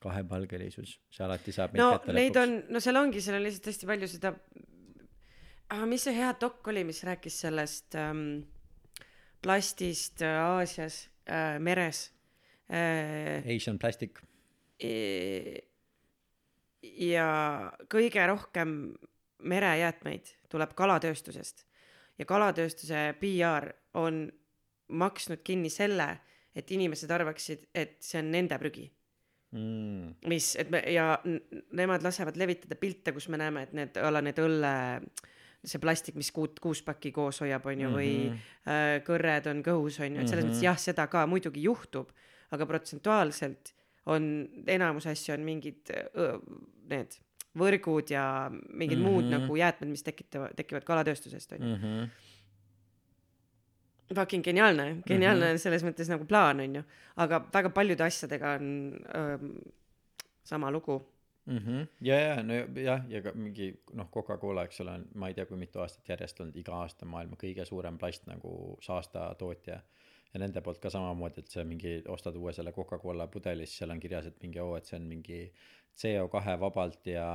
[0.01, 2.43] kahepalgelisus, see alati saab meid no kätte neid lõpuks.
[2.43, 4.33] on, no seal ongi, seal on lihtsalt hästi palju seda
[5.69, 8.27] ah,, mis see hea dok oli, mis rääkis sellest ähm,
[9.45, 12.11] plastist äh, Aasias äh, meres
[12.71, 13.45] äh,.
[13.45, 14.23] Asian plastic.
[16.83, 17.29] ja
[17.91, 18.73] kõige rohkem
[19.47, 21.65] merejäätmeid tuleb kalatööstusest
[22.19, 24.27] ja kalatööstuse PR on
[24.89, 26.19] maksnud kinni selle,
[26.57, 28.91] et inimesed arvaksid, et see on nende prügi
[29.57, 30.15] Mm.
[30.27, 31.21] mis, et me ja
[31.79, 34.73] nemad lasevad levitada pilte, kus me näeme, et need, olla need õlle,
[35.65, 38.41] see plastik, mis kuut, kuus pakki koos hoiab, on ju, või Mhm.
[38.67, 40.53] äh, kõrred on kõhus, on ju, et selles Mhm.
[40.53, 42.11] mõttes jah, seda ka muidugi juhtub,
[42.51, 43.73] aga protsentuaalselt
[44.07, 46.39] on enamus asju on mingid öö,
[46.91, 47.17] need
[47.59, 49.11] võrgud ja mingid mm -hmm.
[49.11, 49.33] muud Mhm.
[49.33, 51.77] nagu jäätmed, mis tekitavad, tekivad kalatööstusest, on ju.
[51.77, 52.09] Mm -hmm.
[54.15, 55.59] fucking geniaalne, geniaalne mm -hmm.
[55.59, 56.83] selles mõttes nagu plaan, on ju,
[57.17, 59.39] aga väga paljude asjadega on öö,
[60.45, 61.07] sama lugu
[61.47, 65.35] mhmh, ja, ja no jah, ja ka mingi noh, Coca-Cola, eks ole, on, ma ei
[65.35, 69.81] tea, kui mitu aastat järjest olnud iga aasta maailma kõige suurem plast nagu saastatootja.
[70.35, 73.95] ja nende poolt ka samamoodi, et see mingi, ostad uue selle Coca-Cola pudeli, siis seal
[73.95, 75.39] on kirjas, et mingi oo, et see on mingi
[75.97, 77.27] CO2 vabalt ja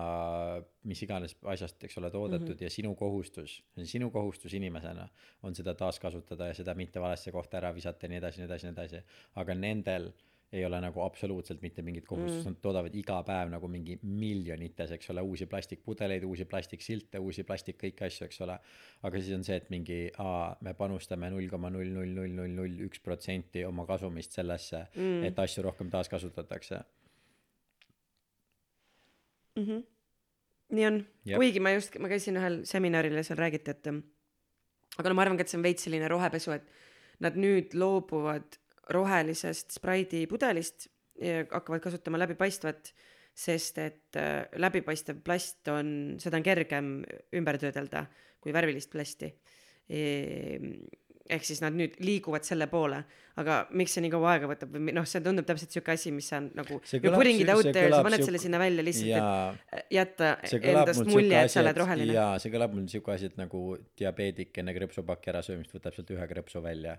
[0.83, 2.63] mis iganes asjast, eks ole, toodetud mm -hmm.
[2.63, 5.07] ja sinu kohustus, see on sinu kohustus inimesena,
[5.43, 8.67] on seda taaskasutada ja seda mitte valesse kohta ära visata ja nii edasi, nii edasi,
[8.67, 9.03] nii edasi.
[9.35, 10.11] aga nendel
[10.51, 14.91] ei ole nagu absoluutselt mitte mingit kohustust mm., nad toodavad iga päev nagu mingi miljonites,
[14.91, 18.57] eks ole, uusi plastikpudeleid, uusi plastiksilte, uusi plastik kõiki asju, eks ole.
[19.07, 22.57] aga siis on see, et mingi aa, me panustame null koma null null null null
[22.57, 26.83] null üks protsenti oma kasumist sellesse mm., et asju rohkem taaskasutatakse.
[29.55, 29.65] mm.
[29.65, 29.83] -hmm.
[30.77, 31.01] nii on
[31.35, 34.01] kuigi ma just, ma käisin ühel seminaril ja seal räägiti, et ähm,
[34.97, 36.67] aga no ma arvan ka, et see on veits selline rohepesu, et
[37.21, 38.57] nad nüüd loobuvad
[38.91, 40.87] rohelisest Sprite'i pudelist
[41.21, 42.93] ja hakkavad kasutama läbipaistvat,
[43.33, 46.89] sest et äh, läbipaistev plast on, seda on kergem
[47.33, 48.05] ümber töödelda
[48.41, 49.29] kui värvilist plasti
[49.91, 50.59] e
[51.29, 53.01] ehk siis nad nüüd liiguvad selle poole,
[53.41, 56.27] aga miks see nii kaua aega võtab või noh, see tundub täpselt siuke asi, mis
[56.37, 59.95] on nagu you putting it out there, sa paned siuk- selle sinna välja lihtsalt, et
[59.97, 62.17] jätta endast mul mulje, et sa oled roheline.
[62.17, 63.63] jaa, see kõlab mul siuke asi, et nagu
[64.01, 66.97] diabeedik enne krõpsupaki ärasöömist võtab sealt ühe krõpsu välja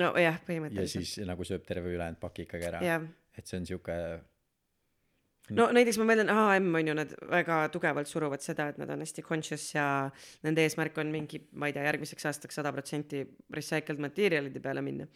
[0.00, 1.06] nojah, ja põhimõtteliselt.
[1.06, 3.00] siis nagu sööb terve ülejäänud paki ikkagi ära.
[3.36, 3.96] et see on siuke
[5.56, 9.02] no näiteks ma mõtlen, H&M on ju, nad väga tugevalt suruvad seda, et nad on
[9.04, 9.86] hästi conscious ja
[10.46, 13.24] nende eesmärk on mingi, ma ei tea, järgmiseks aastaks sada protsenti
[13.54, 15.08] recycled materjalide peale minna.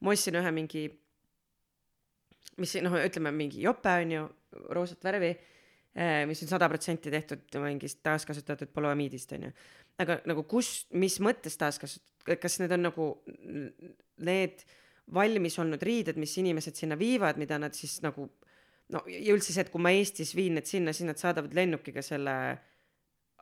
[0.00, 0.86] ma ostsin ühe mingi,
[2.60, 4.24] mis noh, ütleme mingi jope on ju,
[4.76, 5.32] roosat värvi,
[6.28, 9.52] mis on sada protsenti tehtud mingist taaskasutatud polüamiidist on ju.
[10.04, 13.12] aga nagu kus, mis mõttes taaskasutatud, kas need on nagu
[14.26, 14.66] need
[15.14, 18.26] valmis olnud riided, mis inimesed sinna viivad, mida nad siis nagu
[18.94, 22.04] no ja üldse see, et kui ma Eestis viin need sinna, siis nad saadavad lennukiga
[22.04, 22.36] selle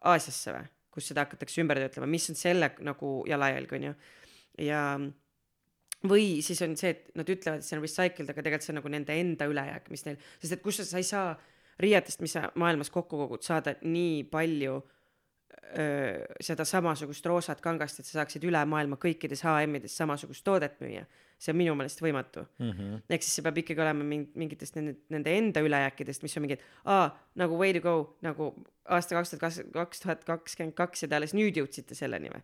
[0.04, 0.64] Aasiasse või,
[0.94, 3.94] kus seda hakatakse ümber töötlema, mis on selle nagu jalajälg on ju.
[4.66, 4.80] ja
[6.04, 8.80] või siis on see, et nad ütlevad, et see on recycled, aga tegelikult see on
[8.82, 11.30] nagu nende enda ülejääk, mis neil, sest et kus sa, sa ei saa
[11.80, 14.76] riietest, mis sa maailmas kokku kogud, saada nii palju
[16.44, 21.04] seda samasugust roosat kangast, et sa saaksid üle maailma kõikides HM-ides samasugust toodet müüa.
[21.44, 22.46] see on minu meelest võimatu.
[22.58, 23.02] Mhm.
[23.10, 26.60] ehk siis see peab ikkagi olema ming-, mingitest nende, nende enda ülejääkidest, mis on mingid,
[26.86, 28.52] aa, nagu way to go, nagu
[28.86, 32.40] aasta kaks tuhat kaks, tuhat kakskümmend kaks ja te alles nüüd jõudsite selleni või?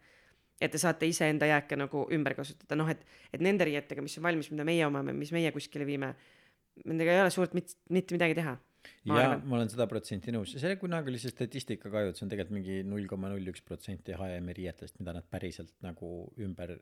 [0.60, 3.00] et te saate iseenda jääke nagu ümber kasutada, noh et,
[3.32, 6.12] et nende riietega, mis on valmis, mida meie omame, mis meie kuskile viime,
[6.84, 8.58] nendega ei ole suurt mit-, mitte midagi teha.
[9.08, 12.26] Ja ma olen sada protsenti nõus, see kunagi oli see statistika ka ju, et see
[12.26, 16.76] on tegelikult mingi null koma null üks protsenti HM-i riietest, mida nad päriselt nagu ümber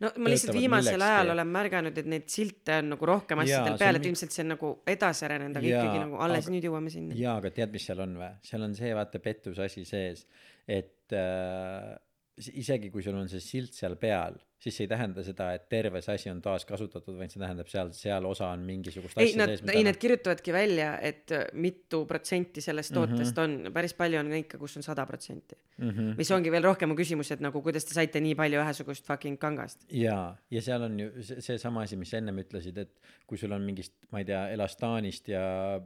[0.00, 3.98] no ma lihtsalt viimasel ajal olen märganud, et neid silte on nagu rohkem asjadel peal,
[3.98, 7.18] et ilmselt see on nagu edasi arenenud, aga ikkagi nagu alles aga- nüüd jõuame sinna.
[7.18, 8.32] jaa, aga tead, mis seal on või?
[8.46, 10.26] seal on see vaata pettuse asi sees,
[10.66, 11.94] et äh,
[12.36, 16.02] isegi kui sul on see silt seal peal, siis see ei tähenda seda, et terve
[16.04, 19.62] see asi on taaskasutatud, vaid see tähendab seal, seal osa on mingisugust ei, asja sees,
[19.72, 22.98] ei, nad kirjutavadki välja, et äh, mitu protsenti sellest Mhm.
[23.16, 25.56] tootest on, päris palju on ikka, kus on sada protsenti.
[25.78, 26.16] mm -hmm.
[26.16, 29.38] mis ongi veel rohkem mu küsimus, et nagu kuidas te saite nii palju ühesugust fucking
[29.38, 29.84] kangast.
[29.92, 33.52] jaa, ja seal on ju see- seesama asi, mis sa ennem ütlesid, et kui sul
[33.52, 35.80] on mingist, ma ei tea, elastaanist ja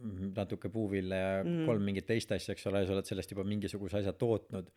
[0.00, 1.66] mm, natuke puuvilla ja mm.
[1.66, 4.70] kolm mingit teist asja, eks ole, sa oled sellest juba mingisuguse asja tootnud,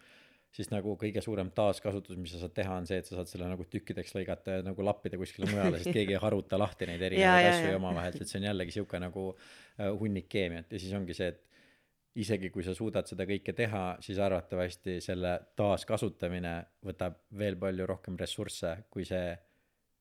[0.55, 3.49] siis nagu kõige suurem taaskasutus, mis sa saad teha, on see, et sa saad selle
[3.51, 7.51] nagu tükkideks lõigata ja nagu lappida kuskile mujale, sest keegi ei haruta lahti neid erinevaid
[7.51, 11.29] asju omavahel, et see on jällegi sihuke nagu äh, hunnik keemiat ja siis ongi see,
[11.33, 11.45] et
[12.19, 16.55] isegi kui sa suudad seda kõike teha, siis arvatavasti selle taaskasutamine
[16.85, 19.35] võtab veel palju rohkem ressursse kui see,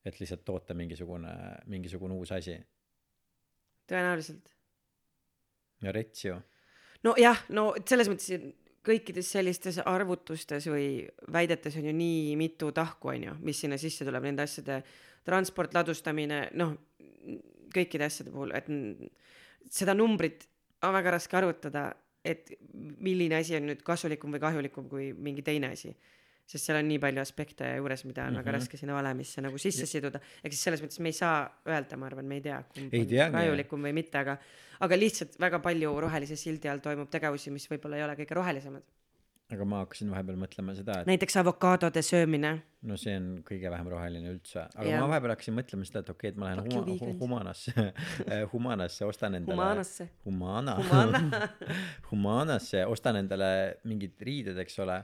[0.05, 1.33] et lihtsalt toota mingisugune,
[1.69, 2.57] mingisugune uus asi.
[3.89, 4.49] tõenäoliselt.
[5.85, 6.39] ja rets ju.
[7.05, 8.33] nojah, no selles mõttes
[8.85, 14.07] kõikides sellistes arvutustes või väidetes on ju nii mitu tahku, on ju, mis sinna sisse
[14.07, 14.81] tuleb, nende asjade
[15.27, 16.75] transport, ladustamine, noh,
[17.73, 18.69] kõikide asjade puhul, et
[19.73, 20.47] seda numbrit
[20.87, 21.89] on väga raske arvutada,
[22.25, 22.51] et
[23.03, 25.93] milline asi on nüüd kasulikum või kahjulikum kui mingi teine asi.
[26.49, 28.39] Sest seal on nii palju aspekte juures, mida on mm -hmm.
[28.41, 28.59] väga Mhm.
[28.59, 32.05] raske sinna valemisse nagu sisse siduda, ehk siis selles mõttes me ei saa öelda, ma
[32.09, 33.31] arvan, me ei tea, kumb Ei on teagi, jah.
[33.31, 34.37] kahjulikum või mitte, aga
[34.81, 38.81] aga lihtsalt väga palju rohelise sildi all toimub tegevusi, mis võib-olla ei ole kõige rohelisemad.
[39.51, 42.61] aga ma hakkasin vahepeal mõtlema seda, et näiteks avokaadode söömine.
[42.83, 45.01] no see on kõige vähem roheline üldse, aga Jah.
[45.01, 47.19] ma vahepeal hakkasin mõtlema seda, et okei okay,, et ma lähen huma- vegans.
[47.19, 47.73] Humanasse,
[48.53, 50.09] Humanasse, ostan endale Humanasse.
[50.25, 51.49] Humana Humana.
[52.11, 55.03] Humanasse, ostan endale mingid riided, eks ole.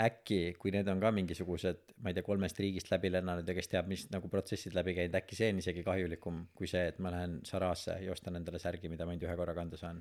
[0.00, 3.68] äkki, kui need on ka mingisugused, ma ei tea, kolmest riigist läbi lennanud ja kes
[3.68, 7.12] teab, mis nagu protsessid läbi käinud, äkki see on isegi kahjulikum kui see, et ma
[7.12, 10.00] lähen Saraasse ja ostan endale särgi, mida ma ainult ühe korra kanda saan.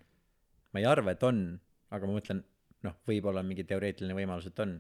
[0.72, 1.44] ma ei arva, et on,
[1.92, 2.40] aga ma mõtlen,
[2.88, 4.78] noh, võib-olla on mingi teoreetiline võimalus, et on.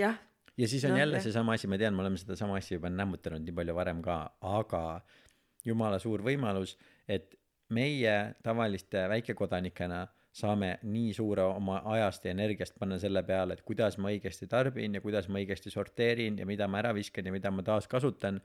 [0.00, 0.18] Jah,
[0.58, 3.46] ja siis on no, jälle seesama asi, ma tean, me oleme sedasama asja juba nämmutanud
[3.46, 4.82] nii palju varem ka, aga
[5.64, 6.74] jumala suur võimalus,
[7.08, 7.38] et
[7.74, 10.02] meie tavaliste väikekodanikena
[10.34, 14.98] saame nii suure oma ajast ja energiast panna selle peale, et kuidas ma õigesti tarbin
[14.98, 18.40] ja kuidas ma õigesti sorteerin ja mida ma ära viskan ja mida ma taaskasutan.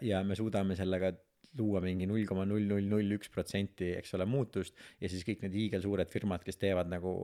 [0.00, 1.12] ja me suudame sellega
[1.58, 5.42] luua mingi null koma null null null üks protsenti, eks ole, muutust ja siis kõik
[5.42, 7.14] need hiigelsuured firmad, kes teevad nagu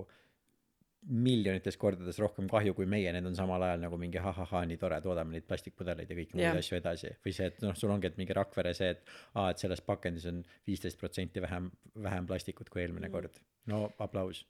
[1.07, 4.99] miljonites kordades rohkem kahju kui meie, need on samal ajal nagu mingi ha-ha-ha, nii tore,
[5.05, 6.59] toodame neid plastikpudeleid ja kõiki muid Jah.
[6.59, 7.13] asju edasi.
[7.25, 10.27] või see, et noh, sul ongi, et mingi Rakvere see, et aa, et selles pakendis
[10.31, 11.71] on viisteist protsenti vähem,
[12.03, 13.39] vähem plastikut kui eelmine kord.
[13.71, 14.45] no aplaus.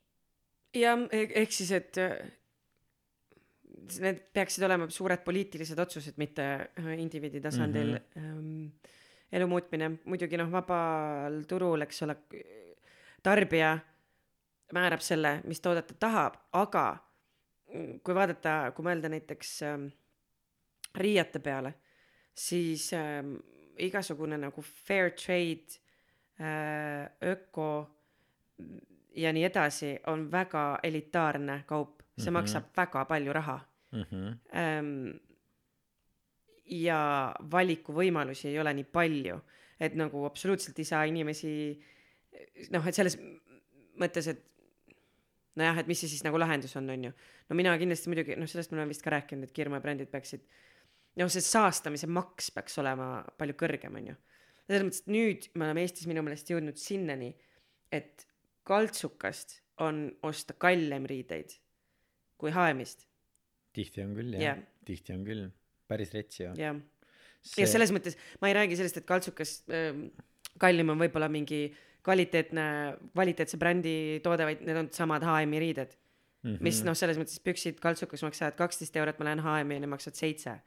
[0.77, 2.01] jah, ehk siis, et
[4.03, 8.71] need peaksid olema suured poliitilised otsused, mitte äh, indiviidi tasandil mm -hmm.
[9.33, 9.91] elu muutmine.
[10.05, 12.17] muidugi noh, vabal turul, eks ole,
[13.23, 13.79] tarbija
[14.75, 16.87] määrab selle, mis toodet ta tahab, aga
[17.73, 19.89] mm, kui vaadata, kui mõelda näiteks ähm,
[20.97, 21.75] riiete peale,
[22.37, 23.37] siis ähm,
[23.79, 25.79] igasugune nagu fair trade
[26.41, 27.69] äh,, öko
[29.17, 32.27] ja nii edasi on väga elitaarne kaup, see mm.
[32.27, 32.33] -hmm.
[32.41, 33.61] maksab väga palju raha
[33.95, 35.21] ähm,.
[36.67, 39.41] ja valikuvõimalusi ei ole nii palju,
[39.81, 41.53] et nagu absoluutselt ei saa inimesi
[42.71, 43.19] noh, et selles
[44.01, 44.43] mõttes, et
[45.61, 47.13] nojah, et mis see siis nagu lahendus on, on ju.
[47.49, 50.45] no mina kindlasti muidugi, noh, sellest me oleme vist ka rääkinud, et kiirmabrändid peaksid,
[51.21, 53.11] noh, see saastamise maks peaks olema
[53.41, 54.17] palju kõrgem, on ju.
[54.67, 57.33] selles mõttes, et nüüd me oleme Eestis minu meelest jõudnud sinnani,
[57.95, 58.27] et
[58.67, 61.55] kaltsukast on osta kallem riideid
[62.41, 63.07] kui HM-ist,
[63.77, 64.61] tihti on küll jah Jah.
[64.61, 65.49] yeah., tihti on küll,
[65.89, 66.53] päris rets ju.
[66.61, 66.81] jah.
[67.57, 70.09] ja selles mõttes ma ei räägi sellest, et kaltsukas ähm,
[70.61, 71.69] kallim on võib-olla mingi
[72.07, 72.67] kvaliteetne,
[73.13, 75.97] kvaliteetse brändi toode, vaid need on samad HM-i riided
[76.47, 76.55] mm.
[76.55, 76.63] -hmm.
[76.69, 80.23] mis noh, selles mõttes püksid kaltsukas maksavad kaksteist eurot, ma lähen HM-i ja need maksavad
[80.23, 80.59] seitse.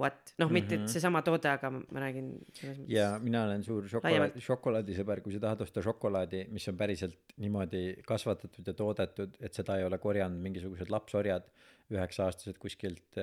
[0.00, 0.86] what, noh, mitte Mhm.
[0.88, 2.90] seesama toode, aga ma räägin selles mõttes.
[2.90, 7.82] ja mina olen suur šokolaad šokolaadisõber, kui sa tahad osta šokolaadi, mis on päriselt niimoodi
[8.06, 11.44] kasvatatud ja toodetud, et seda ei ole korjanud mingisugused lapsorjad,
[11.92, 13.20] üheksa-aastased kuskilt,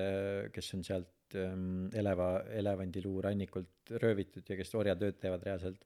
[0.54, 2.30] kes on sealt ähm, eleva,
[2.62, 5.84] elevandiluu rannikult röövitud ja kes orjatööd teevad reaalselt,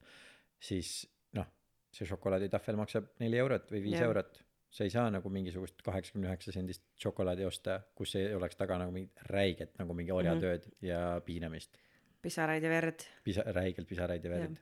[0.60, 0.96] siis
[1.38, 1.46] noh,
[1.94, 4.08] see šokolaaditahvel maksab neli eurot või viis Jah.
[4.08, 4.42] eurot.
[4.74, 8.90] sa ei saa nagu mingisugust kaheksakümne üheksa sendist šokolaadi osta, kus ei oleks taga nagu
[8.92, 10.86] mingit räiget nagu mingi orjatööd mm -hmm.
[10.88, 11.78] ja piinamist
[12.24, 13.04] pisaraid ja verd.
[13.24, 14.60] pisa-, räigelt pisaraid ja verd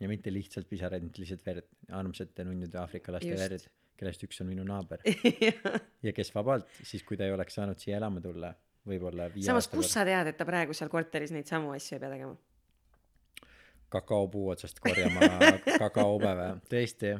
[0.00, 3.66] ja mitte lihtsalt pisaraid, mitte lihtsalt verd, armsate nunnude Aafrika laste verd,
[3.96, 5.04] kellest üks on minu naaber
[6.06, 8.52] ja kes vabalt, siis kui ta ei oleks saanud siia elama tulla,
[8.86, 12.12] võib-olla samas, kust sa tead, et ta praegu seal korteris neid samu asju ei pea
[12.12, 12.36] tegema?
[13.96, 15.28] Kakaopuu otsast korjama
[15.82, 17.14] kakaobe või, tõesti.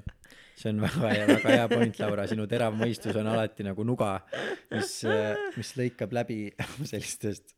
[0.56, 4.18] see on väga hea, väga hea point, Laura, sinu terav mõistus on alati nagu nuga,
[4.72, 4.98] mis,
[5.56, 6.40] mis lõikab läbi
[6.90, 7.56] sellistest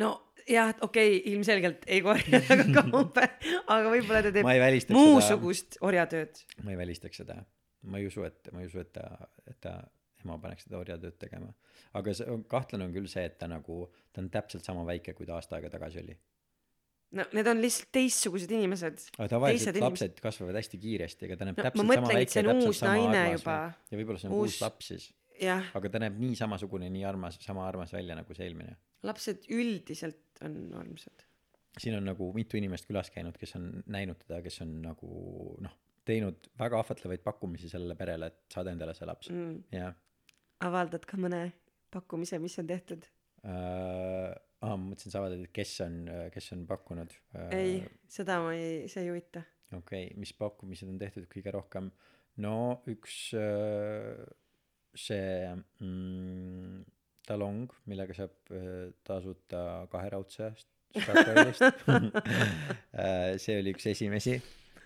[0.00, 0.10] no
[0.48, 3.26] jah, okei okay,, ilmselgelt ei korja kakaope,
[3.66, 6.42] aga võib-olla ta teeb välistaks seda, muusugust orjatööd.
[6.64, 7.40] ma ei välistaks seda,
[7.90, 9.06] ma ei usu, et, ma ei usu, et ta,
[9.46, 9.76] et ta
[10.24, 11.52] ema paneks teda orjatööd tegema.
[11.96, 13.82] aga see kahtlane on küll see, et ta nagu,
[14.12, 16.16] ta on täpselt sama väike, kui ta aasta aega tagasi oli.
[17.16, 19.06] No need on lihtsalt teistsugused inimesed.
[19.18, 22.26] aga tavaliselt Teised inimesed- lapsed kasvavad hästi kiiresti, ega ta näeb No täpselt sama mõtlengi,
[22.26, 23.56] et väike täpselt sama armas juba.
[23.90, 25.08] ja võib-olla see on uus, Uus- laps siis,
[25.40, 28.76] jah, aga ta näeb nii samasugune, nii armas, sama armas välja nagu see eelmine.
[29.06, 31.26] lapsed üldiselt on armsad.
[31.78, 35.74] siin on nagu mitu inimest külas käinud, kes on näinud teda, kes on nagu noh,
[36.04, 39.64] teinud väga ahvatlevaid pakkumisi sellele perele, et saada endale see laps mm..
[39.74, 39.92] ja
[40.66, 41.50] avaldad ka mõne
[41.90, 43.06] pakkumise, mis on tehtud.
[43.46, 45.96] aa, ma mõtlesin, sa avaldad, et kes on,
[46.34, 47.54] kes on pakkunud äh,.
[47.56, 47.76] ei,
[48.10, 49.44] seda ma ei, see ei huvita.
[49.72, 51.90] okei okay,, mis pakkumised on tehtud kõige rohkem?
[52.44, 52.54] no
[52.90, 54.20] üks äh,
[54.96, 55.48] see
[55.80, 56.82] mm,
[57.28, 60.52] talong, millega saab äh, tasuta kaheraudse
[60.90, 61.62] Statoilist
[62.92, 63.38] äh,.
[63.38, 64.36] see oli üks esimesi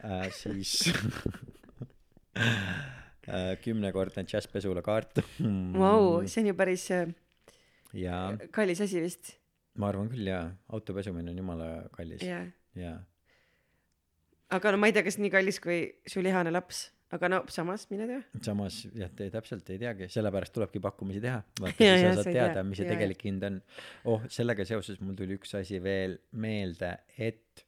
[0.04, 0.76] äh,, siis
[2.36, 7.08] äh, kümnekordne džässpesula kaart Vau, see on ju päris äh,
[7.94, 8.20] ja
[8.52, 9.34] kallis asi vist.
[9.78, 12.46] ma arvan küll jaa, auto pesumine on jumala kallis jah.
[12.78, 12.98] jaa
[14.54, 15.78] aga no ma ei tea, kas nii kallis kui
[16.10, 16.84] su lihane laps,
[17.14, 18.20] aga no samas mine tea.
[18.44, 21.40] samas jah, te täpselt ei teagi, sellepärast tulebki pakkumisi teha.
[21.60, 23.60] vaata, Ja, siis ja, sa sa saad teada, mis see tegelik hind on.
[24.10, 27.64] oh, sellega seoses mul tuli üks asi veel meelde, et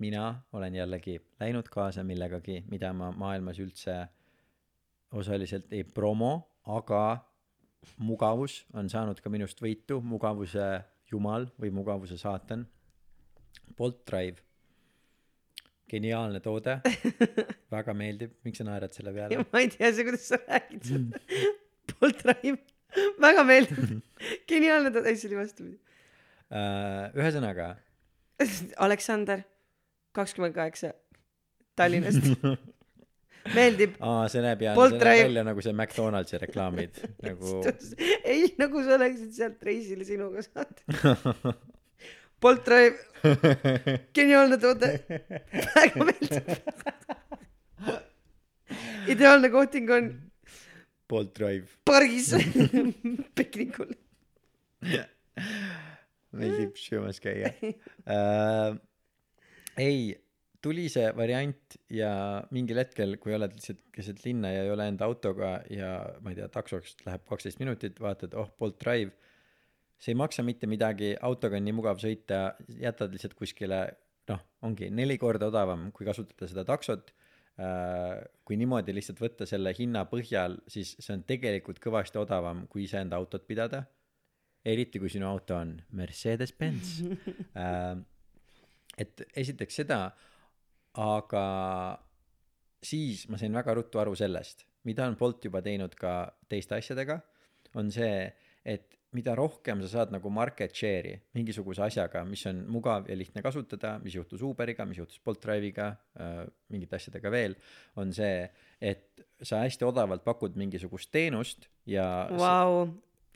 [0.00, 3.98] mina olen jällegi läinud kaasa millegagi, mida ma maailmas üldse
[5.16, 6.32] osaliselt ei promo,
[6.70, 7.02] aga
[8.00, 10.66] mugavus on saanud ka minust võitu, mugavuse
[11.10, 12.66] jumal või mugavuse saatan.
[13.76, 14.42] Bolt Drive,
[15.90, 16.78] geniaalne toode,
[17.74, 19.44] väga meeldib, miks sa naerad selle peale?
[19.52, 21.22] ma ei tea, see, kuidas sa räägid seda.
[21.92, 22.58] Bolt Drive,
[23.22, 24.02] väga meeldib.
[24.50, 25.78] geniaalne, ei see oli vastupidi.
[26.50, 27.72] Äh, ühesõnaga,
[28.80, 29.44] Aleksander,
[30.16, 30.94] kakskümmend kaheksa,
[31.76, 32.32] Tallinnast.
[33.54, 33.96] meeldib.
[34.04, 37.58] aa, see näeb hea, see näeb välja nagu see McDonaldsi reklaamid nagu
[38.24, 41.54] ei, nagu sa oleksid sealt reisile sinuga saanud.
[42.40, 42.96] Bolt Drive,
[44.16, 44.88] geniaalne toode,
[45.74, 46.46] väga meeldib.
[49.12, 50.08] ideaalne kohting on
[51.10, 52.30] Bolt Drive, pargis
[53.36, 53.92] piknikul.
[56.32, 58.78] meeldib söömas käia äh,.
[59.76, 60.14] ei,
[60.64, 62.10] tuli see variant ja
[62.54, 66.38] mingil hetkel, kui oled lihtsalt keset linna ja ei ole enda autoga ja ma ei
[66.38, 69.14] tea, taksoks läheb kaksteist minutit, vaatad, oh, Bolt Drive.
[70.00, 73.80] see ei maksa mitte midagi, autoga on nii mugav sõita, jätad lihtsalt kuskile,
[74.30, 77.10] noh, ongi neli korda odavam, kui kasutada seda taksot
[77.60, 82.84] äh, kui niimoodi lihtsalt võtta selle hinna põhjal, siis see on tegelikult kõvasti odavam, kui
[82.88, 83.84] iseenda autot pidada.
[84.64, 86.88] eriti kui sinu auto on Mercedes-Benz
[87.56, 87.96] äh,.
[88.98, 90.10] et esiteks seda,
[90.98, 91.44] aga
[92.82, 96.14] siis ma sain väga ruttu aru sellest, mida on Bolt juba teinud ka
[96.48, 97.20] teiste asjadega,
[97.78, 98.24] on see,
[98.64, 103.42] et mida rohkem sa saad nagu market share'i mingisuguse asjaga, mis on mugav ja lihtne
[103.42, 107.56] kasutada, mis juhtus Uberiga, mis juhtus Bolt Drive'iga äh,, mingite asjadega veel,
[107.98, 108.44] on see,
[108.80, 112.06] et sa hästi odavalt pakud mingisugust teenust ja
[112.38, 112.86] Vau,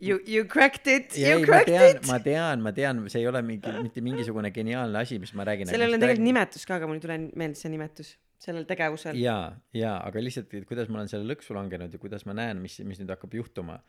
[0.05, 2.07] you, you cracked it, ja you ei, ma cracked tean, it.
[2.11, 5.71] ma tean, ma tean, see ei ole mingi, mitte mingisugune geniaalne asi, mis ma räägin.
[5.71, 6.29] sellel on tegelikult.
[6.29, 8.15] nimetus ka, aga mul ei tule meelde see nimetus,
[8.45, 9.19] sellel tegevusel.
[9.21, 12.61] jaa, jaa, aga lihtsalt, et kuidas ma olen selle lõksu langenud ja kuidas ma näen,
[12.65, 13.81] mis, mis nüüd hakkab juhtuma,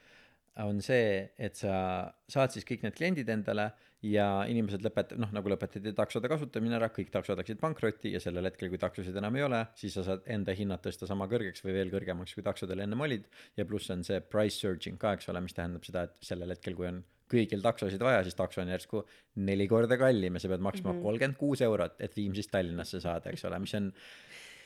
[0.64, 3.72] on see, et sa saad siis kõik need kliendid endale
[4.06, 8.46] ja inimesed lõpet-, noh, nagu lõpetati taksode kasutamine ära, kõik taksod läksid pankrotti ja sellel
[8.46, 11.74] hetkel, kui taksosid enam ei ole, siis sa saad enda hinnad tõsta sama kõrgeks või
[11.80, 13.26] veel kõrgemaks, kui taksodel ennem olid.
[13.58, 16.76] ja pluss on see price surging ka, eks ole, mis tähendab seda, et sellel hetkel,
[16.78, 19.02] kui on kõigil taksosid vaja, siis takso on järsku
[19.42, 21.02] neli korda kallim ja sa pead maksma Mhm.
[21.02, 23.92] kolmkümmend kuus eurot, et Viimsist Tallinnasse saada, eks ole, mis on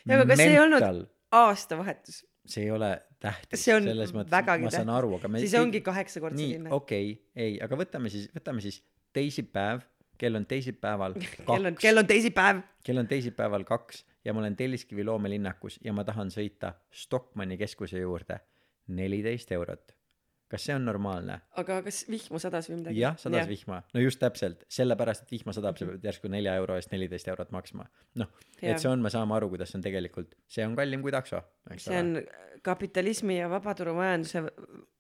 [0.06, 4.68] Ja aga kas ei olnud- aastavahetus, see ei ole tähtis, See on selles mõttes vägagi
[4.68, 6.74] ma saan aru, aga me siis ongi kaheksakordse nii, hinna.
[6.76, 8.82] okei okay,, ei, aga võtame siis, võtame siis
[9.16, 9.84] teisipäev,
[10.20, 12.64] kell on teisipäeval kell on, kaks, kell on teisipäev.
[12.86, 18.02] kell on teisipäeval kaks ja ma olen Telliskivi loomelinnakus ja ma tahan sõita Stockmanni keskuse
[18.02, 18.40] juurde,
[18.88, 19.96] neliteist eurot.
[20.50, 21.40] Kas see on normaalne?
[21.62, 23.02] aga kas vihma sadas või midagi?
[23.04, 26.78] jah, sadas vihma, no just täpselt, sellepärast, et vihma sadab, sa pead järsku nelja euro
[26.80, 27.88] eest neliteist eurot maksma.
[28.22, 28.32] noh,
[28.62, 31.44] et see on, me saame aru, kuidas see on tegelikult, see on kallim kui takso,
[31.78, 32.16] see on
[32.66, 34.44] kapitalismi ja vabaturumajanduse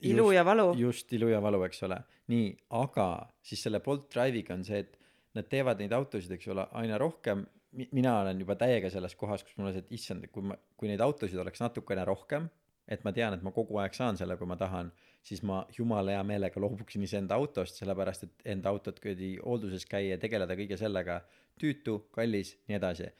[0.07, 0.69] ilu Just- ja valu.
[0.79, 1.99] just ilu ja valu, eks ole.
[2.31, 2.49] nii,
[2.79, 3.09] aga
[3.41, 4.99] siis selle Bolt Drive'iga on see, et
[5.37, 7.45] nad teevad neid autosid, eks ole, aina rohkem.
[7.91, 10.89] mina olen juba täiega selles kohas, kus mul on see, et issand, kui ma, kui
[10.89, 12.47] neid autosid oleks natukene rohkem,
[12.89, 14.89] et ma tean, et ma kogu aeg saan selle, kui ma tahan,
[15.25, 20.15] siis ma jumala hea meelega loobuksin iseenda autost, sellepärast et enda autot kuradi hoolduses käia
[20.15, 21.19] ja tegeleda kõige sellega
[21.59, 23.11] tüütu, kallis, nii edasi.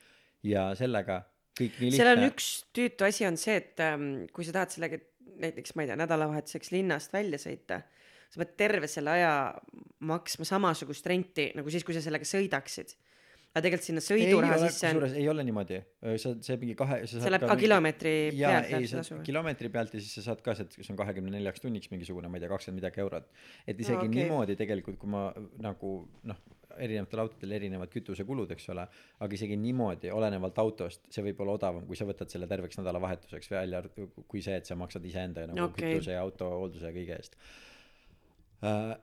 [0.42, 1.20] ja sellega
[1.60, 2.32] kõik nii seal on lihtne.
[2.32, 5.00] üks tüütu asi on see, et ähm, kui sa tahad sellega
[5.40, 7.82] näiteks, ma ei tea, nädalavahetuseks linnast välja sõita,
[8.30, 9.32] sa pead terve selle aja
[10.06, 12.96] maksma samasugust renti nagu siis, kui sa sellega sõidaksid.
[13.50, 15.80] Aga tegelikult sinna sõiduraha ei ole, sisse on, ei ole niimoodi,
[16.22, 19.70] sa, see mingi kahe, see läheb ka kilomeetri jaa, pealt ei läheb see sa kilomeetri
[19.74, 22.44] pealt ja siis sa saad ka sealt, kas on kahekümne neljaks tunniks mingisugune, ma ei
[22.44, 23.26] tea, kakskümmend midagi eurot.
[23.66, 24.14] et isegi Aa, okay.
[24.20, 25.24] niimoodi tegelikult, kui ma
[25.66, 25.92] nagu
[26.30, 26.38] noh,
[26.78, 28.86] erinevatel autodel erinevad kütusekulud, eks ole,
[29.18, 33.50] aga isegi niimoodi, olenevalt autost, see võib olla odavam, kui sa võtad selle terveks nädalavahetuseks
[33.50, 33.82] välja,
[34.30, 35.96] kui see, et sa maksad iseenda nagu okay.
[35.96, 37.38] kütuse ja auto hoolduse ja kõige eest
[38.62, 38.94] äh,.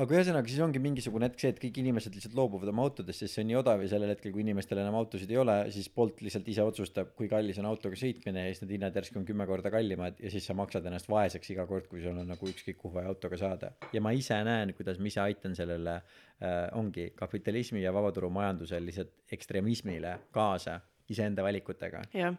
[0.00, 3.36] Aga ühesõnaga, siis ongi mingisugune hetk see, et kõik inimesed lihtsalt loobuvad oma autodest, sest
[3.36, 6.22] see on nii odav ja sellel hetkel, kui inimestel enam autosid ei ole, siis Bolt
[6.24, 9.46] lihtsalt ise otsustab, kui kallis on autoga sõitmine ja siis need hinnad järsku on kümme
[9.50, 12.80] korda kallimad ja siis sa maksad ennast vaeseks iga kord, kui sul on nagu ükskõik
[12.80, 13.70] kuhu vaja autoga saada.
[13.92, 19.14] ja ma ise näen, kuidas ma ise aitan sellele äh,, ongi kapitalismi ja vabaturumajandusel lihtsalt
[19.32, 22.02] ekstremismile kaasa iseenda valikutega.
[22.18, 22.34] jah,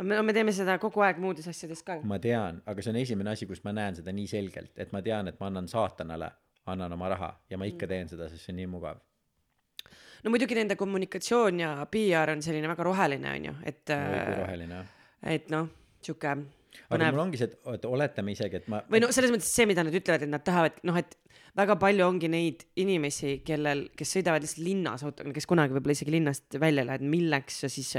[0.00, 2.00] me, me teeme seda kogu aeg muudes asjades ka.
[2.08, 5.04] ma tean, aga see on esimene asi, kus ma näen seda nii selgelt, et ma
[5.04, 6.32] tean, et ma annan saatanale,
[6.72, 9.00] annan oma raha ja ma ikka teen seda, sest see on nii mugav.
[10.24, 14.32] no muidugi nende kommunikatsioon ja PR on selline väga roheline, on ju, et kui äh,
[14.42, 14.84] roheline.
[15.36, 15.68] et noh,
[16.02, 16.34] sihuke
[16.90, 19.68] aga mul ongi see, et, et oletame isegi, et ma või no selles mõttes see,
[19.68, 21.16] mida nad ütlevad, et nad tahavad, noh, et
[21.56, 26.14] väga palju ongi neid inimesi, kellel, kes sõidavad lihtsalt linnas autoga, kes kunagi võib-olla isegi
[26.14, 27.94] linnast välja ei lähe, et milleks sa siis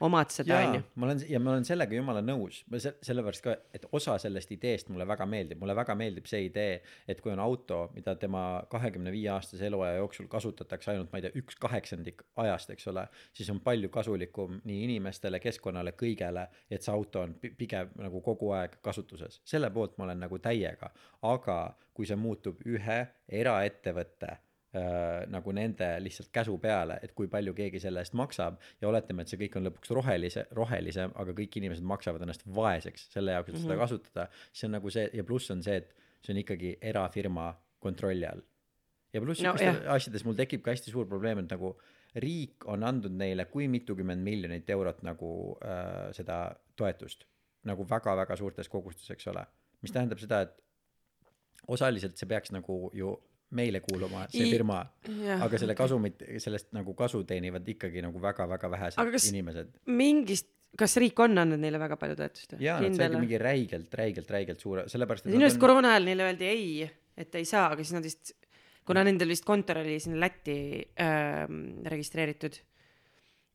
[0.00, 3.54] omad seda, onju., ma olen ja ma olen sellega jumala nõus, ma se- sellepärast ka,
[3.74, 7.40] et osa sellest ideest mulle väga meeldib, mulle väga meeldib see idee, et kui on
[7.40, 12.22] auto, mida tema kahekümne viie aastase eluaja jooksul kasutatakse ainult, ma ei tea, üks kaheksandik
[12.44, 17.34] ajast, eks ole, siis on palju kasulikum nii inimestele, keskkonnale, kõigele, et see auto on
[17.40, 19.40] pi- pigem nagu kogu aeg kasutuses.
[19.44, 20.90] selle poolt ma olen nagu täiega,
[21.22, 24.36] aga kui see muutub ühe eraettevõtte
[25.32, 28.58] nagu nende lihtsalt käsu peale, et kui palju keegi selle eest maksab.
[28.80, 33.08] Ja oletame, et see kõik on lõpuks rohelise, rohelisem, aga kõik inimesed maksavad ennast vaeseks
[33.14, 33.70] selle jaoks, et mm -hmm.
[33.70, 37.54] seda kasutada, siis on nagu see ja pluss on see, et see on ikkagi erafirma
[37.78, 38.42] kontrolli all.
[39.12, 39.54] ja pluss No
[39.94, 41.76] asjades mul tekib ka hästi suur probleem, et nagu
[42.16, 47.26] riik on andnud neile kui mitukümmend miljonit eurot nagu äh, seda toetust.
[47.64, 49.42] Nagu väga-väga suurtes kogustes, eks ole,
[49.82, 50.62] mis tähendab seda, et
[51.68, 53.10] osaliselt see peaks nagu ju
[53.54, 54.80] meile kuuluma, see firma,
[55.38, 59.68] aga selle kasumit, sellest nagu kasu teenivad ikkagi nagu väga-väga vähesed Aga kas- inimesed.
[59.86, 62.56] mingist, kas riik on andnud neile väga palju toetust?
[62.60, 66.26] jaa, nad said mingi räigelt, räigelt, räigelt suure, sellepärast et minu arust koroona ajal neile
[66.26, 68.34] öeldi ei, et ei saa, aga siis nad vist,
[68.86, 70.56] kuna nendel vist kontor oli sinna Lätti
[71.00, 72.58] ähm, registreeritud,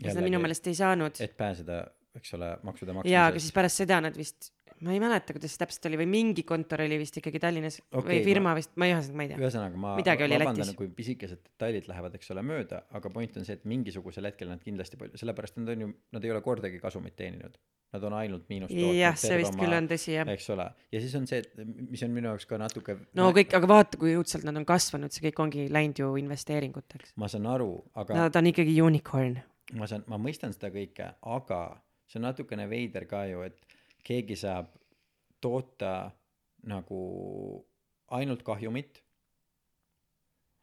[0.02, 1.20] siis nad minu meelest ei saanud.
[1.20, 1.84] et pääseda,
[2.16, 5.54] eks ole, maksude jaa, aga maksmisest siis pärast seda nad vist, ma ei mäleta, kuidas
[5.54, 8.88] see täpselt oli või mingi kontor oli vist ikkagi Tallinnas okay, või firma vist, ma
[8.88, 9.42] ei ühesõnaga, ma ei tea.
[9.42, 13.68] ühesõnaga ma vabandan kui pisikesed detailid lähevad, eks ole, mööda, aga point on see, et
[13.70, 17.60] mingisugusel hetkel nad kindlasti palju, sellepärast nad on ju, nad ei ole kordagi kasumit teeninud.
[17.92, 20.30] Nad on ainult miinust jah, see vist küll on tõsi jah.
[20.32, 21.58] eks ole, ja siis on see, et
[21.92, 25.12] mis on minu jaoks ka natuke no kõik, aga vaata, kui õudselt nad on kasvanud,
[25.12, 27.12] see kõik ongi läinud ju investeeringuteks.
[27.20, 29.36] ma saan aru, aga ta on ikkagi unicorn.
[29.76, 31.60] ma saan, ma mõistan seda kõike, aga
[32.08, 33.71] see on natukene veider ka ju, et
[34.04, 34.72] keegi saab
[35.42, 36.12] toota
[36.70, 37.02] nagu
[38.18, 39.04] ainult kahjumit.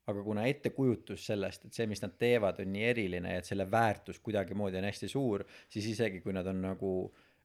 [0.09, 3.67] aga kuna ettekujutus sellest, et see, mis nad teevad, on nii eriline ja et selle
[3.69, 6.93] väärtus kuidagimoodi on hästi suur, siis isegi kui nad on nagu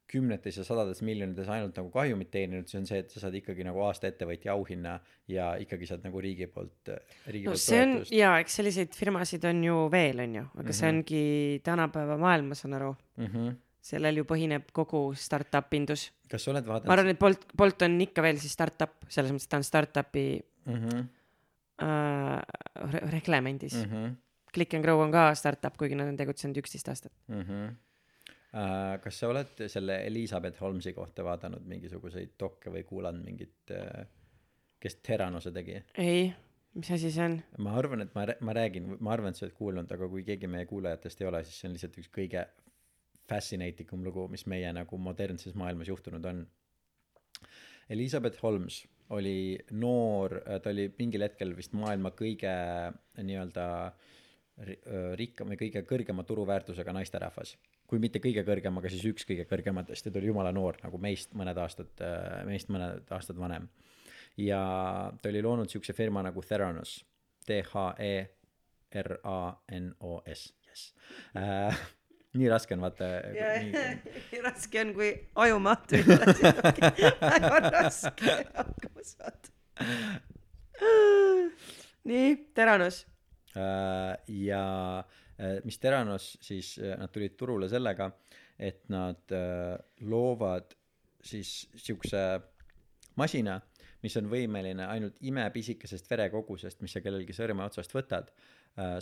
[0.08, 3.64] kümnetes ja sadades miljonites ainult nagu kahjumit teeninud, see on see, et sa saad ikkagi
[3.68, 4.94] nagu aasta ettevõtja auhinna
[5.28, 6.88] ja ikkagi saad nagu riigi poolt,
[7.26, 10.72] riigi no poolt see toetust jaa, eks selliseid firmasid on ju veel, on ju, aga
[10.72, 10.96] see Mhm.
[10.96, 13.26] ongi tänapäeva maailm, ma saan aru, mm.
[13.26, 13.54] -hmm.
[13.84, 16.08] Sellel ju põhineb kogu startup indus.
[16.30, 19.34] kas sa oled vaadanud ma arvan, et Bolt, Bolt on ikka veel siis startup, selles
[19.34, 20.76] mõttes ta on startup'i mm.
[20.84, 21.08] -hmm.
[21.84, 22.38] äh,
[22.90, 23.90] re- reglemendis mm..
[23.90, 24.20] -hmm.
[24.54, 27.12] Click and Grow on ka startup, kuigi nad on tegutsenud üksteist aastat.
[27.28, 27.74] Mm -hmm.
[28.54, 34.04] Uh, kas sa oled selle Elizabeth Holmesi kohta vaadanud mingisuguseid dokke või kuulanud mingit uh,,
[34.78, 35.80] kes Teranose tegi?
[35.98, 36.28] ei,
[36.74, 37.34] mis asi see on?
[37.58, 40.46] ma arvan, et ma, ma räägin, ma arvan, et sa oled kuulnud, aga kui keegi
[40.46, 42.46] meie kuulajatest ei ole, siis see on lihtsalt üks kõige
[43.28, 46.44] fascinating um lugu, mis meie nagu modernses maailmas juhtunud on.
[47.92, 48.82] Elizabeth Holmes
[49.12, 52.52] oli noor, ta oli mingil hetkel vist maailma kõige
[53.20, 57.56] nii-öelda öö, rikkam või kõige kõrgema turuväärtusega naisterahvas.
[57.86, 60.98] kui mitte kõige kõrgem, aga siis üks kõige kõrgematest ja ta oli jumala noor nagu
[60.98, 61.92] meist mõned aastad,
[62.48, 63.68] meist mõned aastad vanem.
[64.36, 67.04] ja ta oli loonud siukse firma nagu Theranos,
[67.44, 68.32] E T-H-E-R-A-N-O-S,
[70.66, 70.94] jess
[71.36, 72.03] äh,.
[72.34, 73.08] Nii raske on vaata.
[74.46, 75.10] raske on, kui
[75.46, 76.40] ajumahtu ütled.
[77.34, 79.52] väga raske hakkama saada.
[82.10, 83.04] nii, Teranus.
[83.54, 84.64] Äh, ja
[85.38, 88.10] äh, mis Teranos siis, nad tulid turule sellega,
[88.58, 90.74] et nad äh, loovad
[91.24, 92.24] siis siukse
[93.16, 93.60] masina,
[94.04, 98.28] mis on võimeline ainult imepisikesest verekogusest, mis sa kellelgi sõrme otsast võtad,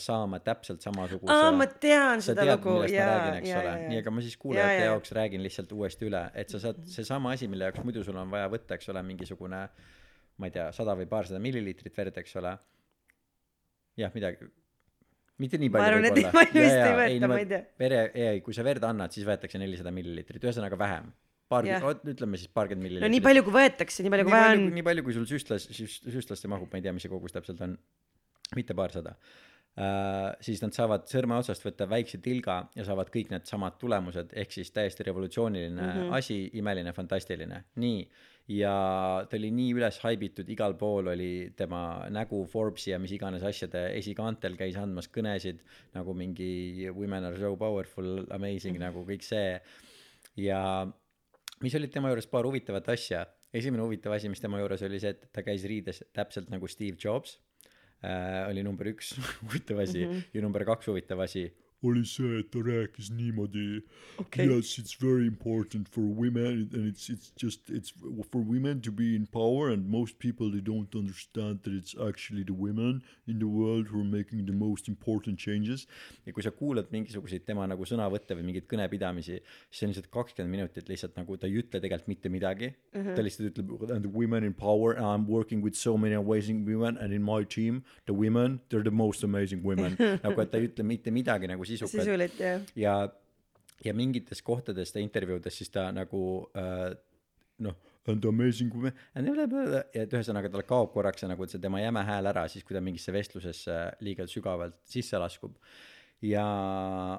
[0.02, 4.12] saama täpselt samasuguse aa, ma tean sa seda tead, lugu, ma jaa, jaa, nii, aga
[4.12, 7.80] ma siis kuulajate jaoks räägin lihtsalt uuesti üle, et sa saad, seesama asi, mille jaoks
[7.86, 9.62] muidu sul on vaja võtta, eks ole, mingisugune
[10.40, 12.52] ma ei tea, sada või paarsada milliliitrit verd, eks ole.
[14.00, 14.48] jah, midagi,
[15.42, 17.60] mitte nii ma palju arvan, et nii palju vist ei võeta, ma ei tea.
[17.82, 21.12] vere, ei, kui sa verd annad, siis võetakse nelisada milliliitrit, ühesõnaga vähem.
[21.52, 23.08] paar ütleme siis paarkümmend milliliitrit.
[23.08, 24.66] no nii palju, kui võetakse, nii palju, kui vaja on.
[24.78, 27.76] nii palju, kui sul süstlas, süstlasse mahub, ma ei tea, mis see kogus täpselt on,
[28.56, 29.16] mitte paarsada.
[29.72, 34.70] Siis nad saavad sõrme otsast võtta väikse tilga ja saavad kõik needsamad tulemused, ehk siis
[34.70, 35.92] täiesti revolutsiooniline mm.
[35.96, 36.16] -hmm.
[36.18, 38.02] asi, imeline, fantastiline, nii.
[38.52, 38.72] ja
[39.30, 43.86] ta oli nii üles haibitud, igal pool oli tema nägu Forbesi ja mis iganes asjade
[43.96, 45.62] esikaantel, käis andmas kõnesid
[45.94, 48.84] nagu mingi women are so powerful, amazing mm -hmm.
[48.84, 49.60] nagu kõik see.
[50.36, 50.86] ja
[51.62, 53.26] mis olid tema juures paar huvitavat asja.
[53.54, 56.96] esimene huvitav asi, mis tema juures oli see, et ta käis riides täpselt nagu Steve
[57.04, 57.38] Jobs
[58.02, 58.48] äh,.
[58.48, 60.22] oli number üks huvitav asi mm -hmm.
[60.34, 61.52] ja number kaks huvitav asi
[61.82, 63.82] oli see, et ta rääkis niimoodi
[64.18, 64.46] Okei.
[64.46, 67.92] yes it's very important for women and it's it's just it's
[68.30, 72.44] for women to be in power and most people they don't understand that it's actually
[72.44, 75.86] the women in the world who are making the most important changes
[76.26, 80.10] ja kui sa kuulad mingisuguseid tema nagu sõnavõtte või mingeid kõnepidamisi siis see on lihtsalt
[80.14, 83.16] kakskümmend minutit lihtsalt nagu ta ei ütle tegelikult mitte midagi mm -hmm.
[83.16, 86.14] ta lihtsalt ütleb and the women in power and I am working with so many
[86.14, 90.40] amazing women and in my team the women they are the most amazing women nagu
[90.40, 92.66] et ta ei ütle mitte midagi nagu sisukalt sisuliselt jah.
[92.78, 92.96] ja,
[93.84, 96.22] ja mingites kohtades ta intervjuudes siis ta nagu
[96.58, 96.92] äh,
[97.62, 97.76] noh,
[98.06, 98.92] and amazing woman?
[99.14, 102.02] And blah, blah, blah, ja et ühesõnaga tal kaob korraks see nagu see tema jäme
[102.06, 105.56] hääl ära siis kui ta mingisse vestlusesse liiga sügavalt sisse laskub.
[106.22, 106.44] Ja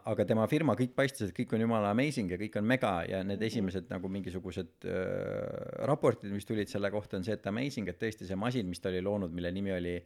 [0.07, 3.19] aga tema firma kõik paistis et kõik on jumala amazing ja kõik on mega ja
[3.27, 7.99] need esimesed nagu mingisugused äh, raportid mis tulid selle kohta on see et amazing et
[7.99, 9.97] tõesti see masin mis ta oli loonud mille nimi oli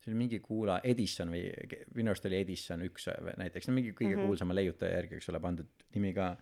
[0.00, 1.44] see oli mingi kuula Edison või
[1.96, 3.08] minu arust oli Edison üks
[3.40, 4.30] näiteks no mingi kõige mm -hmm.
[4.30, 6.32] kuulsama leiutaja järgi eks ole pandud nimi ka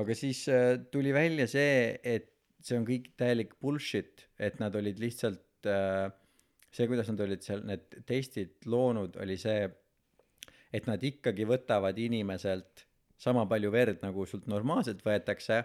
[0.00, 2.30] aga siis äh, tuli välja see et
[2.62, 6.08] see on kõik täielik bullshit et nad olid lihtsalt äh,
[6.72, 9.68] see kuidas nad olid seal need testid loonud oli see
[10.72, 12.86] et nad ikkagi võtavad inimeselt
[13.20, 15.62] sama palju verd nagu sult normaalselt võetakse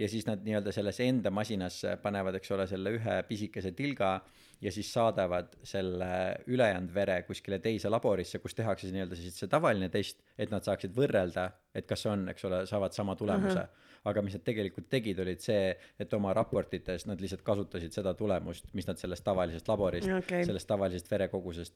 [0.00, 4.16] ja siis nad nii-öelda sellesse enda masinasse panevad eks ole selle ühe pisikese tilga
[4.62, 6.08] ja siis saadavad selle
[6.46, 10.64] ülejäänud vere kuskile teise laborisse kus tehakse siis nii-öelda siis see tavaline test et nad
[10.66, 13.96] saaksid võrrelda et kas on eks ole saavad sama tulemuse uh -huh.
[14.10, 18.70] aga mis nad tegelikult tegid olid see et oma raportites nad lihtsalt kasutasid seda tulemust
[18.72, 20.44] mis nad sellest tavalisest laborist Okei.
[20.44, 21.74] sellest tavalisest verekogusest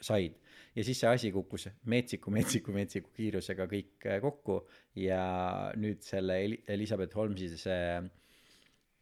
[0.00, 0.38] said
[0.76, 4.60] ja siis see asi kukkus metsiku metsiku metsiku kiirusega kõik kokku
[4.94, 8.02] ja nüüd selle Eli- Elizabeth Holmesi see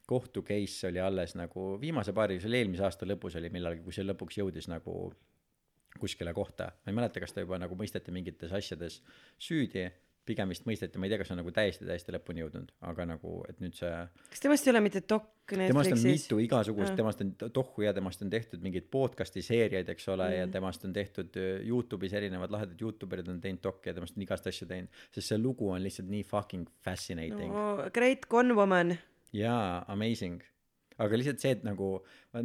[0.07, 3.95] kohtu case oli alles nagu viimase paari see oli eelmise aasta lõpus oli millalgi kui
[3.97, 5.13] see lõpuks jõudis nagu
[6.01, 9.01] kuskile kohta ma ei mäleta kas ta juba nagu mõisteti mingites asjades
[9.39, 9.89] süüdi
[10.27, 13.39] pigem vist mõisteti ma ei tea kas on nagu täiesti täiesti lõpuni jõudnud aga nagu
[13.49, 13.93] et nüüd see
[14.33, 16.99] kas temast ei ole mitte dok temast on mitu igasugust Aa.
[16.99, 20.39] temast on tohhu ja temast on tehtud mingeid podcast'i seeriaid eks ole mm.
[20.41, 20.53] ja Mm.
[20.59, 24.47] temast on tehtud äh, Youtube'is erinevad lahedad Youtuberid on teinud dok'i ja temast on igast
[24.51, 27.77] asju teinud sest see lugu on lihtsalt nii fucking fascinating no.
[27.77, 28.97] no Great Con Woman.
[29.33, 30.43] Jaa amazing.
[30.99, 31.91] Aga lihtsalt see et nagu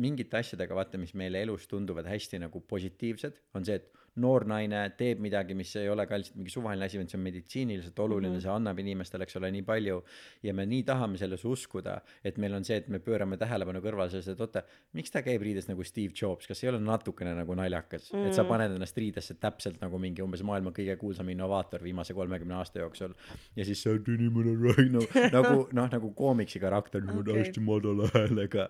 [0.01, 3.87] mingite asjadega vaata mis meile elus tunduvad hästi nagu positiivsed on see et
[4.19, 7.23] noor naine teeb midagi, mis ei ole ka lihtsalt mingi suvaline asi, vaid see on
[7.23, 8.37] meditsiiniliselt oluline mm, Mhm.
[8.37, 8.43] -hmm.
[8.43, 10.03] see annab inimestele, eks ole, nii palju
[10.43, 14.09] ja me nii tahame selles uskuda, et meil on see, et me pöörame tähelepanu kõrvale
[14.09, 14.63] sellest, et oota,
[14.93, 18.27] miks ta käib riides nagu Steve Jobs, kas ei ole natukene nagu naljakas mm, -hmm.
[18.27, 22.55] et sa paned ennast riidesse täpselt nagu mingi umbes maailma kõige kuulsam innovaator viimase kolmekümne
[22.55, 23.13] aasta jooksul
[23.55, 25.01] ja siis oled inimene right now
[25.31, 27.37] nagu noh, nagu koomiksi karakter Okei.
[27.39, 28.69] hästi madala häälega.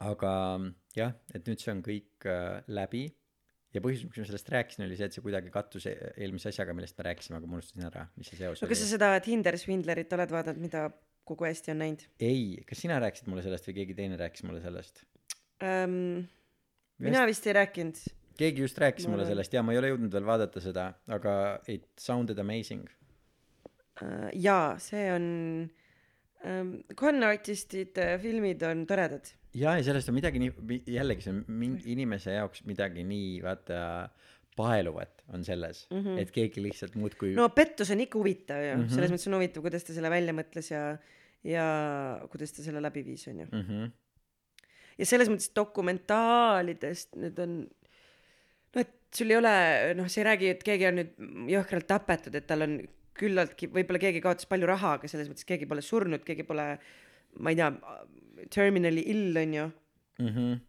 [0.00, 0.32] aga
[0.96, 3.06] jah, et nüüd see on kõik äh, läbi
[3.74, 6.74] ja põhjus, miks ma sellest rääkisin, oli see, et see kuidagi kattus e- eelmise asjaga,
[6.76, 8.92] millest me rääkisime, aga ma unustasin ära, mis see seos no kas sa oli.
[8.96, 10.86] seda Tinder Swindlerit oled vaadanud, mida
[11.28, 14.62] kogu Eesti on näinud ei, kas sina rääkisid mulle sellest või keegi teine rääkis mulle
[14.64, 15.04] sellest?
[15.62, 16.24] um,?
[17.02, 18.02] mina vist ei rääkinud.
[18.38, 21.38] keegi just rääkis mulle olen- sellest ja ma ei ole jõudnud veel vaadata seda, aga
[21.68, 22.86] it sounded amazing.
[24.02, 25.26] Uh, jaa, see on
[26.44, 29.32] um,, con artistide filmid on toredad.
[29.54, 33.80] ja, ja sellest on midagi nii, jällegi see on mingi inimese jaoks midagi nii vaata
[34.56, 36.22] paeluvat on selles mm, -hmm.
[36.22, 38.82] et keegi lihtsalt muudkui no pettus on ikka huvitav ju mm.
[38.82, 38.94] -hmm.
[38.94, 40.82] selles mõttes on huvitav, kuidas ta selle välja mõtles ja,
[41.44, 41.66] ja
[42.30, 43.46] kuidas ta selle läbi viis, onju.
[43.50, 43.64] mm.
[43.68, 43.90] -hmm.
[44.98, 47.56] ja selles mõttes dokumentaalidest need on
[48.74, 49.56] noh, et sul ei ole,
[49.94, 52.78] noh, see ei räägi, et keegi on nüüd jõhkralt tapetud, et tal on
[53.18, 56.68] küllaltki, võib-olla keegi kaotas palju raha, aga selles mõttes keegi pole surnud, keegi pole,
[57.40, 57.72] ma ei tea,
[58.54, 59.72] terminally ill onju.
[60.22, 60.62] Mm -hmm.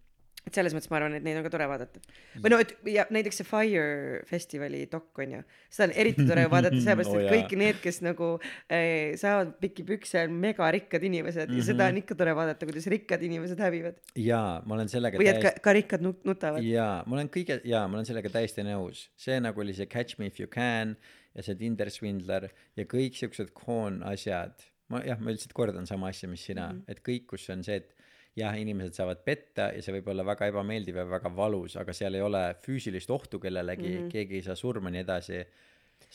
[0.45, 1.99] et selles mõttes ma arvan, et neid on ka tore vaadata.
[2.41, 6.79] või no, et ja näiteks see Fire festivali dok onju, seda on eriti tore vaadata,
[6.81, 8.29] sellepärast Oo et kõik need, kes nagu
[8.69, 11.57] eh, saavad pikki pükse, on megarikkad inimesed mm -hmm.
[11.57, 15.29] ja seda on ikka tore vaadata, kuidas rikkad inimesed hävivad jaa, ma olen sellega või
[15.29, 16.63] et ka, täiesti ka rikkad nut- nutavad.
[16.63, 19.09] jaa, ma olen kõige, jaa, ma olen sellega täiesti nõus.
[19.17, 20.97] see nagu oli see Catch me if you can
[21.35, 22.47] ja see Tinder Swindler
[22.77, 24.55] ja kõik siuksed con asjad.
[24.93, 26.91] ma jah, ma lihtsalt kordan sama asja, mis sina mm, -hmm.
[26.93, 27.95] et kõik, kus on see, et
[28.37, 32.15] jah, inimesed saavad petta ja see võib olla väga ebameeldiv ja väga valus, aga seal
[32.17, 34.11] ei ole füüsilist ohtu kellelegi mm, -hmm.
[34.11, 35.39] keegi ei saa surma nii edasi.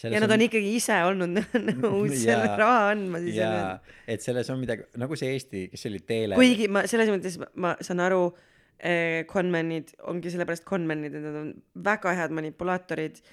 [0.05, 1.41] ja nad on ikkagi ise olnud
[1.73, 6.01] nõus selle raha andma siis jaa, et selles on midagi, nagu see Eesti, kes oli,
[6.07, 6.39] Teele.
[6.39, 8.23] kuigi ma selles mõttes ma, saan aru
[8.79, 13.25] eh,, conman'id ongi sellepärast conman'id, et nad on väga head manipulaatorid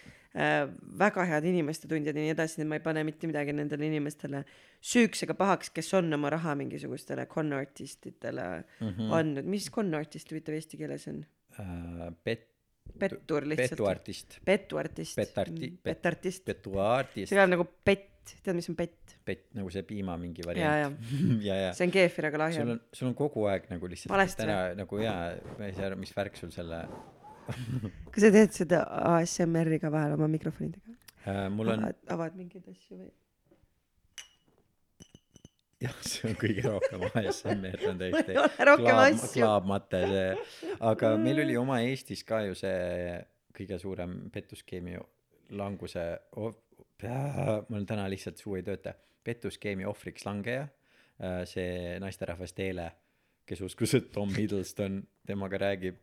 [1.02, 3.88] väga head inimeste tundjad ja nii edasi, nii et ma ei pane mitte midagi nendele
[3.90, 4.44] inimestele
[4.84, 8.48] süüks ega pahaks, kes on oma raha mingisugustele con artistidele
[8.80, 9.16] mm -hmm.
[9.20, 11.24] andnud, mis con artist huvitav eesti keeles on?
[11.60, 12.52] äh, pet-,
[13.00, 13.78] pettur lihtsalt.
[13.78, 15.18] petuartist, petuartist.
[15.18, 16.46] Petarti- pet- petartist.
[16.46, 19.18] petuartist see, kõlab nagu pett, tead, mis on pett?
[19.26, 20.98] pet-, nagu see piima mingi variant.
[21.42, 22.76] ja ja, see on keefir, aga lahja sul.
[22.76, 25.98] on, sul on kogu aeg nagu lihtsalt Valesti täna nagu jaa, ma ei saa aru,
[26.04, 26.86] mis värk sul selle
[28.12, 28.82] kas sa teed seda
[29.14, 30.98] ASMR-i ka vahel oma mikrofonidega?
[31.26, 33.10] äh,, mul on avad, mingeid asju või?
[35.84, 40.30] jah, see on kõige rohkem ASMR on Mul rohkem klaab- klaabmate see,
[40.92, 43.18] aga meil oli oma Eestis ka ju see
[43.58, 44.98] kõige suurem petuskeemi
[45.58, 46.06] languse
[46.38, 46.56] oh,,
[47.04, 48.94] ma olen täna lihtsalt suu ei tööta,
[49.26, 50.68] petuskeemi ohvriks langeja,
[51.50, 52.88] see naisterahvas Teele,
[53.48, 56.00] kes uskus, et Tom Hiddleston temaga räägib.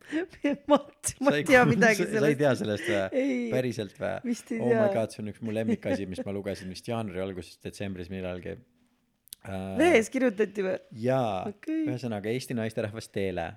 [0.71, 2.39] Matt, ma ei tea midagi sa ei sellest.
[2.39, 3.43] tea sellest või Ei.?
[3.53, 4.33] päriselt või?
[4.33, 7.59] Ei oh my god, see on üks mu lemmikasi, mis ma lugesin vist jaanuari alguses,
[7.63, 9.75] detsembris millalgi uh,.
[9.79, 10.75] lehes kirjutati või?
[11.05, 13.47] jaa okay., ühesõnaga Eesti naisterahvas Teele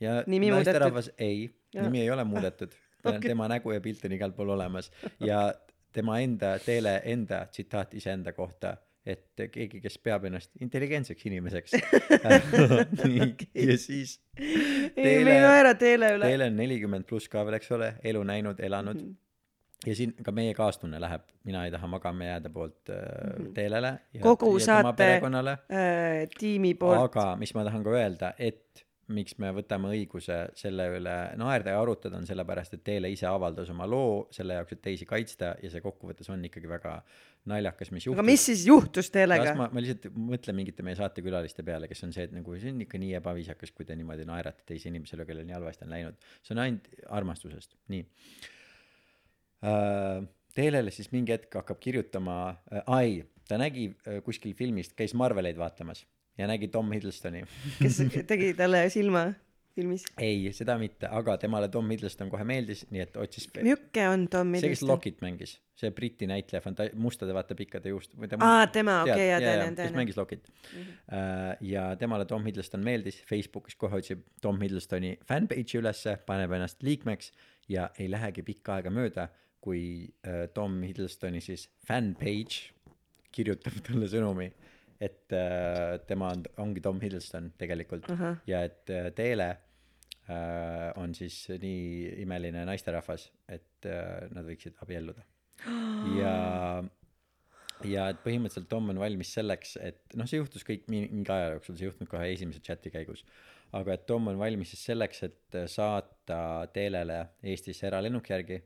[0.00, 1.84] ja Nimi naisterahvas ei, Jaa.
[1.84, 4.90] nimi ei ole muudetud okay., tema nägu ja pilt on igal pool olemas
[5.20, 5.48] ja
[5.96, 8.76] tema enda, Teele enda tsitaat iseenda kohta,
[9.06, 11.76] et keegi, kes peab ennast intelligentseks inimeseks
[13.68, 16.26] ja siis ei, me ei naera Teele üle.
[16.26, 19.12] Teele on nelikümmend pluss ka veel, eks ole, elu näinud, elanud mm.
[19.12, 19.86] -hmm.
[19.90, 23.52] ja siin ka meie kaastunne läheb, mina ei taha magama jääda poolt äh, -hmm.
[23.54, 25.20] Teelele ja, Kogu ja saate-
[25.70, 27.00] Äh, tiimi poolt.
[27.00, 31.80] aga mis ma tahan ka öelda, et miks me võtame õiguse selle üle naerda ja
[31.80, 35.70] arutada, on sellepärast, et Teele ise avaldas oma loo selle jaoks, et teisi kaitsta ja
[35.70, 36.96] see kokkuvõttes on ikkagi väga
[37.50, 38.26] naljakas, mis aga juhtus.
[38.26, 42.26] mis siis juhtus Teelega ma, ma lihtsalt mõtlen mingite meie saatekülaliste peale, kes on see,
[42.26, 45.58] et nagu see on ikka nii ebaviisakas, kui te niimoodi naerate teise inimesele, kellel nii
[45.58, 46.26] halvasti on läinud.
[46.42, 48.06] see on ainult armastusest, nii
[49.66, 50.26] äh,.
[50.56, 52.36] Teelele siis mingi hetk hakkab kirjutama
[52.72, 53.16] äh,, ai,
[53.46, 56.06] ta nägi äh, kuskil filmist, käis Marveleid vaatamas
[56.38, 57.44] ja nägi Tom Hiddlestoni.
[57.80, 59.28] kes tegi talle silma
[59.76, 60.04] filmis?
[60.20, 63.48] ei, seda mitte, aga temale Tom Hiddleston kohe meeldis, nii et otsis.
[63.56, 64.90] milline on Tom see, kes Hiddleston?
[64.90, 68.14] Lockit mängis, see Briti näitleja, fanta-, mustade vaata pikkade juust.
[68.38, 70.92] aa, tema, okei, jaa, tean, kes tean, mängis Lockit mm.
[71.72, 77.32] ja temale Tom Hiddleston meeldis, Facebookis kohe otsib Tom Hiddlestoni fanpage'i ülesse, paneb ennast liikmeks
[77.72, 79.28] ja ei lähegi pikka aega mööda,
[79.64, 79.82] kui
[80.24, 82.72] äh, Tom Hiddlestoni siis fanpage
[83.36, 84.48] kirjutab talle sõnumi,
[85.00, 88.38] et äh, tema on, ongi Tom Hiddleston tegelikult Ahah.
[88.48, 95.24] ja et äh, Teele äh, on siis nii imeline naisterahvas, et äh, nad võiksid abielluda.
[96.20, 96.36] ja,
[97.84, 101.52] ja et põhimõtteliselt Tom on valmis selleks, et noh, see juhtus kõik mi- mingi aja
[101.56, 103.24] jooksul, see ei juhtunud kohe esimese chati käigus.
[103.76, 106.40] aga et Tom on valmis siis selleks, et saata
[106.72, 108.62] Teelele Eestisse eralennuki järgi,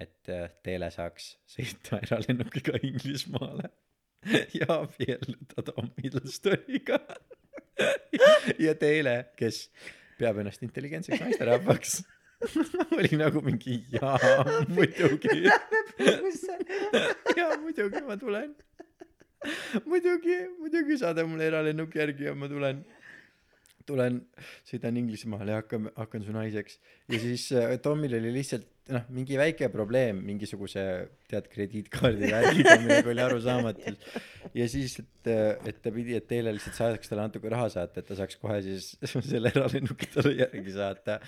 [0.00, 3.72] et äh, Teele saaks sõita eralennukiga Inglismaale
[4.60, 7.00] ja abielluda Tom Hiddlestoniga.
[8.66, 9.66] ja Teele, kes
[10.18, 11.98] peab ennast intelligentseks naisterahvaks,
[12.98, 14.18] oli nagu mingi jaa,
[14.72, 15.42] muidugi.
[17.36, 18.54] jaa, muidugi ma tulen.
[19.84, 22.84] muidugi, muidugi saada mulle eralennuki järgi ja ma tulen
[23.86, 24.22] tulen,
[24.66, 26.80] sõidan Inglismaale ja hakkan, hakkan su naiseks.
[27.12, 30.82] ja siis äh, Tomil oli lihtsalt noh, mingi väike probleem mingisuguse
[31.30, 33.94] tead krediitkaardi värgiga, millega oli arusaamatu.
[34.54, 35.30] ja siis, et,
[35.72, 38.60] et ta pidi, et teile lihtsalt saadaks talle natuke raha saata, et ta saaks kohe
[38.66, 38.92] siis
[39.30, 41.18] selle eralennuki talle järgi saata.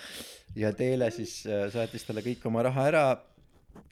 [0.59, 1.41] ja Teele siis
[1.73, 3.05] saatis talle kõik oma raha ära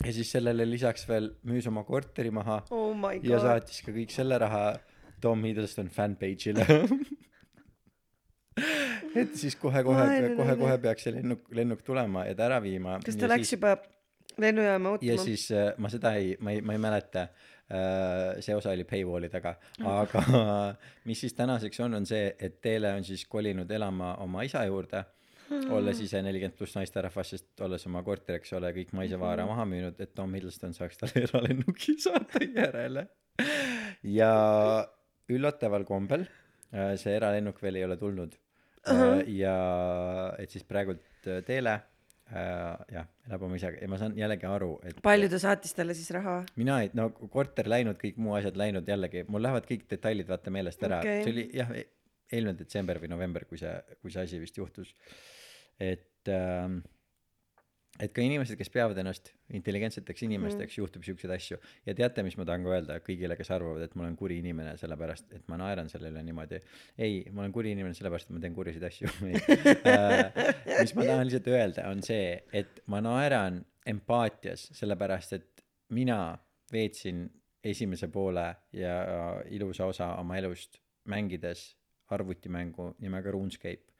[0.05, 4.39] ja siis sellele lisaks veel müüs oma korteri maha oh ja saatis ka kõik selle
[4.41, 4.65] raha
[5.21, 6.65] Tom Hiddleston fanpage'ile
[9.21, 12.97] et siis kohe-kohe kohe-kohe peaks see lennuk, lennuk tulema ja ta ära viima.
[13.05, 13.75] kas ta läks juba
[14.37, 15.25] lennujaama ja ootama?
[15.25, 17.27] siis äh, ma seda ei, ma ei, ma ei mäleta.
[18.39, 20.21] see osa oli paywall'i taga, aga
[21.09, 25.01] mis siis tänaseks on, on see, et Teele on siis kolinud elama oma isa juurde,
[25.75, 29.99] olles ise nelikümmend pluss naisterahvas, sest olles oma korteri, eks ole, kõik maisemaavara maha müünud,
[29.99, 33.07] et Tom Hiddleston saaks talle eralennuki saata järele.
[34.15, 34.31] ja
[35.27, 38.35] üllataval kombel äh, see eralennuk veel ei ole tulnud.
[39.43, 39.57] Ja
[40.41, 44.71] et siis praegult äh, Teele äh, jah, elab oma isaga ja ma saan jällegi aru,
[44.87, 46.39] et palju ta saatis talle siis raha?
[46.59, 50.53] mina ei, no korter läinud, kõik muu asjad läinud jällegi, mul lähevad kõik detailid vaata
[50.53, 51.73] meelest ära okay., see oli jah,
[52.31, 54.93] eelmine detsember või november, kui see, kui see asi vist juhtus.
[55.79, 56.81] et ähm,,
[58.03, 61.57] et ka inimesed, kes peavad ennast intelligentseteks inimesteks mm., juhtub siukseid asju
[61.87, 64.75] ja teate, mis ma tahan ka öelda kõigile, kes arvavad, et ma olen kuri inimene
[64.79, 66.61] sellepärast, et ma naeran sellele niimoodi.
[66.97, 69.09] ei, ma olen kuri inimene sellepärast, et ma teen kurjasid asju
[69.93, 70.29] äh,.
[70.81, 75.65] mis ma tahan lihtsalt öelda, on see, et ma naeran empaatias, sellepärast et
[75.95, 76.21] mina
[76.73, 77.25] veetsin
[77.63, 78.97] esimese poole ja
[79.49, 81.73] ilusa osa oma elust mängides
[82.13, 83.93] arvutimängu nimega RuneScape,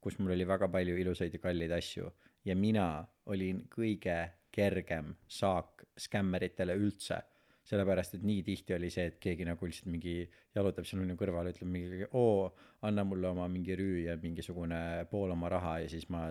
[0.00, 2.10] kus mul oli väga palju ilusaid ja kalleid asju
[2.48, 2.88] ja mina
[3.28, 4.18] olin kõige
[4.54, 7.20] kergem saak skämmeritele üldse.
[7.68, 10.22] Sellepärast et nii tihti oli see et keegi nagu lihtsalt mingi
[10.56, 12.48] jalutab sinu minu kõrval ütleb mingi oo
[12.88, 16.30] anna mulle oma mingi rüü ja mingisugune pool oma raha ja siis ma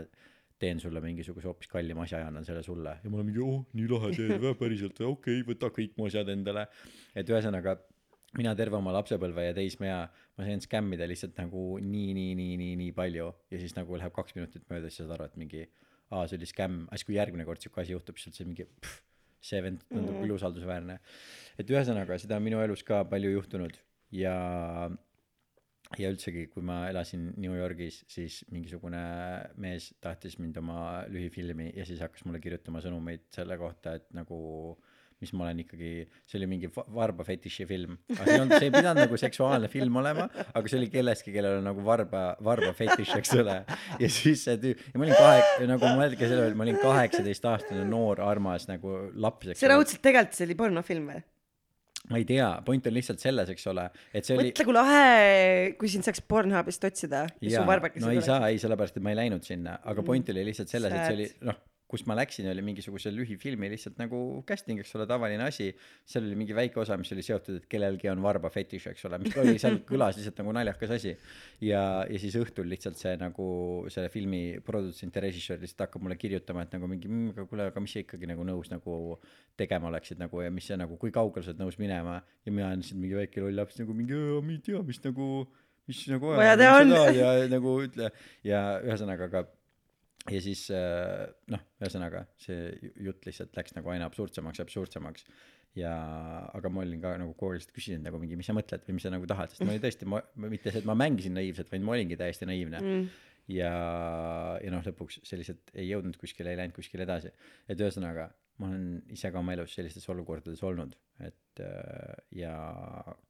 [0.57, 2.95] teen sulle mingisuguse hoopis kallima asja ja annan selle sulle.
[3.03, 6.33] Ja ma olen mingi oh nii lahe teed päriselt okei okay, võta kõik mu asjad
[6.33, 6.65] endale.
[7.13, 7.77] Et ühesõnaga
[8.37, 12.73] mina terve oma lapsepõlve ja teismea ma sain skämmida lihtsalt nagu nii nii nii nii
[12.81, 15.63] nii palju ja siis nagu läheb kaks minutit mööda siis saad aru et mingi
[16.11, 16.85] aa see oli skämm.
[16.87, 19.01] Aga siis kui järgmine kord siuke asi juhtub siis on see mingi pff,
[19.49, 20.99] see vend tundub küll usaldusväärne.
[21.59, 23.77] Et ühesõnaga seda on minu elus ka palju juhtunud
[24.15, 24.37] ja
[25.95, 28.99] ja üldsegi kui ma elasin New Yorgis siis mingisugune
[29.63, 34.39] mees tahtis mind oma lühifilmi ja siis hakkas mulle kirjutama sõnumeid selle kohta et nagu
[35.23, 35.91] mis ma olen ikkagi
[36.29, 39.69] see oli mingi va- varba fetiši film see ei olnud see ei pidanud nagu seksuaalne
[39.73, 43.55] film olema aga see oli kellestki kellel on nagu varba varba fetiš eks ole.
[44.01, 47.87] Ja siis see tüüp ja ma olin kahe nagu mõelge selle peale ma olin kaheksateistaastane
[47.89, 49.79] noor armas nagu laps eks see ole.
[49.79, 51.23] raudselt tegelikult see oli pornofilm või?
[52.11, 55.07] ma ei tea point on lihtsalt selles eks ole et see oli mõtle, kui lahe,
[55.79, 58.29] kui sind saaks Pornhubist otsida ja su varbakesed no ei oleks.
[58.29, 59.79] saa ei sellepärast et ma ei läinud sinna.
[59.87, 61.57] Aga point oli lihtsalt selles et see oli noh
[61.87, 65.69] kus ma läksin oli mingisuguse lühifilmi lihtsalt nagu casting eks ole tavaline asi.
[66.03, 69.19] Seal oli mingi väike osa mis oli seotud et kellelgi on varba fetiš eks ole
[69.23, 71.13] mis oli seal kõlas lihtsalt nagu naljakas asi.
[71.63, 73.47] Ja ja siis õhtul lihtsalt see nagu
[73.93, 77.69] selle filmi produtsent ja režissöör lihtsalt hakkab mulle kirjutama et nagu mingi mmm, aga kuule
[77.71, 78.97] aga mis sa ikkagi nagu nõus nagu
[79.57, 82.19] tegema oleksid nagu ja mis sa nagu kui kaugele sa oled nõus minema?
[82.45, 84.99] Ja mina olen lihtsalt mingi väike loll laps nagu mingi "Aa, ma ei tea mis
[85.07, 85.47] nagu
[85.87, 86.89] mis nagu Vaja teha on.
[87.15, 88.11] ja nagu ütle
[88.43, 89.45] ja ühesõnaga ka
[90.31, 95.27] ja siis äh, noh ühesõnaga see ju- jutt lihtsalt läks nagu aina absurdsemaks ja absurdsemaks.
[95.77, 95.91] Ja
[96.57, 99.11] aga ma olin ka nagu koolist küsinud nagu mingi mis sa mõtled või mis sa
[99.13, 99.51] nagu tahad?
[99.51, 102.17] Sest ma olin tõesti ma ma- mitte see et ma mängisin naiivselt vaid ma olingi
[102.17, 102.81] täiesti naiivne.
[102.81, 103.07] Mm.
[103.53, 103.71] ja
[104.63, 107.29] ja noh lõpuks see lihtsalt ei jõudnud kuskile ei läinud kuskile edasi.
[107.69, 112.55] Et ühesõnaga ma olen ise ka oma elus sellistes olukordades olnud et äh, ja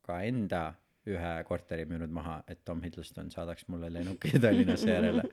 [0.07, 0.61] ka enda
[1.07, 5.27] ühe korteri müünud maha et Tom Hiddleston saadaks mulle lennuki Tallinnasse järele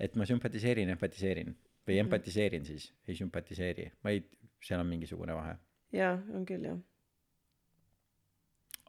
[0.00, 1.54] et ma sümpatiseerin empatiseerin
[1.88, 4.22] või empatiseerin siis ei sümpatiseeri ma ei
[4.64, 5.56] seal on mingisugune vahe.
[5.96, 6.78] Jaa, on küll jah.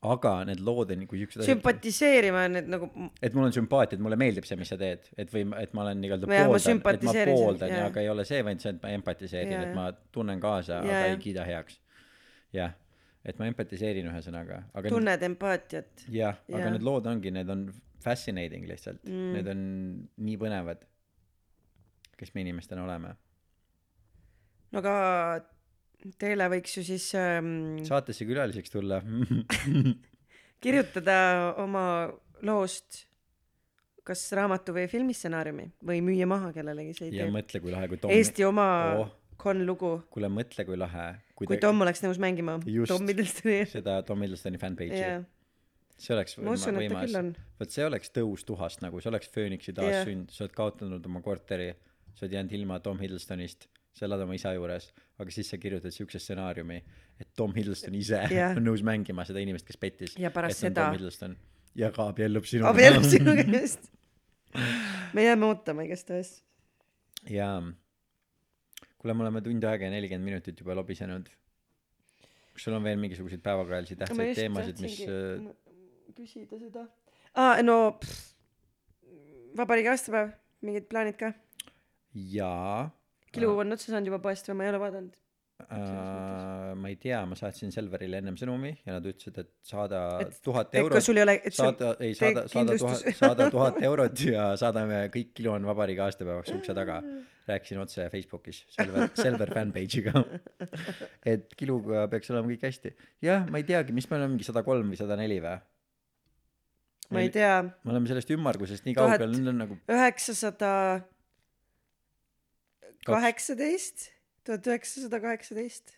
[0.02, 2.88] aga need lood on nagu siuksed sümpatiseerima on need nagu
[3.22, 5.06] et mul on sümpaatia et mulle meeldib see mis sa teed.
[5.22, 8.26] Et või ma- et ma olen nii-öelda pooldan et ma pooldan ja aga ei ole
[8.26, 11.78] see vaid see et ma empatiseerin et ma tunnen kaasa aga ei kiida heaks.
[12.58, 12.74] Jah
[13.26, 16.08] et ma empatiseerin ühesõnaga aga tunned empaatiat.
[16.10, 16.74] Jah aga Jaa.
[16.78, 17.68] need lood ongi need on
[18.02, 19.04] fascinating lihtsalt.
[19.06, 19.34] Mm.
[19.38, 19.62] need on
[20.18, 20.82] nii põnevad
[22.22, 23.16] kes me inimestena oleme.
[24.72, 24.96] No aga
[26.22, 29.02] teile võiks ju siis ähm, saatesse külaliseks tulla.
[30.64, 31.16] kirjutada
[31.62, 31.86] oma
[32.46, 33.06] loost
[34.06, 37.34] kas raamatu või filmistsenaariumi või müüa maha kellelegi see ja idee.
[37.34, 38.68] mõtle kui lahe kui Tom Eesti oma
[39.02, 39.12] Oh.
[39.42, 41.12] konlugu kuule mõtle kui lahe.
[41.36, 42.94] Kui, kui Tom oleks nõus mängima Just.
[42.94, 45.04] Tom Middlestoni seda Tom Hiddlestoni fanpage'i.
[45.06, 45.22] Jah
[46.02, 47.14] see oleks ma usun võimas.
[47.62, 51.72] vot see oleks tõus tuhast nagu see oleks fööniksi taassünd sa oled kaotanud oma korteri
[52.16, 54.90] sa oled jäänud ilma Tom Hiddlestonist sa elad oma isa juures
[55.20, 56.78] aga siis sa kirjutad siukse stsenaariumi
[57.20, 58.56] et Tom Hiddleston ise Jah.
[58.58, 60.92] on nõus mängima seda inimest kes pettis Ja pärast seda-
[61.76, 62.72] ja ka abiellub sinuga.
[62.74, 63.92] Abiellub sinu käest
[65.16, 66.42] me jääme ootama igastahes.
[67.30, 67.62] Jaa
[69.02, 71.30] kuule me oleme tund aega ja nelikümmend minutit juba lobisenud.
[72.54, 75.48] Kas sul on veel mingisuguseid päevakajalisi tähtsaid just teemasid mis äh,
[76.18, 76.84] küsida seda?
[77.34, 78.28] Aa no pff,
[79.58, 80.36] vabariigi aastapäev
[80.68, 81.32] mingid plaanid ka
[82.14, 82.90] jaa.
[83.32, 85.22] Kilu on otsa saanud juba poest või ma ei ole vaadanud?
[85.70, 90.00] Äh, ma ei tea ma saatsin Selverile ennem sõnumi ja nad ütlesid et saada
[90.44, 94.48] tuhat eurot sul ei ole et saada ei saada saada tuhat saada tuhat eurot ja
[94.60, 97.02] saadame kõik Kilo on vabariigi aastapäevaks ukse taga.
[97.50, 100.24] Rääkisin otse Facebookis Selver Selver fanpage'iga.
[101.26, 102.94] Et Kiluga peaks olema kõik hästi.
[103.26, 105.60] Jah ma ei teagi mis me oleme mingi sada kolm või sada neli või?
[107.12, 107.58] Ma ei tea.
[107.84, 110.72] me oleme sellest ümmargusest nii kaugel nüüd on nagu üheksasada
[113.08, 114.10] kaheksateist
[114.46, 115.96] tuhat üheksasada kaheksateist.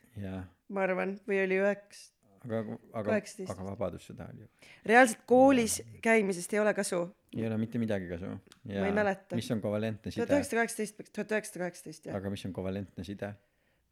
[0.74, 2.10] Ma arvan või oli üheks
[2.44, 3.18] aga aga
[3.54, 4.50] aga vabadussõda oli ju.
[4.90, 7.06] Reaalselt koolis käimisest ei ole kasu.
[7.34, 8.34] Ei ole mitte midagi kasu.
[8.68, 9.38] Ma ei mäleta.
[9.40, 12.20] mis on kovalentne tuhat side üheksasada kaheksateist tuhat üheksasada kaheksateist jah.
[12.20, 13.32] Aga mis on kovalentne side?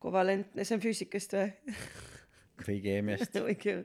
[0.02, 1.78] Kovalentne see on füüsikast või?
[2.68, 3.40] Või keemiast.
[3.48, 3.78] Õige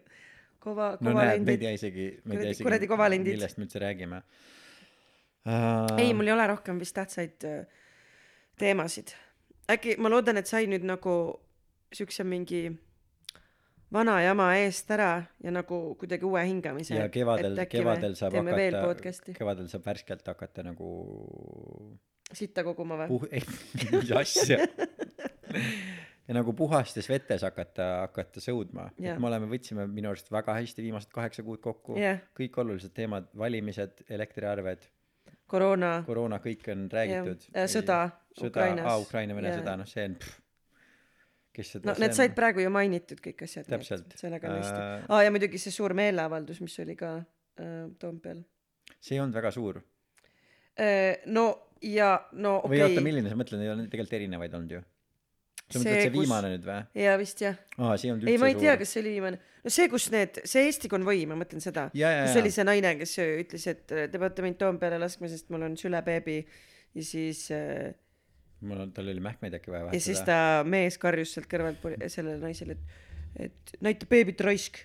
[0.63, 3.39] kova no näed me ei kovalendid tea isegi me ei tea isegi kovalendid.
[3.39, 4.23] millest me üldse räägime.
[6.01, 7.85] Ei mul ei ole rohkem vist tähtsaid äh,
[8.59, 9.15] teemasid.
[9.71, 11.15] Äkki ma loodan et sai nüüd nagu
[11.95, 12.69] siukse mingi
[13.93, 15.11] vana jama eest ära
[15.43, 20.89] ja nagu kuidagi uue hingamise ja kevadel kevadel saab hakata kevadel saab värskelt hakata nagu
[22.35, 23.09] sitta koguma või?
[23.13, 23.45] puh- ei
[23.95, 24.67] mis asja?
[26.27, 28.89] Ja nagu puhastes vetes hakata hakata sõudma.
[28.99, 29.15] Jah.
[29.15, 31.95] et me oleme võtsime minu arust väga hästi viimased kaheksa kuud kokku.
[32.01, 32.19] Jah.
[32.35, 34.89] Kõik olulised teemad valimised elektriarved
[35.47, 36.03] koroona.
[36.07, 37.47] Koroona kõik on räägitud.
[37.55, 38.01] äh, sõda
[38.41, 39.61] sõda aa Ukraina-Vene Jaa.
[39.63, 40.41] sõda noh see on pff,
[41.57, 44.13] kes seda no need said praegu ju mainitud kõik asjad Täpselt.
[44.21, 44.81] sellega on hästi.
[44.81, 48.43] Äh, aa ja muidugi see suur meeleavaldus mis oli ka äh, Toompeal.
[49.01, 49.81] See ei olnud väga suur.
[50.77, 51.47] Äh, no
[51.83, 54.83] ja no või oota okei milline sa mõtled neid on tegelikult erinevaid olnud ju?
[55.67, 56.83] Sa See, mõtled see kus- viimane nüüd või?
[57.03, 57.57] Ja vist jah.
[57.79, 58.63] Aa see ei olnud ei üldse ma ei suur.
[58.67, 61.89] tea kas see oli viimane no see kus need see Eesti konvoi ma mõtlen seda.
[61.93, 65.79] Kus oli see naine kes ütles et te peate mind Toompeale laskma sest mul on
[65.81, 66.39] sülebeebi
[66.97, 67.91] ja siis äh,
[68.67, 71.83] mul on tal oli mähkmeid äkki vaja ja siis vahetada ta mees karjus sealt kõrvalt
[72.13, 73.05] sellele naisele et
[73.37, 74.81] et näita beebit raisk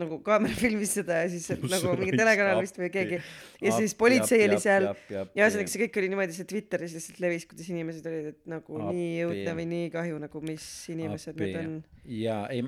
[0.00, 2.94] nagu kaamera filmis seda ja siis Kus nagu mingi telekanal vist või appi?
[2.96, 3.18] keegi.
[3.62, 4.88] Ja Ap- siis politsei oli seal.
[5.10, 8.78] ja ühesõnaga see kõik oli niimoodi see Twitteris lihtsalt levis kuidas inimesed olid et nagu
[8.80, 8.96] Appi.
[8.96, 11.76] nii õudne või nii kahju nagu mis inimesed need on.
[12.10, 12.64] ja ei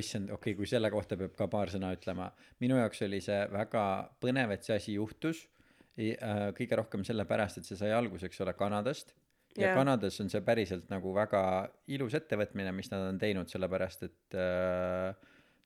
[0.00, 2.30] issand okei okay, kui selle kohta peab ka paar sõna ütlema.
[2.62, 3.86] Minu jaoks oli see väga
[4.22, 5.46] põnev et see asi juhtus.
[6.00, 9.10] I- äh, kõige rohkem sellepärast et see sai alguse eks ole Kanadast.
[9.58, 9.80] Ja Jaa.
[9.80, 11.42] Kanadas on see päriselt nagu väga
[11.90, 15.10] ilus ettevõtmine mis nad on teinud sellepärast et äh,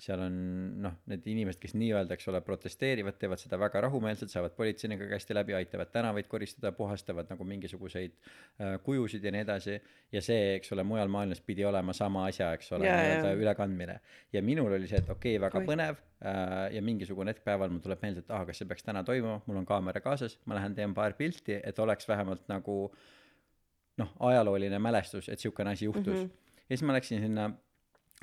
[0.01, 0.35] seal on
[0.83, 5.37] noh need inimesed kes nii-öelda eks ole protesteerivad teevad seda väga rahumeelselt saavad politseiniga hästi
[5.37, 9.77] läbi aitavad tänavaid koristada puhastavad nagu mingisuguseid äh, kujusid ja nii edasi
[10.13, 13.99] ja see eks ole mujal maailmas pidi olema sama asja eks ole nii-öelda ülekandmine
[14.33, 15.69] ja minul oli see et okei okay, väga Oi.
[15.71, 19.05] põnev äh, ja mingisugune hetk päeval mul tuleb meelde et aa kas see peaks täna
[19.07, 22.81] toimuma mul on kaamera kaasas ma lähen teen paar pilti et oleks vähemalt nagu
[24.03, 26.25] noh ajalooline mälestus et siukene asi juhtus mm.
[26.25, 26.59] -hmm.
[26.67, 27.53] ja siis ma läksin sinna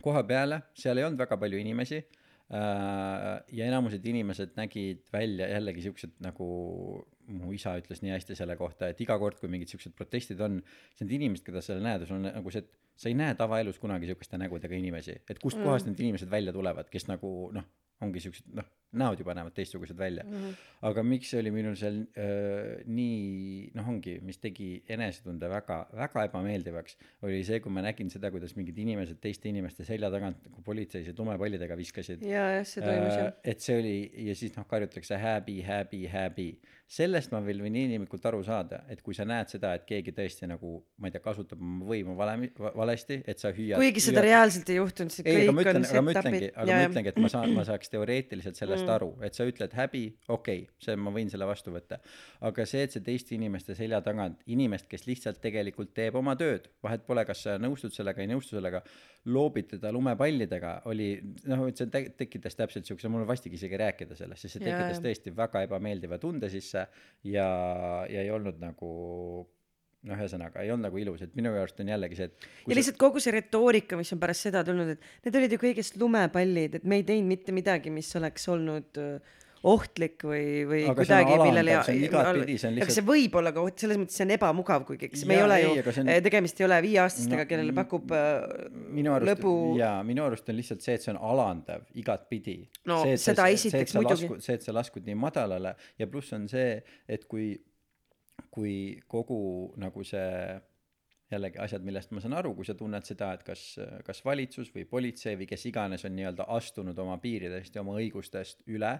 [0.01, 5.87] koha peale seal ei olnud väga palju inimesi äh, ja enamused inimesed nägid välja jällegi
[5.87, 6.47] siuksed nagu
[7.31, 10.61] mu isa ütles nii hästi selle kohta et iga kord kui mingid siuksed protestid on
[10.63, 14.09] siis need inimesed keda seal näed on nagu see et sa ei näe tavaelus kunagi
[14.09, 15.93] siukeste nägudega inimesi et kustkohast mm.
[15.93, 17.67] need inimesed välja tulevad kes nagu noh
[18.05, 20.31] ongi siuksed noh näod juba näevad teistsugused välja mm.
[20.35, 20.55] -hmm.
[20.89, 26.25] aga miks see oli minul seal äh, nii noh ongi mis tegi enesetunde väga väga
[26.27, 26.97] ebameeldivaks
[27.27, 31.19] oli see kui ma nägin seda kuidas mingid inimesed teiste inimeste selja tagant nagu politseised
[31.23, 33.95] lumepallidega viskasid ja jah see toimus jah Äh, et see oli
[34.27, 36.49] ja siis noh karjutakse happy happy happy
[36.91, 40.47] sellest ma veel võin inimlikult aru saada et kui sa näed seda et keegi tõesti
[40.49, 44.71] nagu ma ei tea kasutab oma võimu vale valesti et sa hüüad kuigi seda reaalselt
[44.73, 46.17] ei juhtunud see kõik on aga ma setup'id.
[46.17, 48.95] ütlengi aga ma ütlengi et ma saan ma saaks teoreetiliselt sellest mm.
[48.97, 52.01] aru et sa ütled häbi okei okay, see ma võin selle vastu võtta.
[52.43, 56.67] Aga see et see teiste inimeste selja tagant inimest kes lihtsalt tegelikult teeb oma tööd
[56.83, 58.83] vahet pole kas sa nõustud sellega ei nõustu sellega
[59.31, 61.13] loobid teda lumepallidega oli
[61.47, 64.65] noh et see te- tekitas täpselt siukse mul on vastik isegi rääkida sellest sest see
[64.65, 66.80] tekitas tõesti väga ebameeldiva tunde sisse
[67.27, 67.47] ja
[68.09, 68.91] ja ei olnud nagu
[70.01, 72.97] noh ühesõnaga ei olnud nagu ilus et minu arust on jällegi see et ja lihtsalt
[73.01, 76.87] kogu see retoorika mis on pärast seda tulnud et need olid ju kõigest lumepallid et
[76.87, 81.73] me ei teinud mitte midagi mis oleks olnud äh, ohtlik või või Aga kuidagi millele
[81.77, 84.31] on igatpidi, see on aga lihtsalt- see võib olla ka oht selles mõttes see on
[84.33, 87.43] ebamugav kuigi eks me ei ole ei, ju aga on- eh, tegemist ei ole viieaastastega
[87.45, 91.13] No, kellele pakub äh, minu arust lõbu jaa minu arust on lihtsalt see et see
[91.13, 92.57] on alandav igatpidi
[92.89, 94.41] No, see, seda sa, esiteks see, muidugi.
[94.41, 97.53] see et sa laskud nii madalale ja pluss on see et kui
[98.51, 98.75] kui
[99.07, 99.37] kogu
[99.79, 100.59] nagu see
[101.31, 103.61] jällegi asjad millest ma saan aru kui sa tunned seda et kas
[104.03, 108.65] kas valitsus või politsei või kes iganes on nii-öelda astunud oma piiridest ja oma õigustest
[108.67, 108.97] üle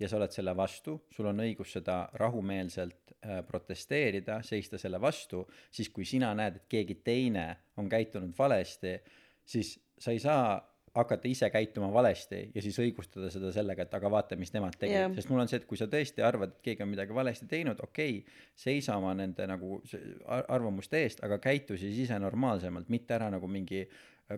[0.00, 5.44] ja sa oled selle vastu sul on õigus seda rahumeelselt äh, protesteerida seista selle vastu
[5.70, 7.46] siis kui sina näed et keegi teine
[7.76, 8.98] on käitunud valesti
[9.44, 10.60] siis sa ei saa
[10.94, 14.98] hakata ise käituma valesti ja siis õigustada seda sellega et aga vaata mis nemad tegid
[14.98, 15.14] yeah.
[15.16, 17.80] sest mul on see et kui sa tõesti arvad et keegi on midagi valesti teinud
[17.80, 19.80] okei okay, seisa oma nende nagu
[20.28, 23.86] arvamuste eest aga käitu siis ise normaalsemalt mitte ära nagu mingi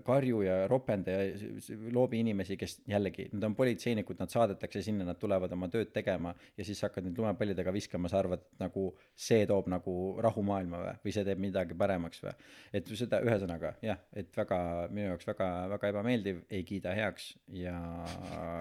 [0.04, 4.82] karju ja ropenda ja s- s- loobi inimesi kes jällegi nad on politseinikud nad saadetakse
[4.82, 8.60] sinna nad tulevad oma tööd tegema ja siis hakkad neid lumepallidega viskama sa arvad et
[8.64, 9.94] nagu see toob nagu
[10.24, 12.34] rahu maailma või või see teeb midagi paremaks või?
[12.72, 14.60] et seda ühesõnaga jah et väga
[14.90, 17.76] minu jaoks väga väga ebameeldiv ei kiida heaks ja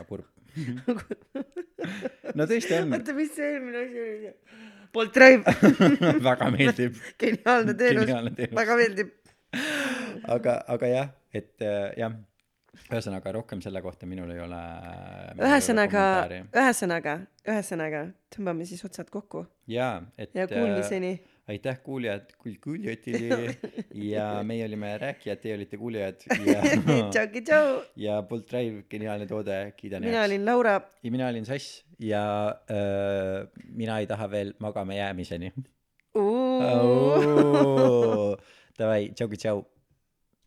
[0.10, 0.26] kurb.
[2.38, 2.94] No tõesti on.
[2.96, 4.32] Oota mis see eelmine asi oli?
[4.94, 5.54] Bolt Drive
[6.30, 6.96] väga meeldib.
[7.22, 8.10] Geniaalne teenus.
[8.56, 9.12] väga meeldib
[10.28, 12.14] aga aga jah et äh, jah.
[12.90, 14.58] Ühesõnaga rohkem selle kohta minul ei ole
[15.38, 16.06] ühesõnaga
[16.58, 17.12] ühesõnaga
[17.46, 18.00] ühesõnaga
[18.34, 19.44] tõmbame siis otsad kokku.
[19.70, 21.12] Jaa et ja äh, kuulmiseni
[21.54, 23.54] aitäh kuuljad kuul- kuuljatele
[24.14, 26.26] ja meie olime rääkijad teie olite kuuljad.
[26.48, 26.64] Ja
[27.14, 27.78] tšauki tšau!
[28.00, 30.80] Ja Bolt Drive geniaalne toode kiidan mina olin Laura.
[31.04, 31.84] Ja mina olin Sass.
[32.02, 32.24] Ja
[32.74, 35.54] öö, mina ei taha veel magama jäämiseni
[38.80, 38.80] Uuuu.
[38.80, 39.66] Davai tšauki tšau